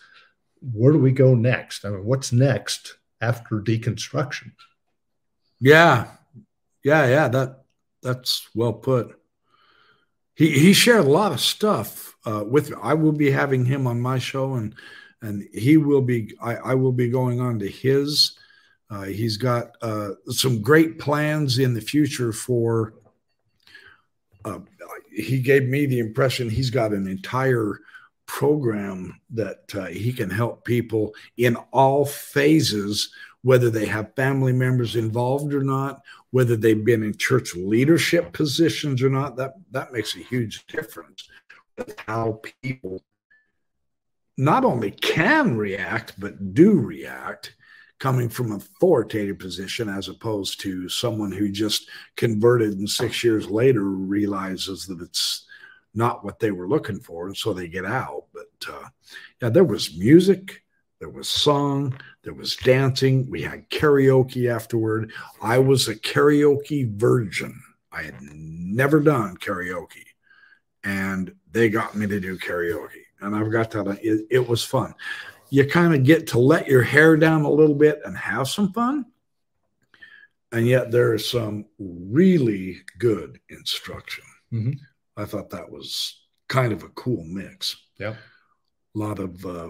where 0.74 0.92
do 0.92 1.00
we 1.00 1.12
go 1.12 1.36
next? 1.36 1.86
I 1.86 1.90
mean, 1.90 2.06
what's 2.06 2.32
next 2.32 2.98
after 3.22 3.62
deconstruction? 3.62 4.52
Yeah. 5.60 6.08
Yeah, 6.84 7.08
yeah, 7.08 7.28
that 7.30 7.64
that's 8.02 8.48
well 8.56 8.74
put. 8.74 9.20
He 10.36 10.58
he 10.58 10.74
shared 10.74 11.06
a 11.06 11.10
lot 11.10 11.34
of 11.34 11.42
stuff 11.42 12.16
uh, 12.26 12.44
with 12.48 12.70
me. 12.70 12.78
I 12.82 12.94
will 12.94 13.12
be 13.12 13.30
having 13.30 13.66
him 13.66 13.88
on 13.88 14.00
my 14.00 14.20
show, 14.20 14.56
and 14.56 14.74
and 15.22 15.48
he 15.54 15.76
will 15.76 16.02
be. 16.02 16.34
I, 16.42 16.56
I 16.56 16.74
will 16.76 16.94
be 16.94 17.10
going 17.10 17.42
on 17.42 17.60
to 17.60 17.68
his. 17.68 18.38
Uh, 18.90 19.04
he's 19.04 19.38
got 19.38 19.76
uh, 19.82 20.12
some 20.30 20.62
great 20.62 21.00
plans 21.00 21.60
in 21.60 21.74
the 21.74 21.82
future 21.82 22.32
for. 22.32 22.94
He 25.12 25.42
gave 25.42 25.68
me 25.68 25.86
the 25.86 26.00
impression 26.00 26.50
he's 26.50 26.70
got 26.70 26.94
an 26.94 27.08
entire 27.08 27.80
program 28.26 29.20
that 29.32 29.64
uh, 29.74 29.88
he 29.88 30.14
can 30.14 30.30
help 30.30 30.64
people 30.64 31.14
in 31.38 31.56
all 31.72 32.06
phases, 32.06 33.12
whether 33.42 33.70
they 33.70 33.86
have 33.88 34.16
family 34.16 34.54
members 34.54 34.96
involved 34.96 35.54
or 35.54 35.64
not, 35.64 36.02
whether 36.32 36.56
they've 36.56 36.86
been 36.86 37.04
in 37.04 37.18
church 37.18 37.56
leadership 37.56 38.32
positions 38.32 39.02
or 39.02 39.10
not. 39.10 39.36
That 39.36 39.54
that 39.72 39.92
makes 39.92 40.16
a 40.16 40.20
huge 40.20 40.66
difference 40.68 41.28
with 41.78 41.98
how 42.06 42.40
people 42.62 43.02
not 44.38 44.64
only 44.64 44.92
can 44.92 45.58
react 45.58 46.14
but 46.20 46.54
do 46.54 46.80
react 46.80 47.56
coming 48.00 48.30
from 48.30 48.52
authoritative 48.52 49.40
position 49.40 49.90
as 49.90 50.08
opposed 50.08 50.60
to 50.62 50.88
someone 50.90 51.32
who 51.32 51.50
just 51.50 51.90
converted 52.16 52.78
and 52.78 52.90
six 52.90 53.24
years 53.24 53.50
later 53.50 53.84
realizes 53.84 54.86
that 54.86 55.02
it's 55.02 55.46
not 55.94 56.24
what 56.24 56.40
they 56.40 56.52
were 56.52 56.68
looking 56.68 57.00
for 57.00 57.28
and 57.28 57.36
so 57.36 57.54
they 57.54 57.68
get 57.68 57.86
out 57.86 58.26
but 58.34 58.72
uh, 58.72 58.88
yeah 59.42 59.50
there 59.50 59.64
was 59.64 59.98
music 59.98 60.64
there 61.00 61.10
was 61.10 61.30
song 61.30 61.94
there 62.24 62.34
was 62.34 62.56
dancing 62.58 63.30
we 63.30 63.42
had 63.42 63.70
karaoke 63.70 64.54
afterward 64.54 65.12
i 65.42 65.58
was 65.58 65.88
a 65.88 65.96
karaoke 65.96 66.90
virgin 66.96 67.60
i 67.92 68.04
had 68.04 68.16
never 68.22 69.00
done 69.00 69.36
karaoke 69.38 70.06
and 70.84 71.34
they 71.52 71.70
got 71.70 71.96
me 71.96 72.08
to 72.08 72.20
do 72.20 72.38
karaoke. 72.38 73.04
And 73.22 73.36
I've 73.36 73.52
got 73.52 73.72
that. 73.72 74.00
It, 74.02 74.26
it 74.30 74.48
was 74.48 74.64
fun. 74.64 74.94
You 75.50 75.66
kind 75.66 75.94
of 75.94 76.04
get 76.04 76.28
to 76.28 76.40
let 76.40 76.68
your 76.68 76.84
hair 76.84 77.18
down 77.18 77.42
a 77.42 77.52
little 77.52 77.76
bit 77.76 78.02
and 78.06 78.18
have 78.18 78.48
some 78.48 78.72
fun. 78.74 79.06
And 80.52 80.68
yet 80.68 80.92
there 80.92 81.14
is 81.14 81.30
some 81.30 81.66
really 81.78 82.82
good 82.98 83.40
instruction. 83.50 84.24
Mm-hmm. 84.52 84.72
I 85.18 85.26
thought 85.26 85.52
that 85.52 85.70
was 85.70 86.22
kind 86.48 86.74
of 86.74 86.84
a 86.84 86.90
cool 86.90 87.24
mix. 87.24 87.76
Yeah. 88.00 88.16
A 88.96 88.98
lot 88.98 89.20
of 89.20 89.46
uh, 89.46 89.70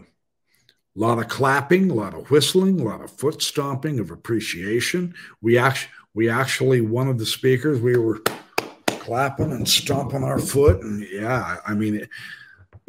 lot 0.95 1.19
of 1.19 1.27
clapping, 1.27 1.89
a 1.89 1.93
lot 1.93 2.13
of 2.13 2.29
whistling, 2.31 2.79
a 2.79 2.83
lot 2.83 3.01
of 3.01 3.11
foot 3.11 3.41
stomping 3.41 3.99
of 3.99 4.11
appreciation. 4.11 5.13
We 5.41 5.57
actually 5.57 5.91
we 6.13 6.29
actually 6.29 6.81
one 6.81 7.07
of 7.07 7.17
the 7.19 7.25
speakers 7.25 7.79
we 7.79 7.97
were 7.97 8.21
clapping 8.87 9.51
and 9.51 9.67
stomping 9.67 10.23
our 10.23 10.39
foot. 10.39 10.81
And 10.81 11.05
yeah, 11.11 11.57
I 11.65 11.73
mean, 11.73 11.95
it, 11.95 12.09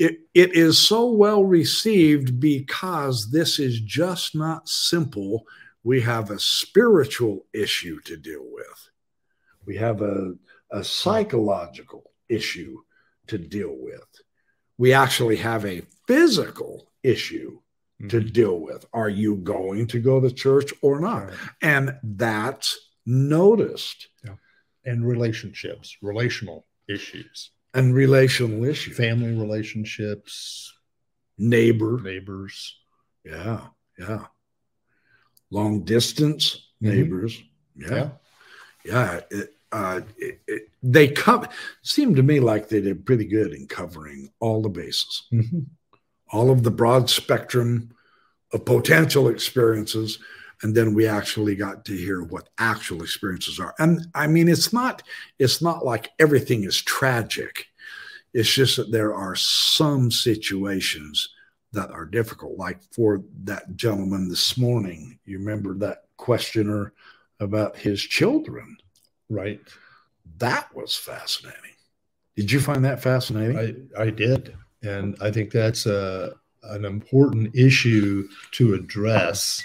it, 0.01 0.21
it 0.35 0.55
is 0.55 0.79
so 0.79 1.11
well 1.11 1.45
received 1.45 2.41
because 2.41 3.31
this 3.31 3.59
is 3.59 3.81
just 3.81 4.35
not 4.35 4.69
simple. 4.69 5.45
We 5.85 6.01
have 6.01 6.31
a 6.31 6.39
spiritual 6.39 7.47
issue 7.53 8.01
to 8.07 8.17
deal 8.17 8.45
with, 8.45 8.91
we 9.67 9.77
have 9.77 10.03
a, 10.03 10.35
a 10.71 10.83
psychological 10.83 12.11
issue 12.29 12.79
to 13.29 13.39
deal 13.39 13.77
with. 13.79 14.09
We 14.79 14.93
actually 14.93 15.37
have 15.37 15.65
a 15.65 15.83
physical 16.07 16.91
issue 17.03 17.61
mm-hmm. 18.01 18.09
to 18.09 18.21
deal 18.21 18.59
with. 18.59 18.87
Are 18.93 19.09
you 19.09 19.37
going 19.37 19.87
to 19.89 20.01
go 20.01 20.21
to 20.21 20.31
church 20.31 20.73
or 20.83 21.01
not? 21.01 21.29
Right. 21.29 21.39
And 21.63 21.97
that's 22.03 22.79
noticed. 23.07 24.09
Yeah 24.25 24.35
and 24.85 25.07
relationships, 25.07 25.97
relational 26.03 26.67
issues, 26.89 27.51
and 27.75 27.95
relational 27.95 28.65
issues, 28.65 28.97
family 28.97 29.33
relationships, 29.33 30.73
neighbor, 31.39 32.01
neighbors. 32.03 32.77
Yeah, 33.25 33.61
yeah. 33.99 34.25
Long 35.51 35.85
distance 35.85 36.69
mm-hmm. 36.83 36.95
neighbors. 36.95 37.43
Mm-hmm. 37.79 37.93
Yeah, 37.93 38.09
yeah. 38.85 39.13
yeah. 39.13 39.21
It, 39.31 39.55
uh, 39.73 40.01
it, 40.17 40.41
it, 40.49 40.63
they 40.83 41.07
come 41.09 41.47
seemed 41.83 42.17
to 42.17 42.23
me 42.23 42.41
like 42.41 42.69
they 42.69 42.81
did 42.81 43.07
pretty 43.07 43.25
good 43.25 43.53
in 43.53 43.69
covering 43.69 44.31
all 44.41 44.63
the 44.63 44.69
bases, 44.69 45.25
mm-hmm. 45.33 45.61
all 46.33 46.51
of 46.51 46.65
the 46.65 46.71
broad 46.71 47.09
spectrum 47.09 47.91
of 48.53 48.65
potential 48.65 49.29
experiences 49.29 50.19
and 50.63 50.75
then 50.75 50.95
we 50.95 51.07
actually 51.07 51.55
got 51.55 51.85
to 51.85 51.97
hear 51.97 52.23
what 52.23 52.49
actual 52.59 53.03
experiences 53.03 53.59
are 53.59 53.75
and 53.79 54.07
i 54.15 54.27
mean 54.27 54.49
it's 54.49 54.73
not 54.73 55.03
it's 55.39 55.63
not 55.63 55.85
like 55.85 56.11
everything 56.19 56.65
is 56.65 56.81
tragic 56.81 57.67
it's 58.33 58.53
just 58.53 58.77
that 58.77 58.93
there 58.93 59.15
are 59.15 59.35
some 59.35 60.11
situations 60.11 61.31
that 61.73 61.91
are 61.91 62.05
difficult 62.05 62.57
like 62.59 62.81
for 62.93 63.23
that 63.45 63.77
gentleman 63.77 64.29
this 64.29 64.57
morning 64.57 65.19
you 65.25 65.39
remember 65.39 65.75
that 65.75 66.05
questioner 66.17 66.93
about 67.41 67.77
his 67.77 68.01
children. 68.01 68.77
Right. 69.29 69.61
That 70.39 70.75
was 70.75 70.95
fascinating. 70.95 71.59
Did 72.37 72.53
you 72.53 72.61
find 72.61 72.85
that 72.85 73.03
fascinating? 73.03 73.91
I, 73.99 74.03
I 74.03 74.11
did. 74.11 74.55
And 74.83 75.17
I 75.21 75.31
think 75.31 75.51
that's 75.51 75.87
a, 75.87 76.35
an 76.63 76.85
important 76.85 77.55
issue 77.55 78.29
to 78.53 78.75
address 78.75 79.63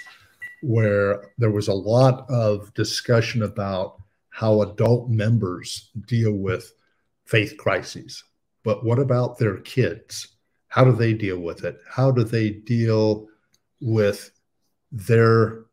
where 0.62 1.30
there 1.38 1.50
was 1.50 1.68
a 1.68 1.74
lot 1.74 2.28
of 2.30 2.72
discussion 2.74 3.42
about 3.42 4.00
how 4.30 4.62
adult 4.62 5.08
members 5.08 5.90
deal 6.06 6.32
with 6.32 6.72
faith 7.24 7.56
crises. 7.56 8.22
But 8.64 8.84
what 8.84 8.98
about 8.98 9.38
their 9.38 9.58
kids? 9.58 10.28
How 10.68 10.84
do 10.84 10.92
they 10.92 11.12
deal 11.12 11.38
with 11.38 11.64
it? 11.64 11.78
How 11.88 12.10
do 12.10 12.24
they 12.24 12.50
deal 12.50 13.28
with 13.80 14.30
their 14.90 15.64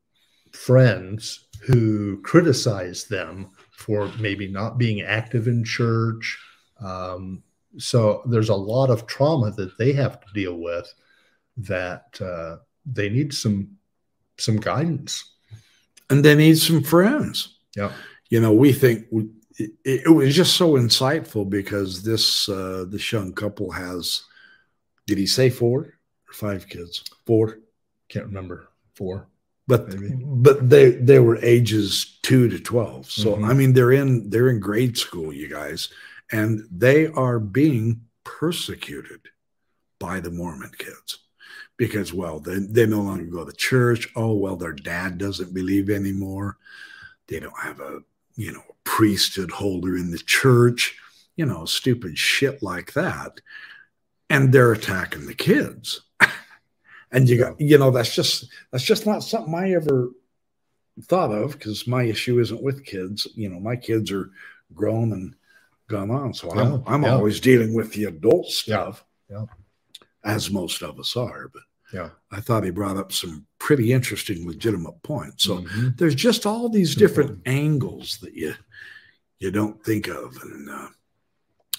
friends 0.52 1.48
who 1.62 2.22
criticize 2.22 3.06
them 3.06 3.50
for 3.72 4.12
maybe 4.20 4.48
not 4.48 4.78
being 4.78 5.02
active 5.02 5.48
in 5.48 5.64
church? 5.64 6.40
Um, 6.80 7.44
so 7.78 8.22
there's 8.28 8.50
a 8.50 8.56
lot 8.56 8.90
of 8.90 9.08
trauma 9.08 9.52
that 9.52 9.78
they 9.78 9.94
have 9.94 10.22
to 10.22 10.28
deal 10.34 10.58
with 10.58 10.94
that 11.58 12.20
uh, 12.22 12.58
they 12.86 13.10
need 13.10 13.34
some 13.34 13.78
some 14.38 14.58
guidance. 14.58 15.32
And 16.10 16.24
they 16.24 16.36
need 16.36 16.58
some 16.58 16.84
friends. 16.84 17.58
Yeah. 17.76 17.92
You 18.30 18.40
know 18.40 18.54
we 18.54 18.74
think 18.74 19.08
we, 19.12 19.30
it, 19.58 19.72
it, 19.86 20.10
was 20.10 20.36
just 20.36 20.56
so 20.56 20.74
insightful 20.74 21.48
because 21.48 22.04
this 22.04 22.50
uh 22.50 22.86
this 22.88 23.12
young 23.12 23.34
couple 23.34 23.72
has 23.72 24.24
did 25.06 25.18
he 25.18 25.28
say 25.28 25.50
four 25.50 25.82
or 25.82 26.34
five 26.34 26.68
kids? 26.68 27.04
Four. 27.26 27.60
Can't 28.10 28.26
remember. 28.26 28.70
Four 28.96 29.28
but 29.68 29.88
maybe. 29.88 30.24
but 30.24 30.70
they 30.70 30.92
they 30.92 31.20
were 31.20 31.38
ages 31.38 32.20
2 32.24 32.50
to 32.50 32.60
12 32.60 33.10
so 33.10 33.36
mm-hmm. 33.36 33.46
i 33.46 33.54
mean 33.54 33.74
they're 33.74 33.92
in 33.92 34.30
they're 34.30 34.50
in 34.50 34.60
grade 34.60 34.98
school 34.98 35.32
you 35.34 35.48
guys 35.48 35.90
and 36.32 36.66
they 36.72 37.08
are 37.08 37.40
being 37.40 38.02
persecuted 38.24 39.22
by 40.00 40.20
the 40.20 40.32
mormon 40.32 40.72
kids 40.78 41.20
because 41.78 42.14
well 42.14 42.40
they, 42.40 42.60
they 42.60 42.86
no 42.86 43.02
longer 43.02 43.26
go 43.26 43.46
to 43.46 43.52
church. 43.54 44.10
Oh 44.16 44.34
well 44.34 44.56
their 44.56 44.74
dad 44.74 45.18
doesn't 45.18 45.54
believe 45.54 45.90
anymore. 45.90 46.58
They 47.28 47.40
don't 47.40 47.60
have 47.60 47.80
a 47.80 48.00
you 48.36 48.52
know 48.52 48.64
a 48.70 48.74
priesthood 48.84 49.52
holder 49.52 49.96
in 49.96 50.12
the 50.12 50.18
church 50.18 50.98
you 51.36 51.46
know 51.46 51.66
stupid 51.66 52.18
shit 52.18 52.62
like 52.62 52.94
that. 52.94 53.42
And 54.30 54.52
they're 54.52 54.74
attacking 54.74 55.28
the 55.28 55.36
kids. 55.36 56.02
And 57.16 57.30
you 57.30 57.38
got 57.38 57.62
you 57.62 57.78
know 57.78 57.92
that's 57.92 58.16
just 58.16 58.50
that's 58.72 58.84
just 58.84 59.06
not 59.06 59.22
something 59.22 59.54
i 59.54 59.74
ever 59.74 60.10
thought 61.04 61.32
of 61.32 61.52
because 61.52 61.86
my 61.86 62.02
issue 62.02 62.40
isn't 62.40 62.64
with 62.64 62.84
kids. 62.84 63.28
You 63.36 63.50
know 63.50 63.60
my 63.60 63.76
kids 63.76 64.12
are 64.12 64.32
grown 64.74 65.14
and 65.14 65.36
gone 65.88 66.10
on. 66.10 66.34
So 66.34 66.52
yeah, 66.56 66.62
i'm, 66.62 66.84
I'm 66.88 67.04
yeah. 67.04 67.14
always 67.14 67.40
dealing 67.40 67.76
with 67.76 67.94
the 67.94 68.06
adult 68.06 68.48
stuff. 68.48 69.06
Yeah 69.30 69.46
as 70.24 70.52
most 70.52 70.82
of 70.82 71.00
us 71.00 71.16
are. 71.16 71.50
But 71.54 71.64
yeah, 71.94 72.10
I 72.32 72.42
thought 72.42 72.64
he 72.64 72.72
brought 72.72 72.98
up 72.98 73.12
some 73.12 73.46
pretty 73.60 73.92
interesting, 73.92 74.48
legitimate 74.48 75.02
points. 75.04 75.44
So 75.44 75.60
mm-hmm. 75.60 75.90
there's 75.96 76.16
just 76.16 76.46
all 76.46 76.70
these 76.70 76.96
different 76.96 77.44
mm-hmm. 77.44 77.50
angles 77.50 78.18
that 78.22 78.34
you 78.34 78.54
you 79.40 79.52
don't 79.52 79.84
think 79.84 80.08
of, 80.08 80.38
and 80.42 80.70
uh, 80.70 80.88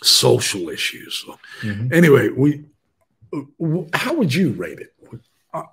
social 0.02 0.68
issues. 0.68 1.24
So 1.26 1.38
mm-hmm. 1.62 1.92
anyway, 1.92 2.28
we 2.28 2.64
how 3.92 4.14
would 4.14 4.32
you 4.32 4.52
rate 4.52 4.78
it 4.78 4.94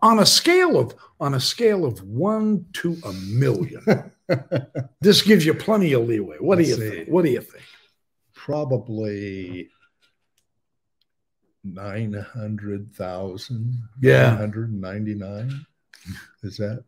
on 0.01 0.19
a 0.19 0.25
scale 0.25 0.79
of 0.79 0.95
on 1.19 1.33
a 1.33 1.39
scale 1.39 1.85
of 1.85 2.01
one 2.03 2.65
to 2.73 2.97
a 3.05 3.13
million? 3.13 4.11
this 5.01 5.21
gives 5.21 5.45
you 5.45 5.53
plenty 5.53 5.93
of 5.93 6.07
leeway. 6.07 6.37
What 6.39 6.57
Let's 6.57 6.69
do 6.69 6.75
you 6.75 6.81
see. 6.89 6.95
think? 6.97 7.09
What 7.09 7.25
do 7.25 7.31
you 7.31 7.41
think? 7.41 7.63
Probably 8.33 9.69
nine 11.63 12.13
hundred 12.13 12.93
thousand. 12.93 13.81
Yeah, 14.01 14.35
hundred 14.35 14.73
ninety 14.73 15.15
nine. 15.15 15.65
Is 16.43 16.57
that? 16.57 16.83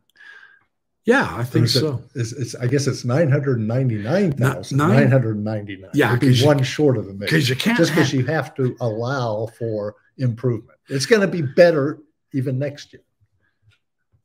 Yeah, 1.04 1.28
I 1.36 1.44
think 1.44 1.68
so. 1.68 2.02
It, 2.14 2.20
it's, 2.20 2.32
it's, 2.32 2.54
I 2.54 2.66
guess 2.66 2.86
it's 2.86 3.04
nine 3.04 3.30
hundred 3.30 3.60
ninety 3.60 3.96
nine 3.96 4.32
thousand 4.32 4.78
nine 4.78 5.10
hundred 5.10 5.42
ninety 5.42 5.76
nine. 5.76 5.90
Yeah, 5.94 6.16
be 6.16 6.42
one 6.42 6.62
short 6.62 6.96
of 6.96 7.04
the 7.04 7.12
million. 7.12 7.26
Because 7.26 7.48
you 7.48 7.56
can't 7.56 7.76
just 7.76 7.90
because 7.92 8.12
you 8.12 8.24
have 8.26 8.54
to 8.54 8.76
allow 8.80 9.46
for 9.58 9.96
improvement. 10.18 10.78
It's 10.88 11.06
going 11.06 11.22
to 11.22 11.28
be 11.28 11.42
better 11.42 11.98
even 12.32 12.58
next 12.58 12.92
year. 12.92 13.02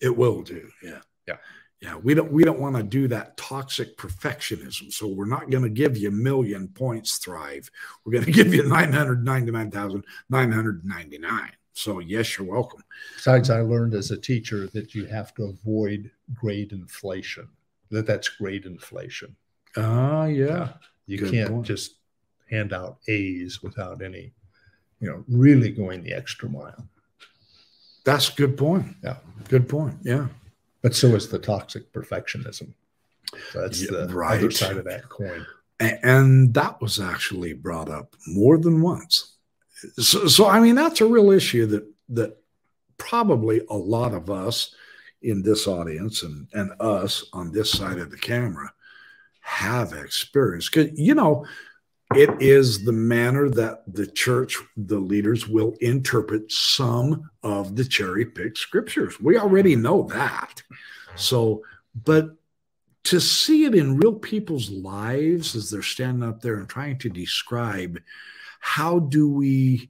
It 0.02 0.16
will 0.16 0.42
do. 0.42 0.70
Yeah. 0.82 1.00
Yeah 1.28 1.36
yeah 1.82 1.96
we 1.96 2.14
don't 2.14 2.32
we 2.32 2.44
don't 2.44 2.60
want 2.60 2.76
to 2.76 2.84
do 2.84 3.08
that 3.08 3.38
toxic 3.38 3.98
perfectionism. 3.98 4.92
So 4.92 5.08
we're 5.08 5.26
not 5.26 5.50
going 5.50 5.64
to 5.64 5.70
give 5.70 5.98
you 5.98 6.10
a 6.10 6.12
million 6.12 6.68
points 6.68 7.18
thrive. 7.18 7.72
We're 8.04 8.12
going 8.14 8.26
to 8.26 8.32
give 8.32 8.54
you 8.54 8.68
999999 8.68 11.52
so 11.74 12.00
yes 12.00 12.38
you're 12.38 12.48
welcome. 12.48 12.84
Besides 13.16 13.50
i 13.50 13.62
learned 13.62 13.94
as 13.94 14.12
a 14.12 14.18
teacher 14.18 14.68
that 14.68 14.94
you 14.94 15.06
have 15.06 15.34
to 15.36 15.46
avoid 15.46 16.12
grade 16.34 16.74
inflation 16.74 17.48
that 17.92 18.06
that's 18.06 18.28
grade 18.30 18.66
inflation. 18.66 19.36
Ah 19.78 20.22
uh, 20.22 20.26
yeah. 20.26 20.74
You 21.08 21.18
Good 21.18 21.32
can't 21.32 21.50
point. 21.50 21.66
just 21.66 21.96
hand 22.50 22.74
out 22.74 22.98
a's 23.08 23.64
without 23.64 24.02
any 24.02 24.34
you 25.00 25.10
know 25.10 25.24
really 25.30 25.72
going 25.72 26.04
the 26.04 26.14
extra 26.14 26.50
mile. 26.50 26.90
That's 28.04 28.28
a 28.30 28.34
good 28.34 28.58
point. 28.58 28.98
Yeah. 29.04 29.18
Good 29.48 29.70
point 29.70 29.96
yeah 30.04 30.28
but 30.82 30.96
so 30.96 31.10
is 31.10 31.30
the 31.30 31.40
toxic 31.40 31.92
perfectionism. 31.94 32.74
So 33.52 33.62
that's 33.62 33.82
yeah, 33.84 34.06
the 34.06 34.14
right. 34.14 34.40
other 34.40 34.52
side 34.52 34.78
of 34.78 34.86
that 34.86 35.10
coin. 35.10 35.46
And 35.80 36.54
that 36.56 36.82
was 36.82 37.00
actually 37.00 37.54
brought 37.54 37.90
up 37.90 38.16
more 38.28 38.58
than 38.58 38.82
once. 38.82 39.36
So, 39.98 40.28
so 40.28 40.48
I 40.48 40.60
mean, 40.60 40.76
that's 40.76 41.00
a 41.00 41.06
real 41.06 41.32
issue 41.32 41.66
that 41.68 41.86
that 42.10 42.38
probably 42.98 43.62
a 43.70 43.76
lot 43.76 44.14
of 44.14 44.30
us 44.30 44.76
in 45.22 45.42
this 45.42 45.68
audience 45.68 46.24
and, 46.24 46.48
and 46.54 46.72
us 46.80 47.26
on 47.34 47.52
this 47.52 47.72
side 47.72 48.00
of 48.00 48.12
the 48.12 48.18
camera 48.18 48.72
have 49.42 49.94
experienced. 49.94 50.74
Because, 50.74 50.98
you 51.00 51.16
know, 51.16 51.46
it 52.16 52.42
is 52.42 52.84
the 52.84 52.92
manner 52.92 53.50
that 53.50 53.84
the 53.88 54.08
church, 54.08 54.58
the 54.76 54.98
leaders 54.98 55.48
will 55.48 55.76
interpret 55.80 56.52
some 56.52 57.30
of 57.44 57.76
the 57.76 57.86
cherry 57.86 58.26
picked 58.26 58.58
scriptures. 58.58 59.20
We 59.20 59.38
already 59.38 59.76
know 59.76 60.04
that. 60.04 60.64
So, 61.16 61.64
but 61.94 62.36
to 63.06 63.20
see 63.20 63.66
it 63.66 63.76
in 63.76 63.98
real 63.98 64.14
people's 64.14 64.70
lives 64.70 65.56
as 65.56 65.70
they're 65.70 65.82
standing 65.82 66.28
up 66.28 66.42
there 66.42 66.56
and 66.56 66.68
trying 66.68 66.98
to 67.00 67.10
describe 67.10 68.00
how 68.60 69.00
do 69.00 69.30
we 69.30 69.90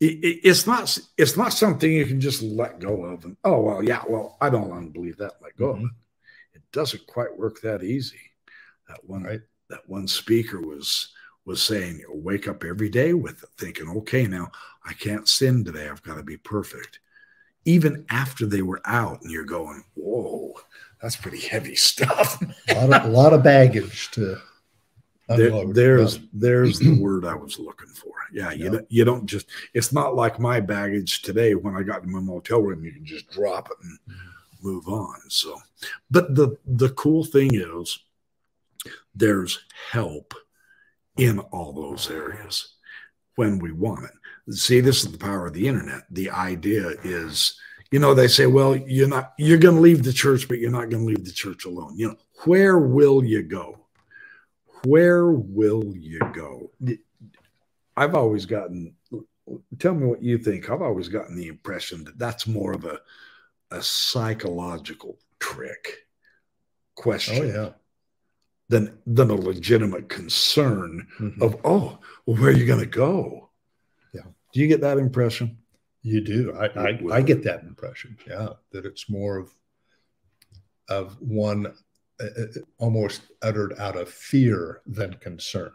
it, 0.00 0.40
it's 0.44 0.66
not 0.66 0.96
it's 1.16 1.36
not 1.36 1.52
something 1.52 1.90
you 1.90 2.06
can 2.06 2.20
just 2.20 2.42
let 2.42 2.78
go 2.78 3.04
of 3.04 3.24
and 3.24 3.36
oh 3.44 3.60
well 3.60 3.82
yeah 3.82 4.02
well 4.06 4.36
i 4.40 4.50
don't 4.50 4.68
want 4.68 4.84
to 4.84 4.92
believe 4.92 5.16
that 5.16 5.32
let 5.42 5.56
go 5.56 5.72
mm-hmm. 5.72 5.84
of 5.84 5.90
it 6.54 6.56
it 6.56 6.62
doesn't 6.72 7.06
quite 7.06 7.36
work 7.38 7.60
that 7.62 7.82
easy 7.82 8.20
that 8.86 9.02
one 9.04 9.22
right 9.22 9.40
that 9.70 9.88
one 9.88 10.06
speaker 10.06 10.60
was 10.60 11.14
was 11.44 11.62
saying, 11.62 12.02
wake 12.08 12.48
up 12.48 12.64
every 12.64 12.88
day 12.88 13.14
with 13.14 13.42
it, 13.42 13.48
thinking, 13.58 13.88
okay, 13.88 14.26
now 14.26 14.50
I 14.84 14.92
can't 14.92 15.28
sin 15.28 15.64
today. 15.64 15.88
I've 15.88 16.02
got 16.02 16.16
to 16.16 16.22
be 16.22 16.36
perfect. 16.36 17.00
Even 17.64 18.06
after 18.10 18.46
they 18.46 18.62
were 18.62 18.80
out, 18.84 19.20
and 19.22 19.30
you're 19.30 19.44
going, 19.44 19.82
whoa, 19.94 20.54
that's 21.02 21.16
pretty 21.16 21.40
heavy 21.40 21.74
stuff. 21.74 22.40
a, 22.68 22.86
lot 22.86 23.02
of, 23.02 23.04
a 23.04 23.12
lot 23.12 23.32
of 23.32 23.42
baggage 23.42 24.10
to 24.12 24.38
there, 25.36 25.64
there's 25.66 26.18
there's 26.32 26.78
the 26.78 27.00
word 27.00 27.24
I 27.24 27.34
was 27.34 27.58
looking 27.58 27.90
for. 27.90 28.12
Yeah, 28.32 28.52
you 28.52 28.70
don't, 28.70 28.86
you 28.90 29.04
don't 29.04 29.26
just. 29.26 29.46
It's 29.74 29.92
not 29.92 30.16
like 30.16 30.40
my 30.40 30.60
baggage 30.60 31.22
today. 31.22 31.54
When 31.54 31.76
I 31.76 31.82
got 31.82 32.02
in 32.02 32.10
my 32.10 32.20
motel 32.20 32.62
room, 32.62 32.84
you 32.84 32.92
can 32.92 33.04
just 33.04 33.30
drop 33.30 33.70
it 33.70 33.76
and 33.82 33.98
move 34.60 34.88
on. 34.88 35.18
So, 35.28 35.60
but 36.10 36.34
the 36.34 36.56
the 36.66 36.90
cool 36.90 37.24
thing 37.24 37.50
is, 37.54 37.98
there's 39.14 39.60
help 39.92 40.34
in 41.16 41.38
all 41.38 41.72
those 41.72 42.10
areas 42.10 42.74
when 43.36 43.58
we 43.58 43.72
want 43.72 44.04
it. 44.04 44.54
See, 44.54 44.80
this 44.80 45.04
is 45.04 45.12
the 45.12 45.18
power 45.18 45.46
of 45.46 45.52
the 45.52 45.68
internet. 45.68 46.02
The 46.10 46.30
idea 46.30 46.94
is, 47.04 47.58
you 47.90 47.98
know, 47.98 48.14
they 48.14 48.28
say, 48.28 48.46
well, 48.46 48.76
you're 48.76 49.08
not, 49.08 49.34
you're 49.38 49.58
going 49.58 49.76
to 49.76 49.80
leave 49.80 50.02
the 50.02 50.12
church, 50.12 50.48
but 50.48 50.58
you're 50.58 50.70
not 50.70 50.90
going 50.90 51.02
to 51.02 51.08
leave 51.08 51.24
the 51.24 51.32
church 51.32 51.64
alone. 51.64 51.94
You 51.96 52.08
know, 52.08 52.16
where 52.44 52.78
will 52.78 53.24
you 53.24 53.42
go? 53.42 53.78
Where 54.84 55.30
will 55.30 55.94
you 55.96 56.20
go? 56.32 56.70
I've 57.96 58.14
always 58.14 58.46
gotten, 58.46 58.94
tell 59.78 59.94
me 59.94 60.06
what 60.06 60.22
you 60.22 60.38
think. 60.38 60.70
I've 60.70 60.82
always 60.82 61.08
gotten 61.08 61.36
the 61.36 61.48
impression 61.48 62.04
that 62.04 62.18
that's 62.18 62.46
more 62.46 62.72
of 62.72 62.84
a, 62.84 63.00
a 63.70 63.82
psychological 63.82 65.18
trick 65.38 65.86
oh, 66.98 67.02
question. 67.02 67.42
Oh, 67.42 67.62
yeah 67.62 67.70
than 68.70 68.98
than 69.06 69.30
a 69.30 69.34
legitimate 69.34 70.08
concern 70.08 71.06
mm-hmm. 71.18 71.42
of 71.42 71.56
oh 71.64 71.98
well, 72.26 72.36
where 72.36 72.50
are 72.50 72.56
you 72.60 72.66
going 72.66 72.80
to 72.80 72.86
go 72.86 73.50
yeah 74.14 74.22
do 74.52 74.60
you 74.60 74.68
get 74.68 74.80
that 74.80 74.98
impression 74.98 75.58
you 76.02 76.20
do 76.20 76.52
I, 76.54 76.66
I, 76.66 77.00
I 77.18 77.22
get 77.22 77.44
that 77.44 77.62
impression 77.64 78.16
yeah 78.26 78.48
that 78.72 78.86
it's 78.86 79.10
more 79.10 79.36
of 79.36 79.50
of 80.90 81.16
one 81.20 81.72
uh, 82.20 82.26
uh, 82.38 82.46
almost 82.78 83.22
uttered 83.40 83.78
out 83.78 83.96
of 83.96 84.10
fear 84.10 84.82
than 84.84 85.14
concern. 85.14 85.72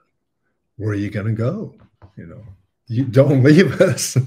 Where 0.76 0.91
are 0.91 0.96
you 0.96 1.10
going 1.10 1.26
to 1.28 1.32
go? 1.32 1.76
You 2.18 2.28
know, 2.28 2.43
you 2.88 3.06
don't 3.06 3.41
leave 3.50 3.82
us. 3.82 4.18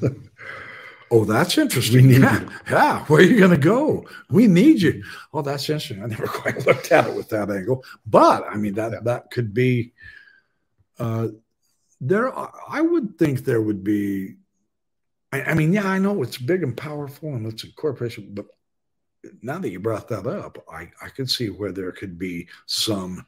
Oh, 1.10 1.24
that's 1.24 1.56
interesting. 1.56 2.10
Yeah. 2.10 2.40
You. 2.40 2.50
yeah. 2.70 3.04
Where 3.06 3.20
are 3.20 3.24
you 3.24 3.38
going 3.38 3.50
to 3.50 3.56
go? 3.56 4.06
We 4.30 4.46
need 4.46 4.82
you. 4.82 5.02
Oh, 5.32 5.42
that's 5.42 5.68
interesting. 5.68 6.02
I 6.02 6.06
never 6.06 6.26
quite 6.26 6.66
looked 6.66 6.92
at 6.92 7.06
it 7.06 7.14
with 7.14 7.28
that 7.30 7.50
angle. 7.50 7.84
But 8.06 8.44
I 8.48 8.56
mean, 8.56 8.74
that, 8.74 8.92
yeah. 8.92 9.00
that 9.04 9.30
could 9.30 9.54
be, 9.54 9.92
uh, 10.98 11.28
there, 12.00 12.32
I 12.36 12.80
would 12.80 13.18
think 13.18 13.44
there 13.44 13.62
would 13.62 13.82
be, 13.82 14.36
I, 15.32 15.42
I 15.42 15.54
mean, 15.54 15.72
yeah, 15.72 15.86
I 15.86 15.98
know 15.98 16.22
it's 16.22 16.38
big 16.38 16.62
and 16.62 16.76
powerful 16.76 17.34
and 17.34 17.46
it's 17.46 17.64
a 17.64 17.72
corporation, 17.72 18.30
but 18.32 18.46
now 19.42 19.58
that 19.58 19.70
you 19.70 19.80
brought 19.80 20.08
that 20.08 20.26
up, 20.26 20.64
I, 20.70 20.90
I 21.02 21.08
could 21.08 21.28
see 21.28 21.48
where 21.48 21.72
there 21.72 21.92
could 21.92 22.18
be 22.18 22.48
some 22.66 23.26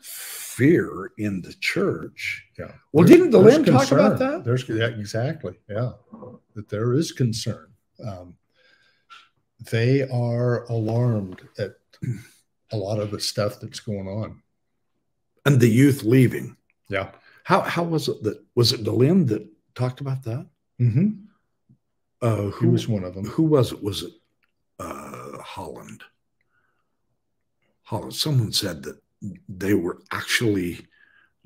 fear 0.00 1.12
in 1.18 1.42
the 1.42 1.52
church. 1.54 2.46
Yeah. 2.58 2.72
Well, 2.92 3.06
there, 3.06 3.16
didn't 3.16 3.32
Dehlin 3.32 3.66
talk 3.66 3.92
about 3.92 4.18
that? 4.18 4.44
There's 4.44 4.68
yeah, 4.68 4.86
exactly. 4.86 5.54
Yeah. 5.68 5.92
That 6.54 6.68
there 6.68 6.94
is 6.94 7.12
concern. 7.12 7.68
Um, 8.06 8.36
they 9.70 10.08
are 10.08 10.64
alarmed 10.64 11.42
at 11.58 11.76
a 12.70 12.76
lot 12.76 13.00
of 13.00 13.10
the 13.10 13.20
stuff 13.20 13.60
that's 13.60 13.80
going 13.80 14.08
on. 14.08 14.42
And 15.44 15.60
the 15.60 15.68
youth 15.68 16.02
leaving. 16.02 16.56
Yeah. 16.88 17.10
How 17.44 17.60
how 17.60 17.84
was 17.84 18.08
it 18.08 18.22
that 18.24 18.42
was 18.54 18.72
it 18.72 18.82
Dehlin 18.84 19.28
that 19.28 19.46
talked 19.74 20.00
about 20.00 20.22
that? 20.24 20.46
Mm-hmm. 20.80 21.10
Uh, 22.20 22.50
who 22.50 22.66
he 22.66 22.72
was 22.72 22.88
one 22.88 23.04
of 23.04 23.14
them? 23.14 23.26
Who 23.26 23.44
was 23.44 23.72
it? 23.72 23.82
Was 23.82 24.02
it 24.02 24.12
uh, 24.80 25.38
Holland? 25.42 26.02
Holland. 27.82 28.14
Someone 28.14 28.52
said 28.52 28.82
that 28.84 29.00
they 29.48 29.74
were 29.74 29.98
actually 30.12 30.86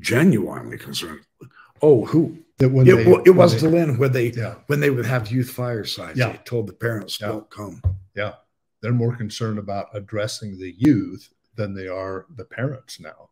genuinely 0.01 0.79
concerned. 0.79 1.21
Oh, 1.83 2.05
who? 2.05 2.39
That 2.59 2.71
when 2.71 2.87
it, 2.87 3.05
they, 3.05 3.13
it 3.27 3.31
was 3.35 3.61
they, 3.61 3.67
Dehlin 3.69 3.99
where 3.99 4.09
they 4.09 4.31
yeah. 4.33 4.57
when 4.67 4.81
they 4.81 4.91
would 4.91 5.07
have 5.07 5.31
youth 5.31 5.51
firesides. 5.51 6.19
Yeah. 6.19 6.33
They 6.33 6.39
told 6.45 6.67
the 6.67 6.75
parents, 6.75 7.19
Yeah. 7.21 7.29
"Don't 7.29 7.51
come." 7.51 7.83
Yeah. 8.15 8.35
They're 8.83 8.93
more 8.93 9.17
concerned 9.17 9.59
about 9.59 9.89
addressing 9.95 10.59
the 10.59 10.75
youth 10.77 11.33
than 11.57 11.75
they 11.75 11.89
are 11.89 12.27
the 12.37 12.45
parents 12.45 13.01
now. 13.01 13.31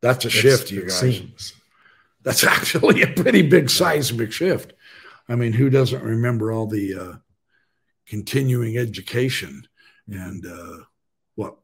That's 0.00 0.24
a 0.24 0.28
It's- 0.28 0.42
shift, 0.42 0.70
you 0.70 0.82
guys. 0.82 0.98
seems. 0.98 1.54
That's 2.22 2.44
actually 2.56 3.02
a 3.02 3.06
pretty 3.08 3.42
big 3.42 3.70
seismic 3.70 4.32
shift. 4.32 4.72
I 5.28 5.36
mean, 5.36 5.52
who 5.52 5.70
doesn't 5.70 6.02
remember 6.02 6.52
all 6.52 6.66
the 6.66 6.94
uh, 6.94 7.12
continuing 8.06 8.76
education 8.78 9.66
and 10.08 10.46
uh, 10.46 10.84
what 11.34 11.56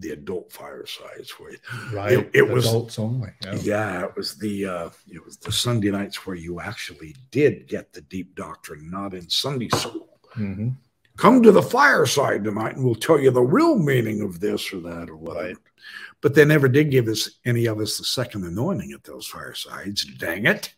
the 0.00 0.10
adult 0.10 0.52
firesides 0.52 1.38
were? 1.38 1.54
Right. 1.92 2.12
It- 2.12 2.30
it 2.34 2.48
was- 2.48 2.66
adults 2.66 2.98
only. 2.98 3.30
Yeah. 3.44 3.54
Yeah, 3.56 4.04
it 4.04 4.16
was 4.16 4.36
the 4.36 4.66
uh, 4.66 4.90
it 5.08 5.24
was 5.24 5.36
the 5.38 5.52
Sunday 5.52 5.90
nights 5.90 6.26
where 6.26 6.36
you 6.36 6.60
actually 6.60 7.16
did 7.30 7.66
get 7.68 7.92
the 7.92 8.02
deep 8.02 8.34
doctrine, 8.34 8.90
not 8.90 9.14
in 9.14 9.28
Sunday 9.30 9.68
school. 9.70 10.18
Mhm. 10.34 10.76
Come 11.16 11.42
to 11.42 11.50
the 11.50 11.62
fireside 11.62 12.44
tonight, 12.44 12.76
and 12.76 12.84
we'll 12.84 12.94
tell 12.94 13.18
you 13.18 13.30
the 13.30 13.40
real 13.42 13.78
meaning 13.78 14.20
of 14.20 14.38
this 14.40 14.70
or 14.72 14.80
that 14.80 15.08
or 15.08 15.16
whatever. 15.16 15.48
Right. 15.48 15.56
But 16.20 16.34
they 16.34 16.44
never 16.44 16.68
did 16.68 16.90
give 16.90 17.08
us 17.08 17.30
any 17.44 17.66
of 17.66 17.78
us 17.80 17.96
the 17.96 18.04
second 18.04 18.44
anointing 18.44 18.92
at 18.92 19.04
those 19.04 19.26
firesides. 19.26 20.04
Dang 20.04 20.44
it! 20.46 20.74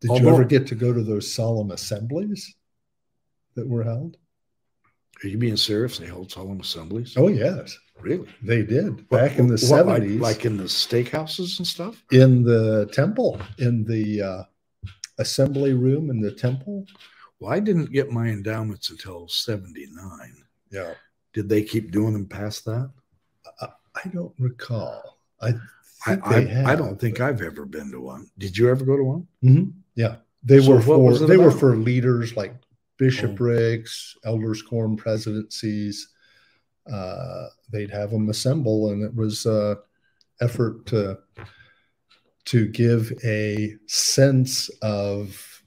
Did 0.00 0.10
Although- 0.10 0.22
you 0.28 0.34
ever 0.34 0.44
get 0.44 0.66
to 0.68 0.74
go 0.74 0.92
to 0.92 1.02
those 1.02 1.30
solemn 1.32 1.70
assemblies 1.72 2.54
that 3.54 3.68
were 3.68 3.84
held? 3.84 4.16
Are 5.24 5.28
you 5.28 5.38
being 5.38 5.56
serious? 5.56 5.98
They 5.98 6.06
hold 6.06 6.30
solemn 6.32 6.60
assemblies? 6.60 7.14
Oh, 7.16 7.28
yes. 7.28 7.76
really? 8.00 8.28
They 8.42 8.62
did 8.62 8.96
What- 9.08 9.08
back 9.10 9.38
in 9.38 9.46
the 9.46 9.54
what, 9.70 9.86
like- 9.86 10.02
70s. 10.02 10.20
like, 10.20 10.44
in 10.44 10.56
the 10.56 10.64
steakhouses 10.64 11.58
and 11.58 11.66
stuff. 11.66 12.02
in 12.10 12.42
the 12.42 12.86
temple, 12.92 13.40
in 13.58 13.84
the 13.84 14.22
uh, 14.22 14.42
assembly 15.18 15.72
room 15.74 16.10
in 16.10 16.20
the 16.20 16.32
temple. 16.32 16.86
Well, 17.38 17.52
I 17.52 17.60
didn't 17.60 17.92
get 17.92 18.10
my 18.10 18.28
endowments 18.28 18.90
until 18.90 19.28
'79. 19.28 20.08
Yeah. 20.70 20.94
Did 21.32 21.48
they 21.48 21.62
keep 21.62 21.90
doing 21.92 22.12
them 22.12 22.26
past 22.26 22.64
that? 22.66 22.90
I 23.60 24.08
don't 24.12 24.32
recall. 24.38 25.18
I 25.40 25.48
I, 26.06 26.14
think 26.16 26.26
I, 26.26 26.40
they 26.40 26.46
have. 26.48 26.66
I 26.66 26.74
don't 26.76 26.98
think 27.00 27.20
I've 27.20 27.42
ever 27.42 27.64
been 27.66 27.90
to 27.92 28.00
one. 28.00 28.26
Did 28.38 28.56
you 28.56 28.68
ever 28.70 28.84
go 28.84 28.96
to 28.96 29.04
one? 29.04 29.26
Mhm. 29.44 29.72
Yeah, 29.94 30.16
they 30.42 30.60
So 30.60 30.72
were 30.76 30.80
for 30.80 31.18
they 31.18 31.36
were 31.36 31.48
about? 31.48 31.56
Oh. 31.56 31.58
for 31.58 31.76
leaders 31.76 32.36
like 32.36 32.54
bishoprics, 33.02 34.16
elders 34.24 34.62
quorum 34.62 34.96
presidencies. 34.96 36.08
Uh, 36.90 37.46
they'd 37.72 37.90
have 37.90 38.10
them 38.10 38.28
assemble, 38.28 38.90
and 38.90 39.02
it 39.02 39.14
was 39.14 39.44
uh, 39.46 39.74
effort 40.40 40.86
to 40.86 41.18
to 42.44 42.68
give 42.68 43.12
a 43.24 43.76
sense 43.86 44.68
of 44.82 45.62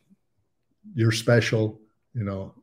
you're 0.94 1.12
special. 1.12 1.82
You 2.14 2.24
know, 2.24 2.54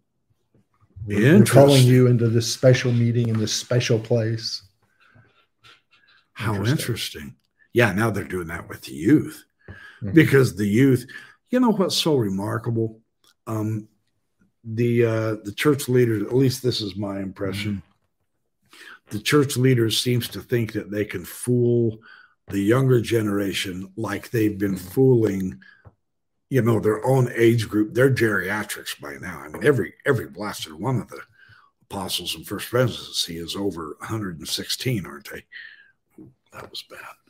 we're, 1.04 1.44
calling 1.44 1.82
you 1.84 2.06
into 2.06 2.28
this 2.28 2.50
special 2.52 2.92
meeting 2.92 3.28
in 3.28 3.38
this 3.38 3.52
special 3.52 3.98
place. 3.98 4.62
How 6.32 6.54
Interesting. 6.54 6.78
interesting. 6.78 7.36
Yeah, 7.74 7.92
now 7.92 8.10
they're 8.10 8.24
doing 8.24 8.48
that 8.48 8.68
with 8.68 8.82
the 8.82 8.92
youth 8.92 9.44
Mhm. 10.02 10.14
because 10.14 10.56
the 10.56 10.66
youth, 10.66 11.06
you 11.50 11.60
know 11.60 11.72
what's 11.72 11.96
so 11.96 12.16
remarkable? 12.16 13.00
Um, 13.46 13.88
the 14.64 15.04
uh, 15.04 15.36
the 15.44 15.52
church 15.54 15.88
leaders, 15.88 16.22
at 16.22 16.34
least 16.34 16.62
this 16.62 16.80
is 16.80 16.96
my 16.96 17.20
impression, 17.20 17.82
the 19.10 19.20
church 19.20 19.56
leaders 19.56 20.00
seems 20.00 20.28
to 20.28 20.40
think 20.40 20.72
that 20.72 20.90
they 20.90 21.04
can 21.04 21.24
fool 21.24 21.98
the 22.48 22.60
younger 22.60 23.00
generation 23.00 23.92
like 23.96 24.30
they've 24.30 24.58
been 24.58 24.76
fooling, 24.76 25.60
you 26.50 26.62
know, 26.62 26.80
their 26.80 27.04
own 27.04 27.30
age 27.34 27.68
group. 27.68 27.94
They're 27.94 28.12
geriatrics 28.12 29.00
by 29.00 29.14
now. 29.14 29.40
I 29.40 29.48
mean, 29.48 29.64
every 29.64 29.94
every 30.06 30.28
blasted 30.28 30.74
one 30.74 31.00
of 31.00 31.08
the 31.08 31.20
apostles 31.90 32.34
and 32.34 32.46
first 32.46 32.70
presidency 32.70 33.38
is 33.38 33.56
over 33.56 33.96
116, 34.00 35.06
aren't 35.06 35.30
they? 35.30 35.44
That 36.52 36.70
was 36.70 36.82
bad. 36.82 37.21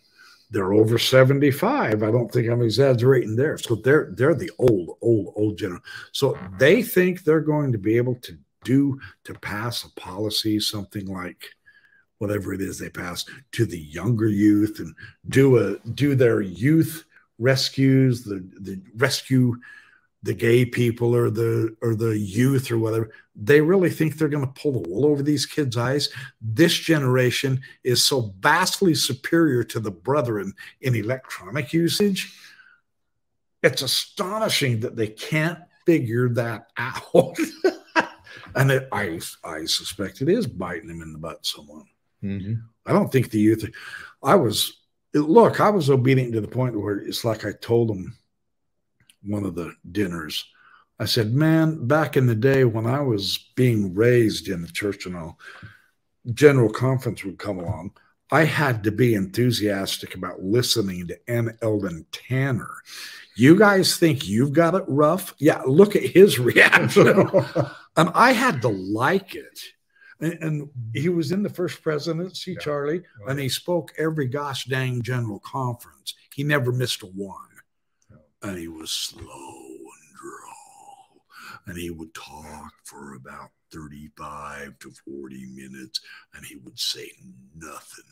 They're 0.53 0.75
over 0.75 0.99
75. 0.99 2.03
I 2.03 2.11
don't 2.11 2.31
think 2.31 2.49
I'm 2.49 2.61
exaggerating 2.61 3.37
there. 3.37 3.57
So 3.57 3.75
they're 3.75 4.13
they're 4.17 4.35
the 4.35 4.51
old, 4.59 4.99
old, 5.01 5.33
old 5.35 5.57
general. 5.57 5.81
So 6.13 6.35
mm-hmm. 6.35 6.59
they 6.59 6.83
think 6.83 7.25
they're 7.25 7.41
going 7.41 7.73
to 7.73 7.79
be 7.79 7.97
able 7.97 8.17
to 8.17 8.39
do 8.63 9.01
to 9.25 9.35
pass 9.35 9.85
a 9.85 9.91
policy, 9.99 10.61
something 10.61 11.07
like 11.07 11.43
whatever 12.19 12.53
it 12.53 12.61
is 12.61 12.79
they 12.79 12.91
pass 12.91 13.25
to 13.53 13.65
the 13.65 13.81
younger 13.81 14.29
youth 14.29 14.79
and 14.79 14.95
do 15.29 15.59
a 15.59 15.79
do 15.95 16.15
their 16.15 16.43
youth 16.43 17.05
rescues, 17.39 18.23
the 18.23 18.47
the 18.61 18.79
rescue 18.95 19.57
the 20.23 20.35
gay 20.35 20.65
people 20.65 21.15
or 21.15 21.31
the 21.31 21.75
or 21.83 21.95
the 21.95 22.17
youth 22.17 22.71
or 22.71 22.79
whatever 22.79 23.11
they 23.35 23.61
really 23.61 23.91
think 23.91 24.17
they're 24.17 24.29
going 24.29 24.47
to 24.47 24.61
pull 24.61 24.73
the 24.73 24.89
wool 24.89 25.07
over 25.07 25.23
these 25.23 25.47
kids 25.47 25.77
eyes 25.77 26.09
this 26.41 26.75
generation 26.75 27.61
is 27.85 28.03
so 28.03 28.33
vastly 28.41 28.95
superior 28.95 29.65
to 29.65 29.81
the 29.81 29.91
brethren 29.91 30.53
in 30.83 30.95
electronic 30.95 31.73
usage 31.73 32.37
it's 33.63 33.83
astonishing 33.83 34.81
that 34.81 34.97
they 34.97 35.09
can't 35.09 35.59
figure 35.87 36.29
that 36.29 36.69
out 36.77 37.37
and 38.55 38.71
it, 38.71 38.89
i 38.93 39.21
i 39.45 39.65
suspect 39.65 40.21
it 40.21 40.29
is 40.29 40.47
biting 40.47 40.89
them 40.89 41.03
in 41.03 41.13
the 41.13 41.19
butt 41.19 41.45
somewhat 41.45 41.85
mm-hmm. 42.23 42.55
I 42.87 42.93
don't 42.93 43.11
think 43.11 43.31
the 43.31 43.39
youth. 43.39 43.69
I 44.23 44.35
was 44.35 44.81
look. 45.15 45.61
I 45.61 45.71
was 45.71 45.91
obedient 45.91 46.33
to 46.33 46.41
the 46.41 46.49
point 46.49 46.79
where 46.79 46.99
it's 46.99 47.25
like 47.25 47.45
I 47.45 47.53
told 47.53 47.89
them 47.89 48.17
one 49.25 49.45
of 49.45 49.55
the 49.55 49.75
dinners. 49.91 50.45
I 50.99 51.05
said, 51.07 51.33
"Man, 51.33 51.87
back 51.87 52.17
in 52.17 52.27
the 52.27 52.35
day 52.35 52.65
when 52.65 52.87
I 52.87 53.01
was 53.01 53.51
being 53.57 53.95
raised 53.95 54.49
in 54.49 54.63
the 54.63 54.69
church 54.69 55.07
and 55.07 55.17
all, 55.17 55.39
general 56.33 56.71
conference 56.71 57.25
would 57.25 57.39
come 57.39 57.59
along. 57.59 57.93
I 58.31 58.45
had 58.45 58.85
to 58.85 58.91
be 58.93 59.15
enthusiastic 59.15 60.15
about 60.15 60.43
listening 60.43 61.07
to 61.09 61.19
N. 61.29 61.57
Eldon 61.61 62.07
Tanner. 62.13 62.71
You 63.37 63.59
guys 63.59 63.97
think 63.99 64.27
you've 64.27 64.53
got 64.53 64.75
it 64.75 64.85
rough? 64.87 65.35
Yeah, 65.39 65.63
look 65.67 65.97
at 65.97 66.03
his 66.03 66.39
reaction. 66.51 67.09
and 67.97 68.11
I 68.15 68.33
had 68.33 68.63
to 68.63 68.69
like 68.69 69.35
it. 69.35 69.61
And, 70.21 70.33
and 70.43 70.71
he 70.95 71.09
was 71.09 71.33
in 71.33 71.43
the 71.43 71.51
first 71.51 71.83
presidency, 71.83 72.53
Yeah. 72.53 72.61
Charlie, 72.61 73.03
and 73.29 73.39
he 73.39 73.49
spoke 73.49 73.93
every 73.99 74.27
gosh 74.27 74.65
dang 74.67 75.03
general 75.03 75.41
conference. 75.41 76.15
He 76.35 76.43
never 76.45 76.73
missed 76.73 77.03
a 77.03 77.07
one. 77.07 77.37
And 78.43 78.59
he 78.59 78.69
was 78.69 78.91
slow 78.91 79.23
and 79.25 80.17
droll. 80.21 81.23
And 81.67 81.77
he 81.77 81.91
would 81.91 82.13
talk 82.15 82.73
for 82.85 83.15
about 83.15 83.51
35 83.73 84.79
to 84.81 84.93
40 85.07 85.47
minutes 85.47 86.01
and 86.35 86.45
he 86.45 86.57
would 86.57 86.79
say 86.79 87.11
nothing. 87.57 88.05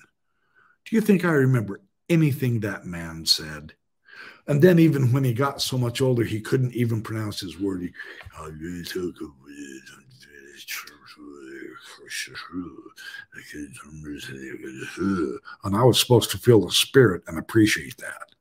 Do 0.84 0.96
you 0.96 1.02
think 1.02 1.24
I 1.24 1.32
remember 1.32 1.80
anything 2.08 2.60
that 2.60 2.86
man 2.86 3.26
said? 3.26 3.74
And 4.46 4.60
then, 4.60 4.78
even 4.78 5.12
when 5.12 5.24
he 5.24 5.32
got 5.32 5.62
so 5.62 5.78
much 5.78 6.00
older, 6.02 6.24
he 6.24 6.40
couldn't 6.40 6.74
even 6.74 7.02
pronounce 7.02 7.40
his 7.40 7.58
word. 7.58 7.82
He. 7.82 7.92
And 15.64 15.76
I 15.76 15.84
was 15.84 16.00
supposed 16.00 16.30
to 16.32 16.38
feel 16.38 16.66
the 16.66 16.72
spirit 16.72 17.22
and 17.26 17.38
appreciate 17.38 17.96
that. 17.98 18.34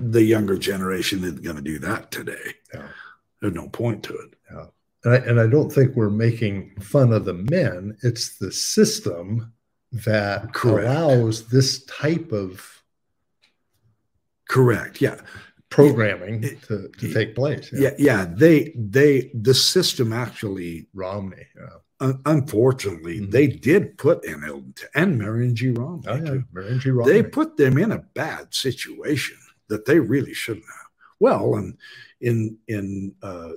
The 0.00 0.22
younger 0.22 0.56
generation 0.58 1.24
isn't 1.24 1.42
going 1.42 1.56
to 1.56 1.62
do 1.62 1.78
that 1.80 2.10
today. 2.10 2.54
Yeah. 2.74 2.88
There's 3.40 3.54
no 3.54 3.68
point 3.68 4.02
to 4.04 4.14
it. 4.14 4.34
Yeah. 4.50 4.66
And 5.04 5.14
I, 5.14 5.16
and 5.28 5.40
I 5.40 5.46
don't 5.46 5.70
think 5.70 5.94
we're 5.94 6.10
making 6.10 6.76
fun 6.80 7.12
of 7.12 7.24
the 7.24 7.34
men. 7.34 7.96
It's 8.02 8.38
the 8.38 8.50
system 8.52 9.52
that 9.92 10.52
Correct. 10.52 10.88
allows 10.88 11.48
this 11.48 11.84
type 11.84 12.32
of 12.32 12.82
Correct. 14.48 15.00
Yeah. 15.00 15.20
programming 15.68 16.44
It- 16.44 16.62
to, 16.62 16.88
to 16.98 17.12
take 17.12 17.34
place. 17.34 17.70
Yeah. 17.72 17.90
Yeah. 17.98 18.26
They, 18.32 18.72
they, 18.76 19.30
the 19.34 19.54
system 19.54 20.12
actually, 20.12 20.88
Romney. 20.94 21.46
Yeah. 21.56 21.66
un- 22.00 22.20
unfortunately, 22.26 23.20
Mhm. 23.20 23.30
they 23.30 23.46
did 23.48 23.96
put 23.98 24.24
in 24.24 24.44
Eldon 24.44 24.74
and 24.94 25.18
Marion 25.18 25.56
G. 25.56 25.70
Romney. 25.70 26.04
Oh, 26.08 26.14
yeah. 26.16 26.38
Marion 26.52 26.78
G. 26.80 26.90
Romney. 26.90 27.12
they 27.12 27.22
put 27.22 27.56
them 27.56 27.78
in 27.78 27.90
a 27.92 27.98
bad 28.14 28.54
situation 28.54 29.36
that 29.68 29.84
they 29.84 29.98
really 29.98 30.34
shouldn't 30.34 30.64
have. 30.64 30.90
Well, 31.18 31.56
and 31.56 31.76
in 32.20 32.58
in 32.68 33.14
uh, 33.22 33.52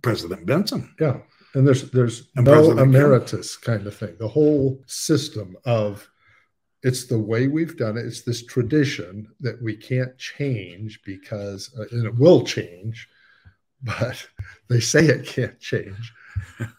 President 0.00 0.46
Benson, 0.46 0.94
yeah. 1.00 1.18
And 1.54 1.66
there's 1.66 1.90
there's 1.90 2.28
And 2.36 2.46
no 2.46 2.52
President 2.52 2.80
emeritus 2.80 3.56
kind 3.56 3.86
of 3.86 3.96
thing. 3.96 4.16
The 4.18 4.28
whole 4.28 4.80
system 4.86 5.56
of 5.64 6.08
it's 6.82 7.06
the 7.06 7.18
way 7.18 7.46
we've 7.46 7.76
done 7.76 7.96
it. 7.96 8.06
It's 8.06 8.22
this 8.22 8.44
tradition 8.44 9.28
that 9.40 9.62
we 9.62 9.76
can't 9.76 10.16
change 10.18 11.00
because, 11.04 11.72
uh, 11.78 11.84
and 11.92 12.06
it 12.06 12.16
will 12.16 12.42
change, 12.44 13.08
but 13.82 14.26
they 14.68 14.80
say 14.80 15.04
it 15.06 15.26
can't 15.26 15.58
change. 15.60 16.12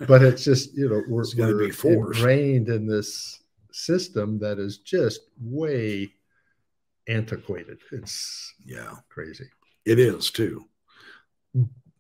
But 0.08 0.24
it's 0.24 0.44
just 0.44 0.74
you 0.74 0.90
know 0.90 1.04
we're, 1.08 1.26
we're 1.38 1.66
ingrained 1.66 2.70
in 2.70 2.88
this 2.88 3.42
system 3.72 4.40
that 4.40 4.60
is 4.60 4.80
just 4.80 5.22
way 5.40 6.14
antiquated. 7.08 7.80
It's 7.92 8.54
yeah, 8.66 8.96
crazy. 9.10 9.50
it 9.86 10.00
is 10.00 10.32
too. 10.32 10.66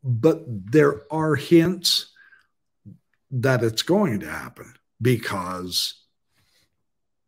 But 0.04 0.43
there 0.47 1.01
are 1.12 1.36
hints 1.36 2.12
that 3.32 3.64
it's 3.64 3.82
going 3.82 4.20
to 4.20 4.30
happen 4.30 4.74
because 5.01 6.04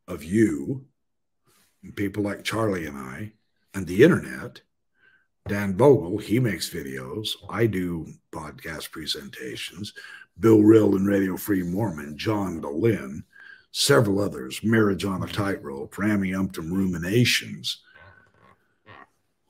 of 0.07 0.23
you, 0.23 0.85
and 1.83 1.95
people 1.95 2.23
like 2.23 2.43
Charlie 2.43 2.85
and 2.85 2.97
I, 2.97 3.31
and 3.73 3.87
the 3.87 4.03
internet. 4.03 4.61
Dan 5.47 5.77
Vogel, 5.77 6.17
he 6.17 6.39
makes 6.39 6.69
videos. 6.69 7.29
I 7.49 7.67
do 7.67 8.07
podcast 8.31 8.91
presentations. 8.91 9.93
Bill 10.39 10.61
Reel 10.61 10.95
and 10.95 11.07
Radio 11.07 11.37
Free 11.37 11.63
Mormon, 11.63 12.17
John 12.17 12.61
Dehlin, 12.61 13.23
several 13.77 14.21
others, 14.21 14.63
Marriage 14.63 15.03
on 15.03 15.21
a 15.21 15.27
Tightrope, 15.27 15.97
Rami 15.97 16.31
Umptum 16.31 16.71
Ruminations, 16.71 17.79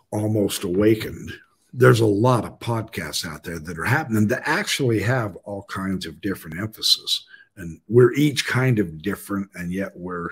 Almost 0.10 0.64
Awakened. 0.64 1.32
There's 1.72 2.00
a 2.00 2.08
lot 2.08 2.44
of 2.44 2.58
podcasts 2.58 3.24
out 3.24 3.44
there 3.44 3.60
that 3.60 3.78
are 3.78 3.86
happening 3.86 4.28
that 4.30 4.42
actually 4.46 5.00
have 5.02 5.36
all 5.44 5.62
kinds 5.70 6.08
of 6.08 6.22
different 6.22 6.58
emphasis. 6.60 7.24
And 7.58 7.80
we're 7.88 8.14
each 8.14 8.48
kind 8.48 8.80
of 8.80 9.04
different, 9.04 9.48
and 9.54 9.72
yet 9.72 9.92
we're 9.96 10.30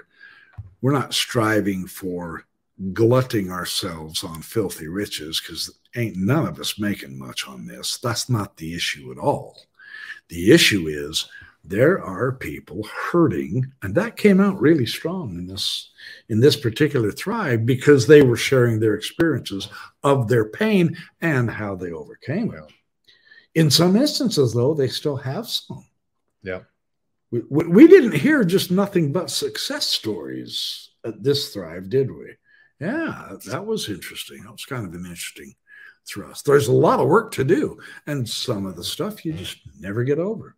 we're 0.82 0.92
not 0.92 1.14
striving 1.14 1.86
for 1.86 2.46
glutting 2.94 3.52
ourselves 3.52 4.24
on 4.24 4.42
filthy 4.42 4.88
riches 4.88 5.40
because 5.40 5.72
ain't 5.96 6.18
none 6.18 6.48
of 6.48 6.60
us 6.60 6.80
making 6.80 7.18
much 7.18 7.48
on 7.48 7.68
this. 7.68 8.00
That's 8.00 8.28
not 8.28 8.58
the 8.58 8.74
issue 8.74 9.12
at 9.12 9.20
all. 9.20 9.68
The 10.30 10.52
issue 10.52 10.88
is 10.88 11.30
there 11.64 12.04
are 12.04 12.34
people 12.34 12.84
hurting, 12.84 13.72
and 13.82 13.96
that 13.96 14.18
came 14.18 14.42
out 14.42 14.60
really 14.60 14.86
strong 14.86 15.38
in 15.38 15.48
this 15.48 15.92
in 16.28 16.42
this 16.42 16.58
particular 16.58 17.12
thrive 17.12 17.66
because 17.66 18.06
they 18.06 18.22
were 18.22 18.36
sharing 18.36 18.80
their 18.80 18.96
experiences 18.96 19.70
of 20.04 20.28
their 20.28 20.46
pain 20.46 20.98
and 21.22 21.50
how 21.50 21.76
they 21.76 21.92
overcame 21.92 22.54
it. 22.54 22.64
In 23.56 23.72
some 23.72 23.96
instances, 23.96 24.54
though, 24.54 24.74
they 24.74 24.90
still 24.90 25.16
have 25.16 25.48
some. 25.48 25.86
Yeah. 26.42 26.62
We, 27.32 27.42
we, 27.50 27.68
we 27.68 27.88
didn't 27.88 28.16
hear 28.16 28.44
just 28.44 28.70
nothing 28.70 29.14
but 29.14 29.30
success 29.30 29.88
stories 29.88 30.90
at 31.06 31.24
this 31.24 31.54
thrive, 31.54 31.90
did 31.90 32.12
we? 32.12 32.36
Yeah, 32.80 33.38
that 33.46 33.66
was 33.66 33.88
interesting. 33.88 34.44
That 34.44 34.52
was 34.52 34.66
kind 34.66 34.86
of 34.86 34.94
an 34.94 35.06
interesting 35.06 35.56
thrust. 36.06 36.46
There's 36.46 36.68
a 36.68 36.74
lot 36.74 37.00
of 37.00 37.08
work 37.08 37.32
to 37.34 37.46
do, 37.46 37.80
and 38.06 38.28
some 38.28 38.66
of 38.66 38.76
the 38.76 38.84
stuff 38.84 39.24
you 39.24 39.34
mm. 39.34 39.38
just 39.38 39.60
never 39.80 40.04
get 40.04 40.20
over. 40.20 40.56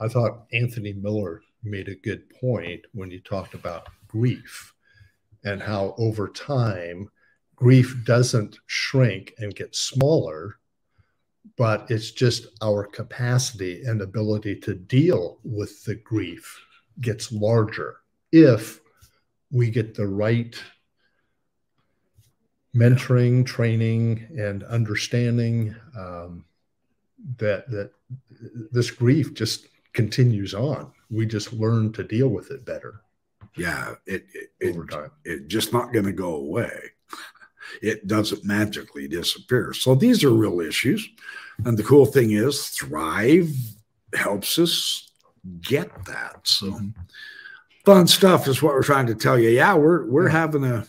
I 0.00 0.08
thought 0.08 0.44
Anthony 0.52 0.92
Miller 0.92 1.42
made 1.62 1.88
a 1.88 1.94
good 1.94 2.30
point 2.40 2.82
when 2.92 3.10
he 3.10 3.20
talked 3.20 3.54
about 3.54 3.88
grief 4.06 4.72
and 5.44 5.60
how 5.60 5.94
over 5.98 6.28
time 6.28 7.08
grief 7.56 7.96
doesn't 8.04 8.58
shrink 8.66 9.34
and 9.38 9.54
get 9.54 9.74
smaller, 9.74 10.58
but 11.56 11.90
it's 11.90 12.12
just 12.12 12.46
our 12.62 12.84
capacity 12.84 13.82
and 13.82 14.00
ability 14.00 14.56
to 14.60 14.74
deal 14.74 15.38
with 15.42 15.84
the 15.84 15.96
grief 15.96 16.64
gets 17.00 17.32
larger. 17.32 17.96
If 18.30 18.80
we 19.50 19.70
get 19.70 19.94
the 19.94 20.06
right 20.06 20.54
mentoring, 22.76 23.44
training, 23.44 24.28
and 24.38 24.62
understanding 24.64 25.74
um, 25.98 26.44
that 27.38 27.68
that 27.70 27.92
this 28.70 28.90
grief 28.90 29.34
just 29.34 29.67
continues 29.92 30.54
on. 30.54 30.92
We 31.10 31.26
just 31.26 31.52
learn 31.52 31.92
to 31.94 32.04
deal 32.04 32.28
with 32.28 32.50
it 32.50 32.64
better 32.64 33.00
Yeah, 33.56 33.94
it 34.06 34.26
it, 34.34 34.50
it, 34.60 34.74
over 34.74 34.86
time. 34.86 35.10
it 35.24 35.48
just 35.48 35.72
not 35.72 35.92
going 35.92 36.04
to 36.04 36.12
go 36.12 36.34
away. 36.34 36.72
It 37.82 38.06
doesn't 38.06 38.44
magically 38.44 39.08
disappear. 39.08 39.72
So 39.72 39.94
these 39.94 40.24
are 40.24 40.30
real 40.30 40.60
issues, 40.60 41.06
and 41.64 41.76
the 41.76 41.82
cool 41.82 42.06
thing 42.06 42.30
is, 42.32 42.68
Thrive 42.68 43.50
helps 44.14 44.58
us 44.58 45.10
get 45.60 45.90
that. 46.06 46.40
So 46.46 46.66
Mhm. 46.72 46.94
fun 47.84 48.06
stuff 48.06 48.48
is 48.48 48.62
what 48.62 48.74
we're 48.74 48.82
trying 48.82 49.06
to 49.08 49.14
tell 49.14 49.38
you. 49.38 49.50
Yeah, 49.50 49.74
we're 49.74 50.06
we're 50.06 50.26
Yeah. 50.28 50.32
having 50.40 50.64
a 50.64 50.86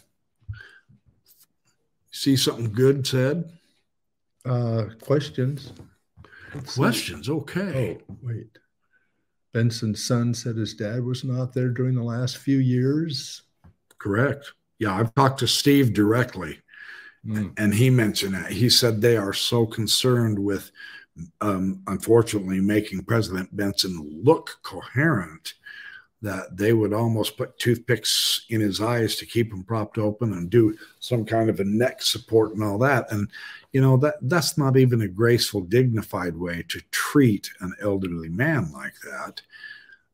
see 2.11 2.35
something 2.35 2.71
good 2.71 3.05
said. 3.07 3.51
Uh, 4.45 4.85
questions? 5.01 5.71
Let's 6.53 6.73
see. 6.73 6.79
Questions, 6.81 7.29
okay. 7.29 7.99
Oh, 8.09 8.17
wait. 8.21 8.57
Benson's 9.53 10.03
son 10.03 10.33
said 10.33 10.55
his 10.55 10.73
dad 10.73 11.03
was 11.03 11.23
not 11.23 11.53
there 11.53 11.69
during 11.69 11.95
the 11.95 12.03
last 12.03 12.37
few 12.37 12.59
years. 12.59 13.43
Correct. 13.97 14.53
Yeah, 14.77 14.93
I've 14.93 15.13
talked 15.15 15.39
to 15.39 15.47
Steve 15.47 15.93
directly. 15.93 16.59
Mm, 17.25 17.53
and 17.57 17.73
he 17.73 17.89
mentioned 17.89 18.33
that 18.35 18.51
he 18.51 18.69
said 18.69 19.01
they 19.01 19.17
are 19.17 19.33
so 19.33 19.65
concerned 19.65 20.39
with 20.39 20.71
um, 21.41 21.81
unfortunately 21.87 22.61
making 22.61 23.03
president 23.03 23.53
benson 23.55 24.21
look 24.23 24.57
coherent 24.63 25.55
that 26.21 26.57
they 26.57 26.73
would 26.73 26.93
almost 26.93 27.37
put 27.37 27.57
toothpicks 27.57 28.45
in 28.49 28.59
his 28.59 28.81
eyes 28.81 29.15
to 29.15 29.25
keep 29.25 29.53
him 29.53 29.63
propped 29.63 29.97
open 29.97 30.33
and 30.33 30.49
do 30.49 30.75
some 30.99 31.23
kind 31.23 31.49
of 31.49 31.59
a 31.59 31.63
neck 31.63 32.01
support 32.01 32.53
and 32.53 32.63
all 32.63 32.77
that. 32.77 33.09
And 33.11 33.29
you 33.71 33.81
know 33.81 33.97
that 33.97 34.15
that's 34.23 34.57
not 34.57 34.77
even 34.77 35.01
a 35.01 35.07
graceful 35.07 35.61
dignified 35.61 36.35
way 36.35 36.65
to 36.69 36.81
treat 36.91 37.49
an 37.61 37.73
elderly 37.81 38.29
man 38.29 38.71
like 38.73 38.95
that. 39.03 39.41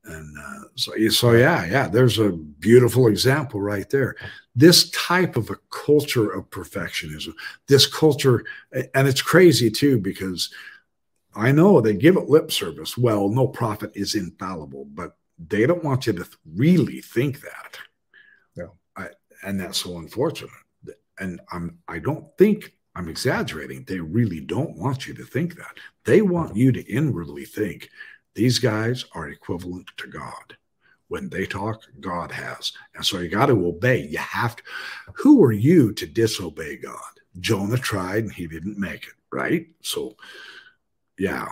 And 0.04 0.38
uh, 0.38 0.68
so 0.76 1.08
so 1.08 1.32
yeah 1.32 1.64
yeah 1.64 1.88
there's 1.88 2.20
a 2.20 2.30
beautiful 2.30 3.08
example 3.08 3.60
right 3.60 3.88
there. 3.90 4.14
This 4.54 4.90
type 4.90 5.36
of 5.36 5.50
a 5.50 5.58
culture 5.70 6.30
of 6.30 6.48
perfectionism 6.50 7.34
this 7.66 7.86
culture 7.86 8.44
and 8.72 9.08
it's 9.08 9.22
crazy 9.22 9.70
too 9.70 9.98
because 9.98 10.50
i 11.34 11.52
know 11.52 11.80
they 11.80 11.94
give 11.94 12.16
it 12.16 12.28
lip 12.28 12.52
service. 12.52 12.96
Well 12.96 13.28
no 13.28 13.48
prophet 13.48 13.90
is 13.94 14.14
infallible 14.14 14.84
but 14.84 15.16
they 15.38 15.66
don't 15.66 15.84
want 15.84 16.06
you 16.06 16.12
to 16.12 16.24
th- 16.24 16.36
really 16.54 17.00
think 17.00 17.40
that 17.40 17.78
Yeah. 18.56 18.68
I, 18.96 19.08
and 19.42 19.60
that's 19.60 19.78
so 19.78 19.98
unfortunate 19.98 20.50
and 21.18 21.40
i'm 21.52 21.78
i 21.88 21.98
don't 21.98 22.26
think 22.36 22.72
i'm 22.94 23.08
exaggerating 23.08 23.84
they 23.84 24.00
really 24.00 24.40
don't 24.40 24.76
want 24.76 25.06
you 25.06 25.14
to 25.14 25.24
think 25.24 25.56
that 25.56 25.76
they 26.04 26.22
want 26.22 26.50
mm-hmm. 26.50 26.58
you 26.58 26.72
to 26.72 26.92
inwardly 26.92 27.44
think 27.44 27.90
these 28.34 28.58
guys 28.58 29.04
are 29.14 29.28
equivalent 29.28 29.88
to 29.96 30.08
god 30.08 30.56
when 31.08 31.28
they 31.28 31.46
talk, 31.46 31.82
God 32.00 32.32
has. 32.32 32.72
And 32.94 33.04
so 33.04 33.20
you 33.20 33.28
got 33.28 33.46
to 33.46 33.66
obey. 33.66 34.06
You 34.06 34.18
have 34.18 34.56
to. 34.56 34.62
Who 35.14 35.42
are 35.44 35.52
you 35.52 35.92
to 35.94 36.06
disobey 36.06 36.76
God? 36.76 37.00
Jonah 37.38 37.78
tried 37.78 38.24
and 38.24 38.32
he 38.32 38.46
didn't 38.46 38.78
make 38.78 39.04
it, 39.04 39.14
right? 39.30 39.68
So, 39.82 40.16
yeah, 41.18 41.48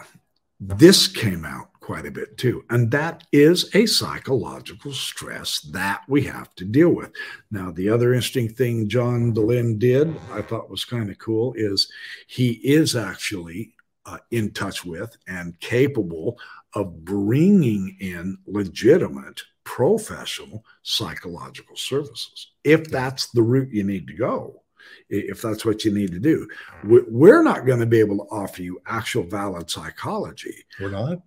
this 0.60 1.06
came 1.06 1.44
out 1.44 1.68
quite 1.84 2.06
a 2.06 2.10
bit 2.10 2.38
too. 2.38 2.64
And 2.70 2.90
that 2.92 3.24
is 3.30 3.68
a 3.74 3.84
psychological 3.84 4.94
stress 4.94 5.60
that 5.72 6.00
we 6.08 6.22
have 6.22 6.54
to 6.54 6.64
deal 6.64 6.88
with. 6.88 7.12
Now, 7.50 7.70
the 7.70 7.90
other 7.90 8.14
interesting 8.14 8.48
thing 8.48 8.88
John 8.88 9.34
Dehlin 9.34 9.78
did, 9.78 10.16
I 10.32 10.40
thought 10.40 10.70
was 10.70 10.86
kind 10.86 11.10
of 11.10 11.18
cool, 11.18 11.52
is 11.58 11.92
he 12.26 12.52
is 12.52 12.96
actually 12.96 13.74
uh, 14.06 14.16
in 14.30 14.52
touch 14.52 14.86
with 14.86 15.14
and 15.28 15.60
capable 15.60 16.38
of 16.72 17.04
bringing 17.04 17.98
in 18.00 18.38
legitimate 18.46 19.42
professional 19.64 20.64
psychological 20.82 21.76
services. 21.76 22.52
If 22.64 22.90
that's 22.90 23.26
the 23.32 23.42
route 23.42 23.72
you 23.72 23.84
need 23.84 24.08
to 24.08 24.14
go 24.14 24.62
if 25.08 25.40
that's 25.40 25.64
what 25.64 25.84
you 25.84 25.92
need 25.92 26.12
to 26.12 26.18
do. 26.18 26.46
We're 26.84 27.42
not 27.42 27.66
going 27.66 27.80
to 27.80 27.86
be 27.86 28.00
able 28.00 28.18
to 28.18 28.30
offer 28.30 28.62
you 28.62 28.80
actual 28.86 29.22
valid 29.24 29.70
psychology. 29.70 30.64
We're 30.78 30.90
not 30.90 31.22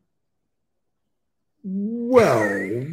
well 1.70 2.86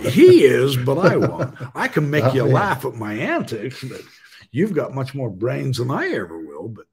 he 0.00 0.44
is 0.44 0.76
but 0.76 0.98
i 0.98 1.16
won't 1.16 1.54
i 1.74 1.88
can 1.88 2.10
make 2.10 2.34
you 2.34 2.42
laugh 2.42 2.84
at 2.84 2.94
my 2.94 3.14
antics 3.14 3.82
but 3.84 4.02
you've 4.50 4.74
got 4.74 4.94
much 4.94 5.14
more 5.14 5.30
brains 5.30 5.78
than 5.78 5.90
i 5.90 6.08
ever 6.08 6.38
will 6.38 6.68
but 6.68 6.84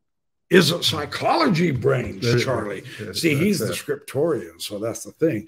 isn't 0.49 0.85
psychology 0.85 1.71
brains, 1.71 2.43
Charlie. 2.43 2.83
See, 3.13 3.35
he's 3.35 3.59
the 3.59 3.73
scriptorian, 3.73 4.61
so 4.61 4.79
that's 4.79 5.03
the 5.03 5.11
thing. 5.11 5.47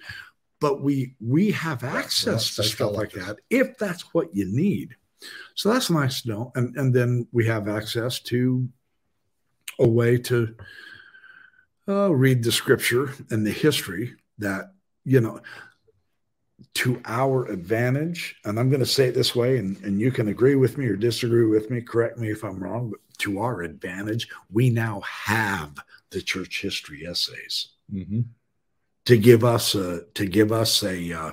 But 0.60 0.82
we 0.82 1.16
we 1.20 1.52
have 1.52 1.84
access 1.84 2.56
to 2.56 2.64
stuff 2.64 2.94
like 2.94 3.12
that 3.12 3.38
if 3.50 3.78
that's 3.78 4.14
what 4.14 4.36
you 4.36 4.46
need. 4.46 4.96
So 5.56 5.72
that's 5.72 5.90
nice 5.90 6.24
to 6.24 6.30
know. 6.30 6.52
And 6.56 6.76
and 6.78 6.94
then 6.94 7.28
we 7.32 7.46
have 7.46 7.68
access 7.68 8.20
to 8.22 8.68
a 9.80 9.88
way 9.88 10.18
to 10.18 10.56
uh, 11.88 12.12
read 12.12 12.44
the 12.44 12.52
scripture 12.52 13.14
and 13.30 13.46
the 13.46 13.52
history 13.52 14.16
that 14.40 14.74
you 15.08 15.22
know 15.22 15.40
to 16.74 17.02
our 17.06 17.46
advantage. 17.46 18.36
And 18.46 18.60
I'm 18.60 18.70
going 18.70 18.82
to 18.82 18.86
say 18.86 19.08
it 19.08 19.16
this 19.16 19.36
way, 19.36 19.58
and, 19.58 19.78
and 19.84 20.00
you 20.00 20.12
can 20.12 20.28
agree 20.28 20.56
with 20.56 20.78
me 20.78 20.86
or 20.88 20.96
disagree 20.96 21.46
with 21.46 21.70
me, 21.70 21.82
correct 21.82 22.18
me 22.18 22.30
if 22.30 22.44
I'm 22.44 22.62
wrong, 22.62 22.90
but 22.92 23.00
to 23.20 23.40
our 23.40 23.62
advantage, 23.62 24.28
we 24.52 24.70
now 24.70 25.02
have 25.02 25.78
the 26.12 26.22
church 26.22 26.62
history 26.62 27.06
essays 27.08 27.70
mm-hmm. 27.92 28.22
to 29.06 29.18
give 29.18 29.44
us 29.44 29.76
a 29.76 30.04
to 30.14 30.26
give 30.26 30.52
us 30.52 30.84
a 30.84 31.14
uh, 31.14 31.32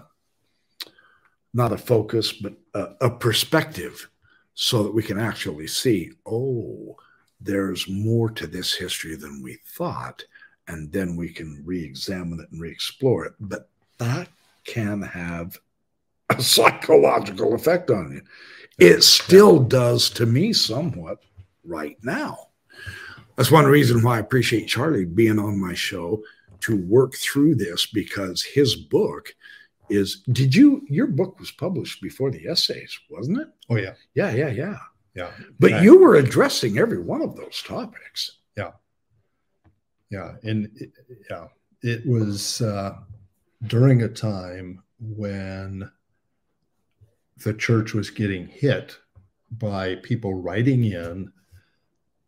not 1.53 1.73
a 1.73 1.79
focus 1.79 2.33
but 2.33 2.55
a, 2.75 3.07
a 3.07 3.11
perspective 3.11 4.11
so 4.55 4.83
that 4.83 4.95
we 4.95 5.03
can 5.03 5.19
actually 5.19 5.67
see 5.67 6.11
oh 6.27 6.97
there's 7.41 7.89
more 7.89 8.31
to 8.31 8.47
this 8.47 8.75
history 8.75 9.15
than 9.15 9.43
we 9.43 9.59
thought 9.65 10.25
and 10.69 10.91
then 10.93 11.17
we 11.17 11.29
can 11.29 11.63
re-examine 11.65 12.41
it 12.41 12.51
and 12.51 12.61
re-explore 12.61 13.27
it. 13.27 13.35
But 13.41 13.69
that 13.99 14.29
can 14.65 15.03
have 15.03 15.59
a 16.31 16.43
psychological 16.43 17.55
effect 17.55 17.91
on 17.91 18.13
you. 18.13 18.23
It 18.79 19.03
still 19.03 19.61
does 19.61 20.11
to 20.11 20.27
me 20.27 20.53
somewhat 20.53 21.23
right 21.65 21.97
now. 22.03 22.49
That's 23.37 23.51
one 23.51 23.67
reason 23.67 24.03
why 24.03 24.17
I 24.17 24.21
appreciate 24.21 24.67
Charlie 24.67 25.05
being 25.05 25.39
on 25.39 25.61
my 25.61 25.75
show 25.75 26.23
to 26.61 26.77
work 26.87 27.15
through 27.15 27.57
this 27.57 27.87
because 27.87 28.43
his 28.43 28.75
book 28.75 29.35
is 29.91 30.23
did 30.33 30.55
you 30.55 30.83
your 30.89 31.07
book 31.07 31.39
was 31.39 31.51
published 31.51 32.01
before 32.01 32.31
the 32.31 32.49
essays 32.49 32.99
wasn't 33.11 33.39
it? 33.39 33.49
Oh 33.69 33.77
yeah. 33.77 33.95
Yeah 34.15 34.33
yeah 34.33 34.49
yeah. 34.49 34.79
Yeah. 35.15 35.31
But 35.61 35.83
you 35.83 35.99
were 35.99 36.17
addressing 36.17 36.79
every 36.79 37.01
one 37.01 37.23
of 37.23 37.37
those 37.37 37.63
topics. 37.63 38.39
Yeah 38.57 38.71
yeah 40.11 40.33
and 40.43 40.71
it, 40.77 40.91
yeah 41.31 41.47
it 41.83 42.07
was 42.07 42.63
uh, 42.63 42.97
during 43.67 44.03
a 44.03 44.09
time 44.09 44.83
when 44.99 45.91
the 47.45 47.53
church 47.53 47.93
was 47.93 48.09
getting 48.09 48.47
hit 48.47 48.97
by 49.51 49.97
people 49.97 50.35
writing 50.35 50.85
in 50.85 51.31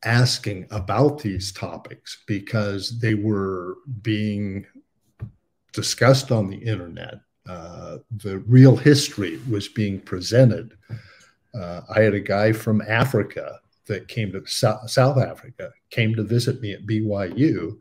asking 0.05 0.67
about 0.71 1.21
these 1.21 1.53
topics 1.53 2.23
because 2.27 3.01
they 3.01 3.15
were 3.15 3.77
being 4.03 4.67
discussed 5.73 6.31
on 6.31 6.49
the 6.49 6.59
internet. 6.59 7.15
Uh, 7.49 7.99
the 8.11 8.39
real 8.41 8.77
history 8.77 9.41
was 9.49 9.69
being 9.69 10.01
presented. 10.01 10.77
Uh, 11.55 11.81
I 11.95 12.03
had 12.03 12.15
a 12.15 12.21
guy 12.21 12.53
from 12.53 12.83
Africa 12.83 13.59
that 13.87 14.09
came 14.09 14.33
to 14.33 14.45
so- 14.47 14.81
South 14.87 15.19
Africa, 15.19 15.71
came 15.91 16.15
to 16.15 16.23
visit 16.23 16.61
me 16.61 16.73
at 16.73 16.87
BYU, 16.87 17.79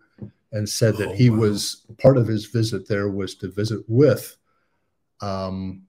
and 0.52 0.68
said 0.68 0.96
that 0.98 1.10
oh, 1.10 1.14
he 1.14 1.30
wow. 1.30 1.38
was 1.38 1.86
part 2.02 2.18
of 2.18 2.28
his 2.28 2.46
visit 2.46 2.88
there 2.88 3.10
was 3.10 3.36
to 3.36 3.52
visit 3.52 3.84
with, 3.88 4.38
um, 5.22 5.84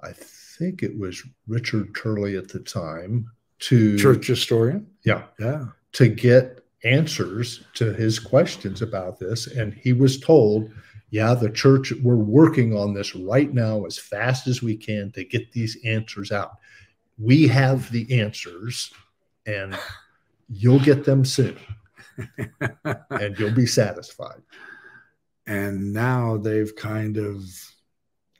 I 0.00 0.12
think 0.12 0.82
it 0.82 0.98
was 0.98 1.22
Richard 1.46 1.94
Turley 1.94 2.36
at 2.36 2.48
the 2.48 2.60
time, 2.60 3.30
to 3.58 3.98
church 3.98 4.26
historian. 4.26 4.86
Yeah. 5.04 5.24
Yeah. 5.38 5.66
To 5.92 6.08
get 6.08 6.60
answers 6.84 7.64
to 7.74 7.92
his 7.92 8.18
questions 8.18 8.82
about 8.82 9.18
this. 9.18 9.46
And 9.46 9.74
he 9.74 9.92
was 9.92 10.20
told, 10.20 10.70
yeah, 11.10 11.34
the 11.34 11.50
church, 11.50 11.92
we're 12.02 12.16
working 12.16 12.76
on 12.76 12.94
this 12.94 13.14
right 13.14 13.52
now 13.52 13.84
as 13.84 13.98
fast 13.98 14.46
as 14.46 14.62
we 14.62 14.76
can 14.76 15.10
to 15.12 15.24
get 15.24 15.52
these 15.52 15.78
answers 15.84 16.32
out. 16.32 16.52
We 17.18 17.48
have 17.48 17.90
the 17.90 18.20
answers 18.20 18.92
and 19.46 19.78
you'll 20.48 20.80
get 20.80 21.04
them 21.04 21.24
soon 21.24 21.56
and 23.10 23.38
you'll 23.38 23.54
be 23.54 23.66
satisfied. 23.66 24.42
And 25.46 25.92
now 25.92 26.36
they've 26.36 26.74
kind 26.74 27.16
of 27.18 27.44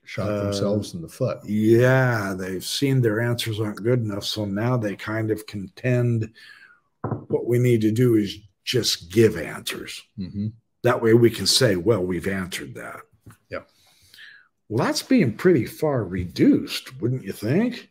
shot 0.05 0.29
uh, 0.29 0.45
themselves 0.45 0.95
in 0.95 1.03
the 1.03 1.09
foot. 1.09 1.39
Yeah, 1.45 2.35
they've 2.37 2.65
seen 2.65 3.01
their 3.01 3.21
answers 3.21 3.61
aren't 3.61 3.83
good 3.83 4.01
enough. 4.01 4.25
So 4.25 4.45
now 4.45 4.77
they 4.77 4.97
kind 4.97 5.31
of 5.31 5.47
contend 5.47 6.33
what 7.29 7.47
we 7.47 7.59
need 7.59 7.81
to 7.83 7.93
do 7.93 8.17
is 8.17 8.39
just 8.65 9.13
give 9.13 9.37
answers. 9.37 10.03
Mm-hmm. 10.19 10.49
That 10.83 11.03
way 11.03 11.15
we 11.15 11.31
can 11.31 11.47
say, 11.47 11.77
well, 11.77 12.03
we've 12.03 12.29
answered 12.29 12.75
that. 12.75 13.01
Yeah. 13.49 13.61
Well, 14.69 14.85
that's 14.85 15.03
being 15.03 15.37
pretty 15.37 15.67
far 15.67 16.05
reduced, 16.05 17.01
wouldn't 17.01 17.25
you 17.25 17.33
think? 17.33 17.91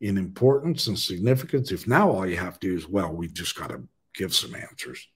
In 0.00 0.18
importance 0.18 0.86
and 0.88 0.98
significance. 0.98 1.72
If 1.72 1.86
now 1.86 2.10
all 2.10 2.26
you 2.26 2.36
have 2.36 2.60
to 2.60 2.68
do 2.68 2.76
is, 2.76 2.88
well, 2.88 3.12
we 3.12 3.28
just 3.28 3.56
got 3.56 3.70
to 3.70 3.82
give 4.14 4.34
some 4.34 4.54
answers. 4.54 5.08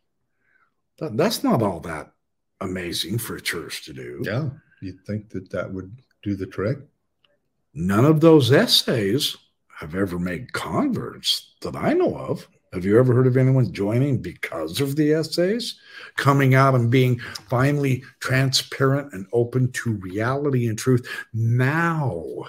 That, 0.98 1.16
that's 1.16 1.44
not 1.44 1.62
all 1.62 1.80
that 1.80 2.12
amazing 2.60 3.18
for 3.18 3.36
a 3.36 3.40
church 3.40 3.84
to 3.86 3.92
do. 3.92 4.22
Yeah 4.24 4.48
you'd 4.80 5.04
think 5.06 5.30
that 5.30 5.50
that 5.50 5.72
would 5.72 6.02
do 6.22 6.34
the 6.34 6.46
trick. 6.46 6.78
None 7.74 8.04
of 8.04 8.20
those 8.20 8.52
essays 8.52 9.36
have 9.78 9.94
ever 9.94 10.18
made 10.18 10.52
converts 10.52 11.54
that 11.62 11.76
I 11.76 11.92
know 11.92 12.16
of. 12.16 12.48
Have 12.72 12.84
you 12.84 12.98
ever 12.98 13.14
heard 13.14 13.26
of 13.26 13.36
anyone 13.36 13.72
joining 13.72 14.22
because 14.22 14.80
of 14.80 14.94
the 14.96 15.12
essays? 15.12 15.78
Coming 16.16 16.54
out 16.54 16.74
and 16.74 16.90
being 16.90 17.18
finally 17.48 18.04
transparent 18.20 19.12
and 19.12 19.26
open 19.32 19.72
to 19.72 19.94
reality 19.94 20.68
and 20.68 20.78
truth. 20.78 21.06
Now 21.32 22.44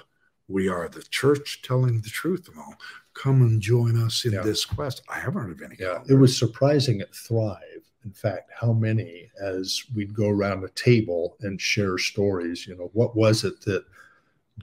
we 0.52 0.68
are 0.68 0.88
the 0.88 1.02
church 1.10 1.62
telling 1.62 2.00
the 2.00 2.10
truth 2.10 2.48
and 2.48 2.58
all. 2.58 2.74
Come 3.14 3.42
and 3.42 3.60
join 3.60 4.02
us 4.02 4.24
in 4.24 4.32
yeah. 4.32 4.42
this 4.42 4.64
quest. 4.64 5.02
I 5.08 5.18
haven't 5.18 5.42
heard 5.42 5.50
of 5.52 5.62
any. 5.62 5.76
Yeah, 5.78 6.02
it 6.08 6.14
was 6.14 6.36
surprising 6.36 7.00
at 7.00 7.14
Thrive 7.14 7.82
in 8.04 8.12
fact, 8.12 8.50
how 8.58 8.72
many 8.72 9.30
as 9.40 9.84
we'd 9.94 10.14
go 10.14 10.28
around 10.28 10.64
a 10.64 10.68
table 10.70 11.36
and 11.40 11.60
share 11.60 11.98
stories, 11.98 12.66
you 12.66 12.76
know, 12.76 12.90
what 12.92 13.14
was 13.14 13.44
it 13.44 13.60
that 13.62 13.84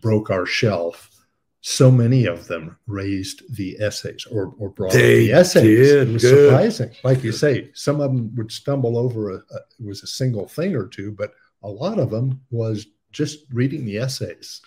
broke 0.02 0.30
our 0.30 0.46
shelf? 0.46 1.10
So 1.62 1.92
many 1.92 2.26
of 2.26 2.48
them 2.48 2.78
raised 2.88 3.56
the 3.56 3.78
essays 3.82 4.26
or, 4.32 4.54
or 4.60 4.70
brought 4.70 4.94
they 4.94 5.28
the 5.28 5.34
essays. 5.34 5.90
Did. 5.90 6.10
It 6.10 6.14
was 6.14 6.22
Good. 6.22 6.50
surprising. 6.50 6.92
Like 7.04 7.24
you 7.24 7.32
say, 7.32 7.70
some 7.74 8.00
of 8.00 8.12
them 8.12 8.34
would 8.36 8.52
stumble 8.52 8.98
over 8.98 9.32
a, 9.32 9.36
a, 9.36 9.58
it 9.80 9.86
was 9.86 10.04
a 10.04 10.08
single 10.08 10.48
thing 10.48 10.76
or 10.76 10.88
two, 10.88 11.12
but 11.12 11.34
a 11.64 11.70
lot 11.70 12.00
of 12.00 12.10
them 12.10 12.42
was 12.50 12.88
just 13.12 13.40
reading 13.52 13.86
the 13.86 13.98
essays. 13.98 14.62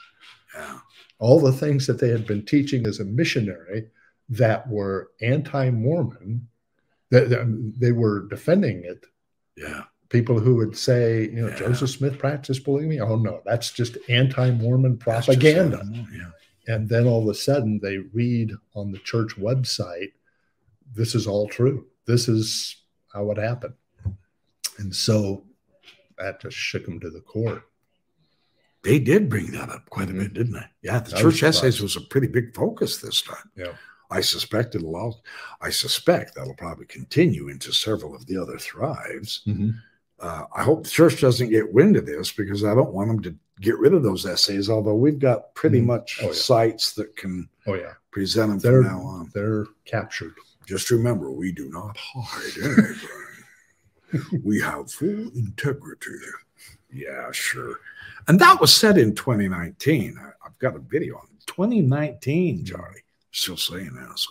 Yeah. 0.55 0.79
All 1.19 1.41
the 1.41 1.53
things 1.53 1.87
that 1.87 2.01
they 2.01 2.09
had 2.09 2.27
been 2.27 2.45
teaching 2.45 2.87
as 2.87 3.01
a 3.01 3.05
missionary 3.05 3.89
that 4.29 4.69
were 4.69 5.11
anti-Mormon 5.21 6.49
that 7.11 7.75
they 7.79 7.93
were 7.93 8.27
defending 8.29 8.85
it. 8.85 9.05
Yeah. 9.57 9.83
People 10.09 10.41
who 10.41 10.57
would 10.57 10.77
say, 10.77 11.25
you 11.25 11.43
know, 11.43 11.49
yeah. 11.49 11.57
Joseph 11.57 11.91
Smith 11.91 12.19
practiced 12.19 12.65
polygamy. 12.65 13.01
Oh 13.01 13.17
no, 13.17 13.41
that's 13.45 13.71
just 13.71 13.99
anti-Mormon 14.09 14.99
propaganda. 14.99 15.83
Yeah. 16.13 16.31
And 16.75 16.89
then 16.89 17.07
all 17.07 17.23
of 17.23 17.29
a 17.29 17.35
sudden 17.35 17.79
they 17.81 17.99
read 17.99 18.53
on 18.75 18.93
the 18.93 18.99
church 18.99 19.37
website, 19.37 20.13
this 20.95 21.15
is 21.15 21.27
all 21.27 21.49
true. 21.49 21.87
This 22.07 22.29
is 22.29 22.77
how 23.13 23.31
it 23.31 23.39
happened. 23.39 23.75
And 24.79 24.95
so 24.95 25.45
that 26.19 26.41
just 26.41 26.57
shook 26.57 26.85
them 26.85 27.01
to 27.01 27.11
the 27.11 27.21
core. 27.21 27.65
They 28.83 28.99
did 28.99 29.29
bring 29.29 29.53
that 29.53 29.71
up 29.71 29.89
quite 29.91 30.11
a 30.11 30.13
bit, 30.13 30.35
didn't 30.35 30.55
they? 30.55 30.67
Yeah, 30.83 30.99
the 30.99 31.17
church 31.17 31.43
essays 31.43 31.81
was 31.81 31.97
a 31.97 32.01
pretty 32.01 32.27
big 32.27 32.55
focus 32.55 32.99
this 32.99 33.23
time. 33.23 33.51
Yeah. 33.57 33.73
I 34.11 34.21
suspect 34.21 34.75
it'll 34.75 34.97
all, 34.97 35.23
I 35.61 35.71
suspect 35.71 36.35
that'll 36.35 36.55
probably 36.55 36.87
continue 36.87 37.49
into 37.49 37.73
several 37.73 38.15
of 38.15 38.27
the 38.27 38.37
other 38.37 38.59
thrives. 38.59 39.43
Mm-hmm. 39.47 39.71
Uh, 40.21 40.45
I 40.55 40.63
hope 40.63 40.85
the 40.85 40.91
church 40.91 41.21
doesn't 41.21 41.49
get 41.49 41.73
wind 41.73 41.97
of 41.97 42.07
this 42.07 42.31
because 42.31 42.65
I 42.65 42.75
don't 42.75 42.93
want 42.93 43.09
them 43.09 43.23
to 43.23 43.35
get 43.61 43.79
rid 43.79 43.95
of 43.95 44.03
those 44.03 44.27
essays. 44.27 44.69
Although 44.69 44.95
we've 44.95 45.19
got 45.19 45.55
pretty 45.55 45.79
mm-hmm. 45.79 45.89
much 45.89 46.19
oh, 46.23 46.27
yeah. 46.27 46.33
sites 46.33 46.93
that 46.93 47.17
can 47.17 47.49
oh 47.67 47.75
yeah 47.75 47.95
present 48.11 48.51
them 48.51 48.59
they're, 48.59 48.83
from 48.83 48.93
now 48.93 49.03
on. 49.03 49.31
They're 49.35 49.67
captured. 49.85 50.35
Just 50.67 50.91
remember, 50.91 51.33
we 51.33 51.51
do 51.51 51.69
not 51.71 51.97
hide 51.97 52.79
anything. 54.13 54.41
we 54.45 54.61
have 54.61 54.91
full 54.91 55.31
integrity. 55.35 56.11
Yeah, 56.93 57.33
sure. 57.33 57.81
And 58.29 58.39
that 58.41 58.61
was 58.61 58.75
said 58.75 58.99
in 58.99 59.15
2019. 59.15 60.19
I, 60.19 60.31
have 60.45 60.59
got 60.59 60.77
a 60.77 60.81
video 60.81 61.17
on 61.17 61.27
2019, 61.47 62.65
Charlie. 62.65 63.03
Still 63.31 63.57
saying 63.57 63.95
that. 63.95 64.19
So. 64.19 64.31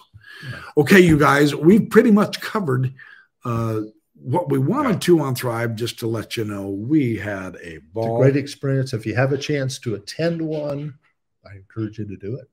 Yeah. 0.49 0.61
Okay, 0.77 0.99
you 0.99 1.17
guys, 1.17 1.55
we've 1.55 1.89
pretty 1.89 2.11
much 2.11 2.39
covered 2.41 2.93
uh, 3.43 3.81
what 4.13 4.49
we 4.49 4.59
wanted 4.59 4.93
yeah. 4.93 4.99
to 4.99 5.19
on 5.21 5.35
Thrive. 5.35 5.75
Just 5.75 5.99
to 5.99 6.07
let 6.07 6.37
you 6.37 6.45
know, 6.45 6.69
we 6.69 7.17
had 7.17 7.57
a 7.63 7.79
ball. 7.93 8.21
A 8.21 8.25
great 8.25 8.37
experience. 8.37 8.93
If 8.93 9.05
you 9.05 9.15
have 9.15 9.33
a 9.33 9.37
chance 9.37 9.79
to 9.79 9.95
attend 9.95 10.41
one, 10.41 10.95
I 11.45 11.55
encourage 11.55 11.99
you 11.99 12.05
to 12.05 12.17
do 12.17 12.35
it. 12.35 12.49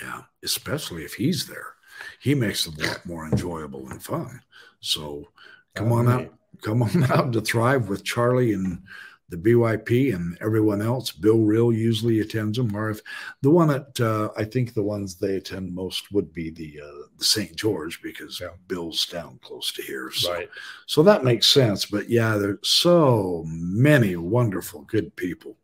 Yeah, 0.00 0.22
especially 0.44 1.04
if 1.04 1.14
he's 1.14 1.46
there. 1.46 1.74
He 2.20 2.34
makes 2.34 2.66
it 2.66 2.80
a 2.80 2.86
lot 2.86 3.04
more 3.04 3.26
enjoyable 3.26 3.88
and 3.88 4.02
fun. 4.02 4.40
So 4.80 5.28
come 5.74 5.92
All 5.92 5.98
on 5.98 6.06
right. 6.06 6.26
out, 6.26 6.34
come 6.62 6.82
on 6.82 7.04
out 7.10 7.32
to 7.32 7.40
Thrive 7.40 7.88
with 7.88 8.04
Charlie 8.04 8.52
and 8.52 8.82
the 9.28 9.36
BYP 9.36 10.14
and 10.14 10.38
everyone 10.40 10.80
else. 10.80 11.12
Bill 11.12 11.38
Reel 11.38 11.72
usually 11.72 12.20
attends 12.20 12.56
them, 12.56 12.74
or 12.74 12.90
if 12.90 13.00
the 13.42 13.50
one 13.50 13.68
that 13.68 14.00
uh, 14.00 14.30
I 14.36 14.44
think 14.44 14.72
the 14.72 14.82
ones 14.82 15.16
they 15.16 15.36
attend 15.36 15.74
most 15.74 16.10
would 16.12 16.32
be 16.32 16.50
the 16.50 16.80
uh, 16.82 17.06
the 17.18 17.24
St. 17.24 17.54
George 17.54 18.00
because 18.02 18.40
yeah. 18.40 18.48
Bill's 18.66 19.06
down 19.06 19.38
close 19.42 19.72
to 19.72 19.82
here, 19.82 20.10
so 20.12 20.32
right. 20.32 20.48
so 20.86 21.02
that 21.02 21.24
makes 21.24 21.46
sense. 21.46 21.84
But 21.84 22.08
yeah, 22.08 22.36
there's 22.36 22.58
so 22.62 23.44
many 23.46 24.16
wonderful, 24.16 24.82
good 24.82 25.14
people. 25.16 25.56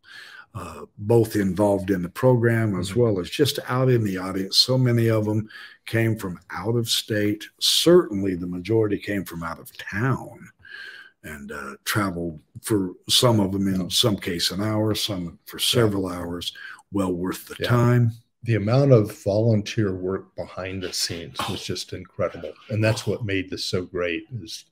Uh, 0.57 0.83
both 0.99 1.35
involved 1.35 1.91
in 1.91 2.01
the 2.01 2.09
program 2.09 2.79
as 2.79 2.91
mm-hmm. 2.91 3.01
well 3.01 3.19
as 3.19 3.29
just 3.29 3.59
out 3.67 3.89
in 3.89 4.05
the 4.05 4.17
audience. 4.17 4.57
So 4.57 4.79
many 4.79 5.09
of 5.11 5.25
them 5.25 5.49
came 5.85 6.17
from 6.17 6.39
out 6.51 6.77
of 6.77 6.89
state. 6.89 7.43
Certainly, 7.59 8.37
the 8.37 8.47
majority 8.47 8.97
came 8.97 9.25
from 9.25 9.43
out 9.43 9.59
of 9.59 9.77
town 9.77 10.49
and 11.25 11.51
uh, 11.51 11.75
traveled 11.85 12.39
for 12.63 12.93
some 13.09 13.41
of 13.41 13.53
them 13.53 13.67
in 13.67 13.91
some 13.91 14.17
case 14.17 14.51
an 14.51 14.63
hour, 14.63 14.95
some 14.95 15.39
for 15.47 15.59
several 15.59 16.11
yeah. 16.11 16.19
hours. 16.19 16.53
Well 16.93 17.13
worth 17.13 17.47
the 17.47 17.57
yeah. 17.59 17.69
time. 17.69 18.13
The 18.45 18.57
amount 18.57 18.93
of 18.93 19.11
volunteer 19.25 19.95
work 19.95 20.37
behind 20.37 20.83
the 20.83 20.93
scenes 20.93 21.39
was 21.49 21.65
just 21.65 21.95
incredible, 21.95 22.53
and 22.69 22.85
that's 22.85 23.07
what 23.07 23.25
made 23.25 23.51
this 23.51 23.65
so 23.65 23.83
great. 23.83 24.27
Is 24.43 24.67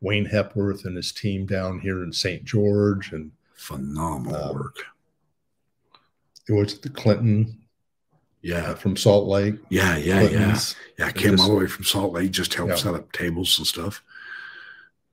Wayne 0.00 0.24
Hepworth 0.24 0.84
and 0.84 0.96
his 0.96 1.12
team 1.12 1.46
down 1.46 1.78
here 1.78 2.02
in 2.02 2.12
St. 2.12 2.44
George 2.44 3.12
and 3.12 3.30
phenomenal 3.54 4.42
um, 4.42 4.54
work. 4.54 4.76
It 6.48 6.52
was 6.52 6.80
the 6.80 6.88
Clinton 6.88 7.58
yeah, 8.42 8.70
uh, 8.70 8.74
from 8.74 8.96
Salt 8.96 9.28
Lake. 9.28 9.54
Yeah, 9.68 9.96
yeah, 9.96 10.20
Clinton's. 10.20 10.74
yeah. 10.98 11.06
Yeah, 11.06 11.12
came 11.12 11.32
just, 11.32 11.42
all 11.42 11.50
the 11.50 11.60
way 11.60 11.66
from 11.68 11.84
Salt 11.84 12.12
Lake, 12.14 12.32
just 12.32 12.54
helped 12.54 12.72
yeah. 12.72 12.76
set 12.76 12.94
up 12.94 13.12
tables 13.12 13.56
and 13.58 13.66
stuff 13.66 14.02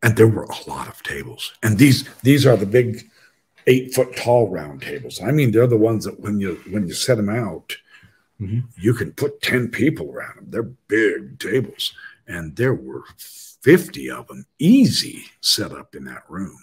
and 0.03 0.15
there 0.15 0.27
were 0.27 0.43
a 0.43 0.69
lot 0.69 0.87
of 0.87 1.03
tables. 1.03 1.53
And 1.63 1.77
these 1.77 2.07
these 2.23 2.45
are 2.45 2.57
the 2.57 2.65
big 2.65 3.09
eight 3.65 3.93
foot 3.93 4.15
tall 4.15 4.49
round 4.49 4.81
tables. 4.81 5.21
I 5.21 5.31
mean, 5.31 5.51
they're 5.51 5.67
the 5.67 5.77
ones 5.77 6.05
that 6.05 6.19
when 6.19 6.39
you 6.39 6.61
when 6.69 6.87
you 6.87 6.93
set 6.93 7.17
them 7.17 7.29
out, 7.29 7.77
mm-hmm. 8.39 8.59
you 8.77 8.93
can 8.93 9.11
put 9.13 9.41
ten 9.41 9.69
people 9.69 10.11
around 10.11 10.37
them. 10.37 10.47
They're 10.49 10.63
big 10.63 11.39
tables, 11.39 11.93
and 12.27 12.55
there 12.55 12.73
were 12.73 13.03
fifty 13.17 14.09
of 14.09 14.27
them 14.27 14.45
easy 14.59 15.25
set 15.41 15.71
up 15.71 15.95
in 15.95 16.05
that 16.05 16.23
room. 16.29 16.57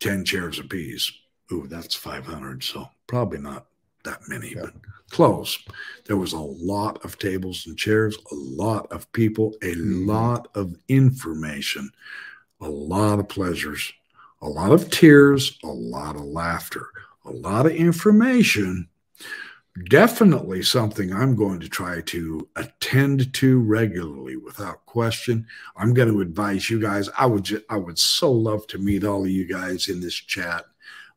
Ten 0.00 0.24
chairs 0.24 0.58
apiece. 0.58 1.10
Ooh, 1.52 1.66
that's 1.68 1.94
five 1.94 2.26
hundred. 2.26 2.62
So 2.64 2.88
probably 3.06 3.38
not 3.38 3.66
that 4.06 4.28
many, 4.28 4.54
yeah. 4.54 4.62
but 4.62 4.74
close. 5.10 5.58
There 6.06 6.16
was 6.16 6.32
a 6.32 6.38
lot 6.38 7.04
of 7.04 7.18
tables 7.18 7.66
and 7.66 7.78
chairs, 7.78 8.16
a 8.30 8.34
lot 8.34 8.90
of 8.90 9.10
people, 9.12 9.54
a 9.62 9.74
mm-hmm. 9.74 10.08
lot 10.08 10.48
of 10.54 10.74
information, 10.88 11.90
a 12.60 12.68
lot 12.68 13.18
of 13.18 13.28
pleasures, 13.28 13.92
a 14.42 14.48
lot 14.48 14.72
of 14.72 14.90
tears, 14.90 15.58
a 15.62 15.68
lot 15.68 16.16
of 16.16 16.22
laughter, 16.22 16.88
a 17.24 17.30
lot 17.30 17.66
of 17.66 17.72
information. 17.72 18.88
Definitely 19.90 20.62
something 20.62 21.12
I'm 21.12 21.36
going 21.36 21.60
to 21.60 21.68
try 21.68 22.00
to 22.00 22.48
attend 22.56 23.34
to 23.34 23.60
regularly 23.60 24.36
without 24.36 24.86
question. 24.86 25.46
I'm 25.76 25.92
going 25.92 26.10
to 26.10 26.22
advise 26.22 26.70
you 26.70 26.80
guys. 26.80 27.10
I 27.18 27.26
would 27.26 27.44
just, 27.44 27.64
I 27.68 27.76
would 27.76 27.98
so 27.98 28.32
love 28.32 28.66
to 28.68 28.78
meet 28.78 29.04
all 29.04 29.24
of 29.24 29.30
you 29.30 29.46
guys 29.46 29.88
in 29.88 30.00
this 30.00 30.14
chat 30.14 30.64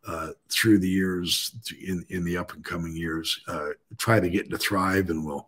uh, 0.10 0.30
through 0.50 0.80
the 0.80 0.90
years, 0.90 1.54
in, 1.86 2.04
in 2.10 2.24
the 2.24 2.36
up 2.36 2.54
and 2.54 2.66
coming 2.66 2.96
years, 2.96 3.40
uh, 3.48 3.70
try 3.98 4.20
to 4.20 4.30
get 4.30 4.50
to 4.50 4.58
thrive 4.58 5.12
and 5.12 5.24
we'll 5.24 5.48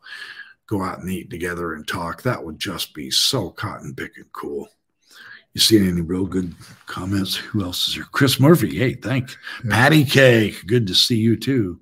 go 0.67 0.83
out 0.83 0.99
and 0.99 1.09
eat 1.09 1.31
together 1.31 1.73
and 1.73 1.87
talk. 1.87 2.21
That 2.21 2.43
would 2.43 2.59
just 2.59 2.93
be 2.93 3.09
so 3.09 3.49
cotton 3.49 3.95
picking 3.95 4.25
cool. 4.33 4.69
You 5.53 5.61
see 5.61 5.79
any 5.79 6.01
real 6.01 6.27
good 6.27 6.53
comments? 6.85 7.35
Who 7.35 7.63
else 7.63 7.87
is 7.87 7.95
here? 7.95 8.05
Chris 8.11 8.39
Murphy. 8.39 8.77
Hey, 8.77 8.93
thank 8.93 9.35
yeah. 9.65 9.71
Patty 9.71 10.05
Cake. 10.05 10.65
Good 10.67 10.87
to 10.87 10.95
see 10.95 11.17
you 11.17 11.35
too. 11.37 11.79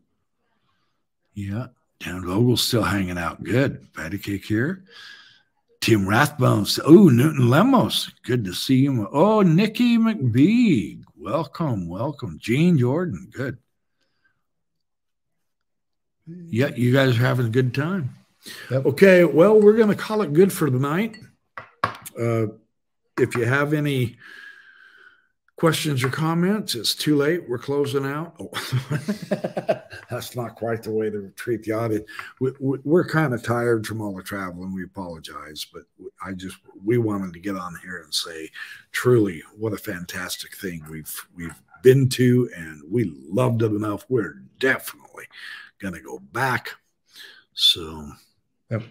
Yeah. 1.33 1.67
Dan 1.99 2.25
Vogel's 2.25 2.63
still 2.63 2.83
hanging 2.83 3.17
out. 3.17 3.43
Good. 3.43 3.93
Patty 3.93 4.17
Cake 4.17 4.45
here. 4.45 4.85
Tim 5.81 6.07
Rathbone. 6.07 6.65
Oh, 6.85 7.09
Newton 7.09 7.49
Lemos. 7.49 8.09
Good 8.23 8.45
to 8.45 8.53
see 8.53 8.77
you. 8.77 9.07
Oh, 9.11 9.41
Nikki 9.41 9.97
McBee. 9.97 10.98
Welcome, 11.21 11.89
welcome. 11.89 12.37
Gene 12.39 12.77
Jordan, 12.77 13.29
good. 13.33 13.57
Yeah, 16.25 16.67
you 16.67 16.93
guys 16.93 17.09
are 17.09 17.21
having 17.21 17.47
a 17.47 17.49
good 17.49 17.73
time. 17.73 18.15
Yep. 18.71 18.85
Okay, 18.85 19.25
well, 19.25 19.59
we're 19.59 19.75
going 19.75 19.89
to 19.89 19.95
call 19.95 20.21
it 20.21 20.31
good 20.31 20.53
for 20.53 20.69
the 20.69 20.79
night. 20.79 21.17
Uh, 22.17 22.45
if 23.17 23.35
you 23.35 23.43
have 23.43 23.73
any 23.73 24.15
questions 25.59 26.03
or 26.03 26.09
comments, 26.09 26.73
it's 26.73 26.95
too 26.95 27.17
late. 27.17 27.47
We're 27.47 27.57
closing 27.57 28.05
out. 28.05 28.35
Oh. 28.39 28.49
That's 30.09 30.35
not 30.35 30.55
quite 30.55 30.83
the 30.83 30.91
way 30.91 31.09
to 31.09 31.31
treat 31.35 31.63
the 31.63 31.73
audience. 31.73 32.09
We, 32.39 32.51
are 32.87 33.05
kind 33.05 33.33
of 33.33 33.43
tired 33.43 33.85
from 33.85 34.01
all 34.01 34.15
the 34.15 34.23
traveling. 34.23 34.73
We 34.73 34.85
apologize, 34.85 35.67
but 35.71 35.83
I 36.23 36.31
just 36.31 36.57
we 36.83 36.97
wanted 36.97 37.33
to 37.33 37.39
get 37.39 37.57
on 37.57 37.75
here 37.83 37.97
and 38.03 38.13
say, 38.13 38.49
truly, 38.91 39.43
what 39.57 39.73
a 39.73 39.77
fantastic 39.77 40.55
thing 40.55 40.83
we've 40.89 41.27
we've 41.35 41.61
been 41.83 42.07
to, 42.09 42.49
and 42.55 42.81
we 42.89 43.13
loved 43.29 43.61
it 43.61 43.71
enough. 43.71 44.05
We're 44.09 44.41
definitely 44.59 45.25
gonna 45.79 46.01
go 46.01 46.19
back. 46.31 46.71
So, 47.53 48.09
yep. 48.71 48.83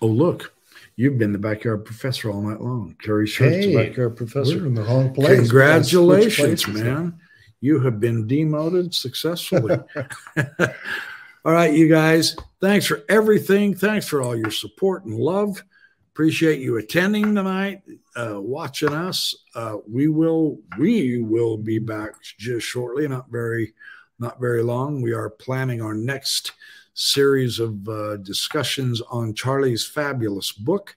oh 0.00 0.06
look, 0.06 0.54
You've 1.00 1.16
been 1.16 1.32
the 1.32 1.38
backyard 1.38 1.86
professor 1.86 2.30
all 2.30 2.42
night 2.42 2.60
long. 2.60 2.94
Terry 3.02 3.26
Shirt's 3.26 3.64
hey, 3.64 3.74
the 3.74 3.88
backyard 3.88 4.18
professor. 4.18 4.58
We're 4.58 4.66
in 4.66 4.74
the 4.74 4.82
wrong 4.82 5.14
place. 5.14 5.40
Congratulations, 5.40 6.68
man. 6.68 7.18
You 7.62 7.80
have 7.80 8.00
been 8.00 8.26
demoted 8.26 8.94
successfully. 8.94 9.78
all 10.36 11.52
right, 11.54 11.72
you 11.72 11.88
guys. 11.88 12.36
Thanks 12.60 12.84
for 12.84 13.02
everything. 13.08 13.74
Thanks 13.74 14.06
for 14.06 14.20
all 14.20 14.36
your 14.36 14.50
support 14.50 15.06
and 15.06 15.18
love. 15.18 15.64
Appreciate 16.12 16.60
you 16.60 16.76
attending 16.76 17.34
tonight, 17.34 17.80
uh, 18.14 18.38
watching 18.38 18.92
us. 18.92 19.34
Uh, 19.54 19.78
we 19.90 20.08
will 20.08 20.58
we 20.78 21.22
will 21.22 21.56
be 21.56 21.78
back 21.78 22.10
just 22.36 22.66
shortly, 22.66 23.08
not 23.08 23.30
very 23.30 23.72
not 24.18 24.38
very 24.38 24.62
long. 24.62 25.00
We 25.00 25.14
are 25.14 25.30
planning 25.30 25.80
our 25.80 25.94
next 25.94 26.52
series 26.94 27.58
of 27.58 27.88
uh, 27.88 28.16
discussions 28.18 29.00
on 29.10 29.34
Charlie's 29.34 29.86
fabulous 29.86 30.52
book. 30.52 30.96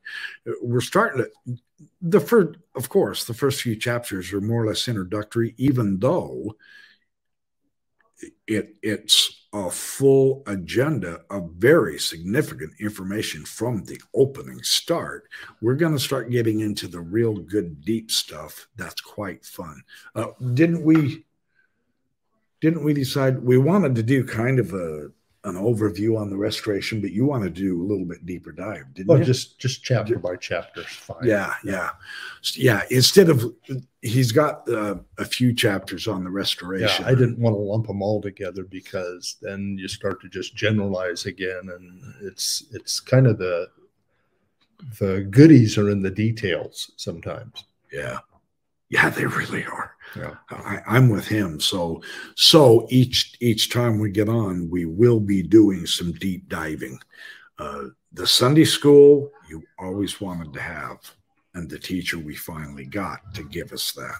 We're 0.61 0.81
starting 0.81 1.25
to, 1.25 1.57
the 2.01 2.19
first, 2.19 2.59
of 2.75 2.89
course, 2.89 3.25
the 3.25 3.33
first 3.33 3.61
few 3.61 3.75
chapters 3.75 4.33
are 4.33 4.41
more 4.41 4.63
or 4.63 4.67
less 4.67 4.87
introductory, 4.87 5.53
even 5.57 5.99
though 5.99 6.55
it 8.47 8.75
it's 8.81 9.47
a 9.53 9.69
full 9.69 10.41
agenda 10.47 11.21
of 11.29 11.51
very 11.57 11.99
significant 11.99 12.73
information 12.79 13.45
from 13.45 13.83
the 13.83 13.99
opening 14.15 14.61
start. 14.63 15.29
We're 15.61 15.75
going 15.75 15.93
to 15.93 15.99
start 15.99 16.31
getting 16.31 16.61
into 16.61 16.87
the 16.87 17.01
real 17.01 17.35
good 17.35 17.81
deep 17.81 18.09
stuff. 18.09 18.67
That's 18.75 19.01
quite 19.01 19.45
fun. 19.45 19.83
Uh, 20.15 20.27
didn't 20.53 20.83
we? 20.83 21.25
Didn't 22.61 22.83
we 22.83 22.93
decide 22.93 23.43
we 23.43 23.57
wanted 23.57 23.95
to 23.95 24.03
do 24.03 24.25
kind 24.25 24.57
of 24.57 24.73
a 24.73 25.11
an 25.45 25.55
overview 25.55 26.17
on 26.17 26.29
the 26.29 26.37
restoration, 26.37 27.01
but 27.01 27.11
you 27.11 27.25
want 27.25 27.43
to 27.43 27.49
do 27.49 27.81
a 27.81 27.83
little 27.83 28.05
bit 28.05 28.25
deeper 28.25 28.53
dive, 28.53 28.93
didn't 28.93 29.11
oh, 29.11 29.15
you? 29.15 29.25
Just 29.25 29.59
just 29.59 29.83
chapter 29.83 30.17
by 30.17 30.37
chapter, 30.37 30.83
fine. 30.83 31.17
Yeah, 31.23 31.53
yeah, 31.65 31.89
yeah. 32.53 32.83
Instead 32.89 33.29
of 33.29 33.53
he's 34.01 34.31
got 34.31 34.67
uh, 34.69 34.95
a 35.17 35.25
few 35.25 35.53
chapters 35.53 36.07
on 36.07 36.23
the 36.23 36.29
restoration. 36.29 37.03
Yeah, 37.03 37.11
I 37.11 37.15
didn't 37.15 37.39
want 37.39 37.55
to 37.55 37.59
lump 37.59 37.87
them 37.87 38.01
all 38.01 38.21
together 38.21 38.63
because 38.63 39.35
then 39.41 39.77
you 39.77 39.89
start 39.89 40.21
to 40.21 40.29
just 40.29 40.55
generalize 40.55 41.25
again, 41.25 41.69
and 41.75 42.01
it's 42.21 42.63
it's 42.71 43.01
kind 43.01 43.27
of 43.27 43.37
the 43.37 43.67
the 44.99 45.27
goodies 45.29 45.77
are 45.77 45.89
in 45.89 46.01
the 46.01 46.11
details 46.11 46.91
sometimes. 46.95 47.65
Yeah, 47.91 48.19
yeah, 48.93 49.09
they 49.09 49.25
really 49.25 49.65
are. 49.65 49.95
Yeah. 50.15 50.35
I, 50.51 50.97
am 50.97 51.09
with 51.09 51.27
him. 51.27 51.59
So 51.59 52.03
so 52.35 52.85
each 52.91 53.35
each 53.39 53.71
time 53.71 53.97
we 53.97 54.11
get 54.11 54.29
on, 54.29 54.69
we 54.69 54.85
will 54.85 55.19
be 55.19 55.41
doing 55.41 55.87
some 55.87 56.11
deep 56.11 56.47
diving. 56.47 56.99
Uh, 57.57 57.85
the 58.11 58.27
Sunday 58.27 58.65
school 58.65 59.31
you 59.49 59.63
always 59.79 60.21
wanted 60.21 60.53
to 60.53 60.61
have. 60.61 60.99
and 61.55 61.69
the 61.69 61.79
teacher 61.79 62.19
we 62.19 62.35
finally 62.35 62.85
got 62.85 63.19
to 63.33 63.43
give 63.43 63.71
us 63.73 63.91
that. 63.93 64.19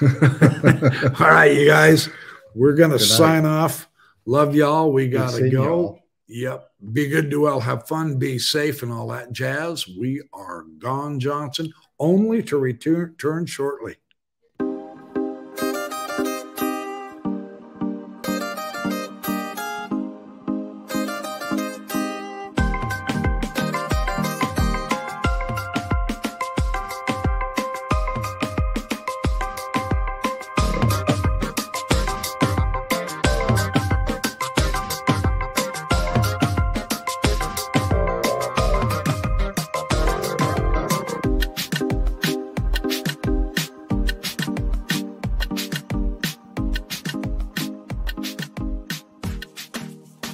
All 1.20 1.28
right, 1.28 1.54
you 1.54 1.66
guys, 1.66 2.08
we're 2.54 2.74
going 2.74 2.92
to 2.92 2.98
sign 2.98 3.44
off. 3.44 3.88
Love 4.24 4.54
y'all. 4.54 4.92
We 4.92 5.08
got 5.08 5.34
to 5.34 5.50
go. 5.50 5.98
Yep. 6.28 6.70
Be 6.92 7.08
good 7.08 7.28
do 7.28 7.42
well. 7.42 7.60
Have 7.60 7.86
fun. 7.86 8.18
Be 8.18 8.38
safe 8.38 8.82
and 8.82 8.92
all 8.92 9.08
that 9.08 9.32
jazz. 9.32 9.86
We 9.86 10.22
are 10.32 10.62
gone, 10.78 11.20
Johnson, 11.20 11.72
only 12.02 12.42
to 12.42 12.58
return, 12.58 13.46
shortly. 13.46 13.96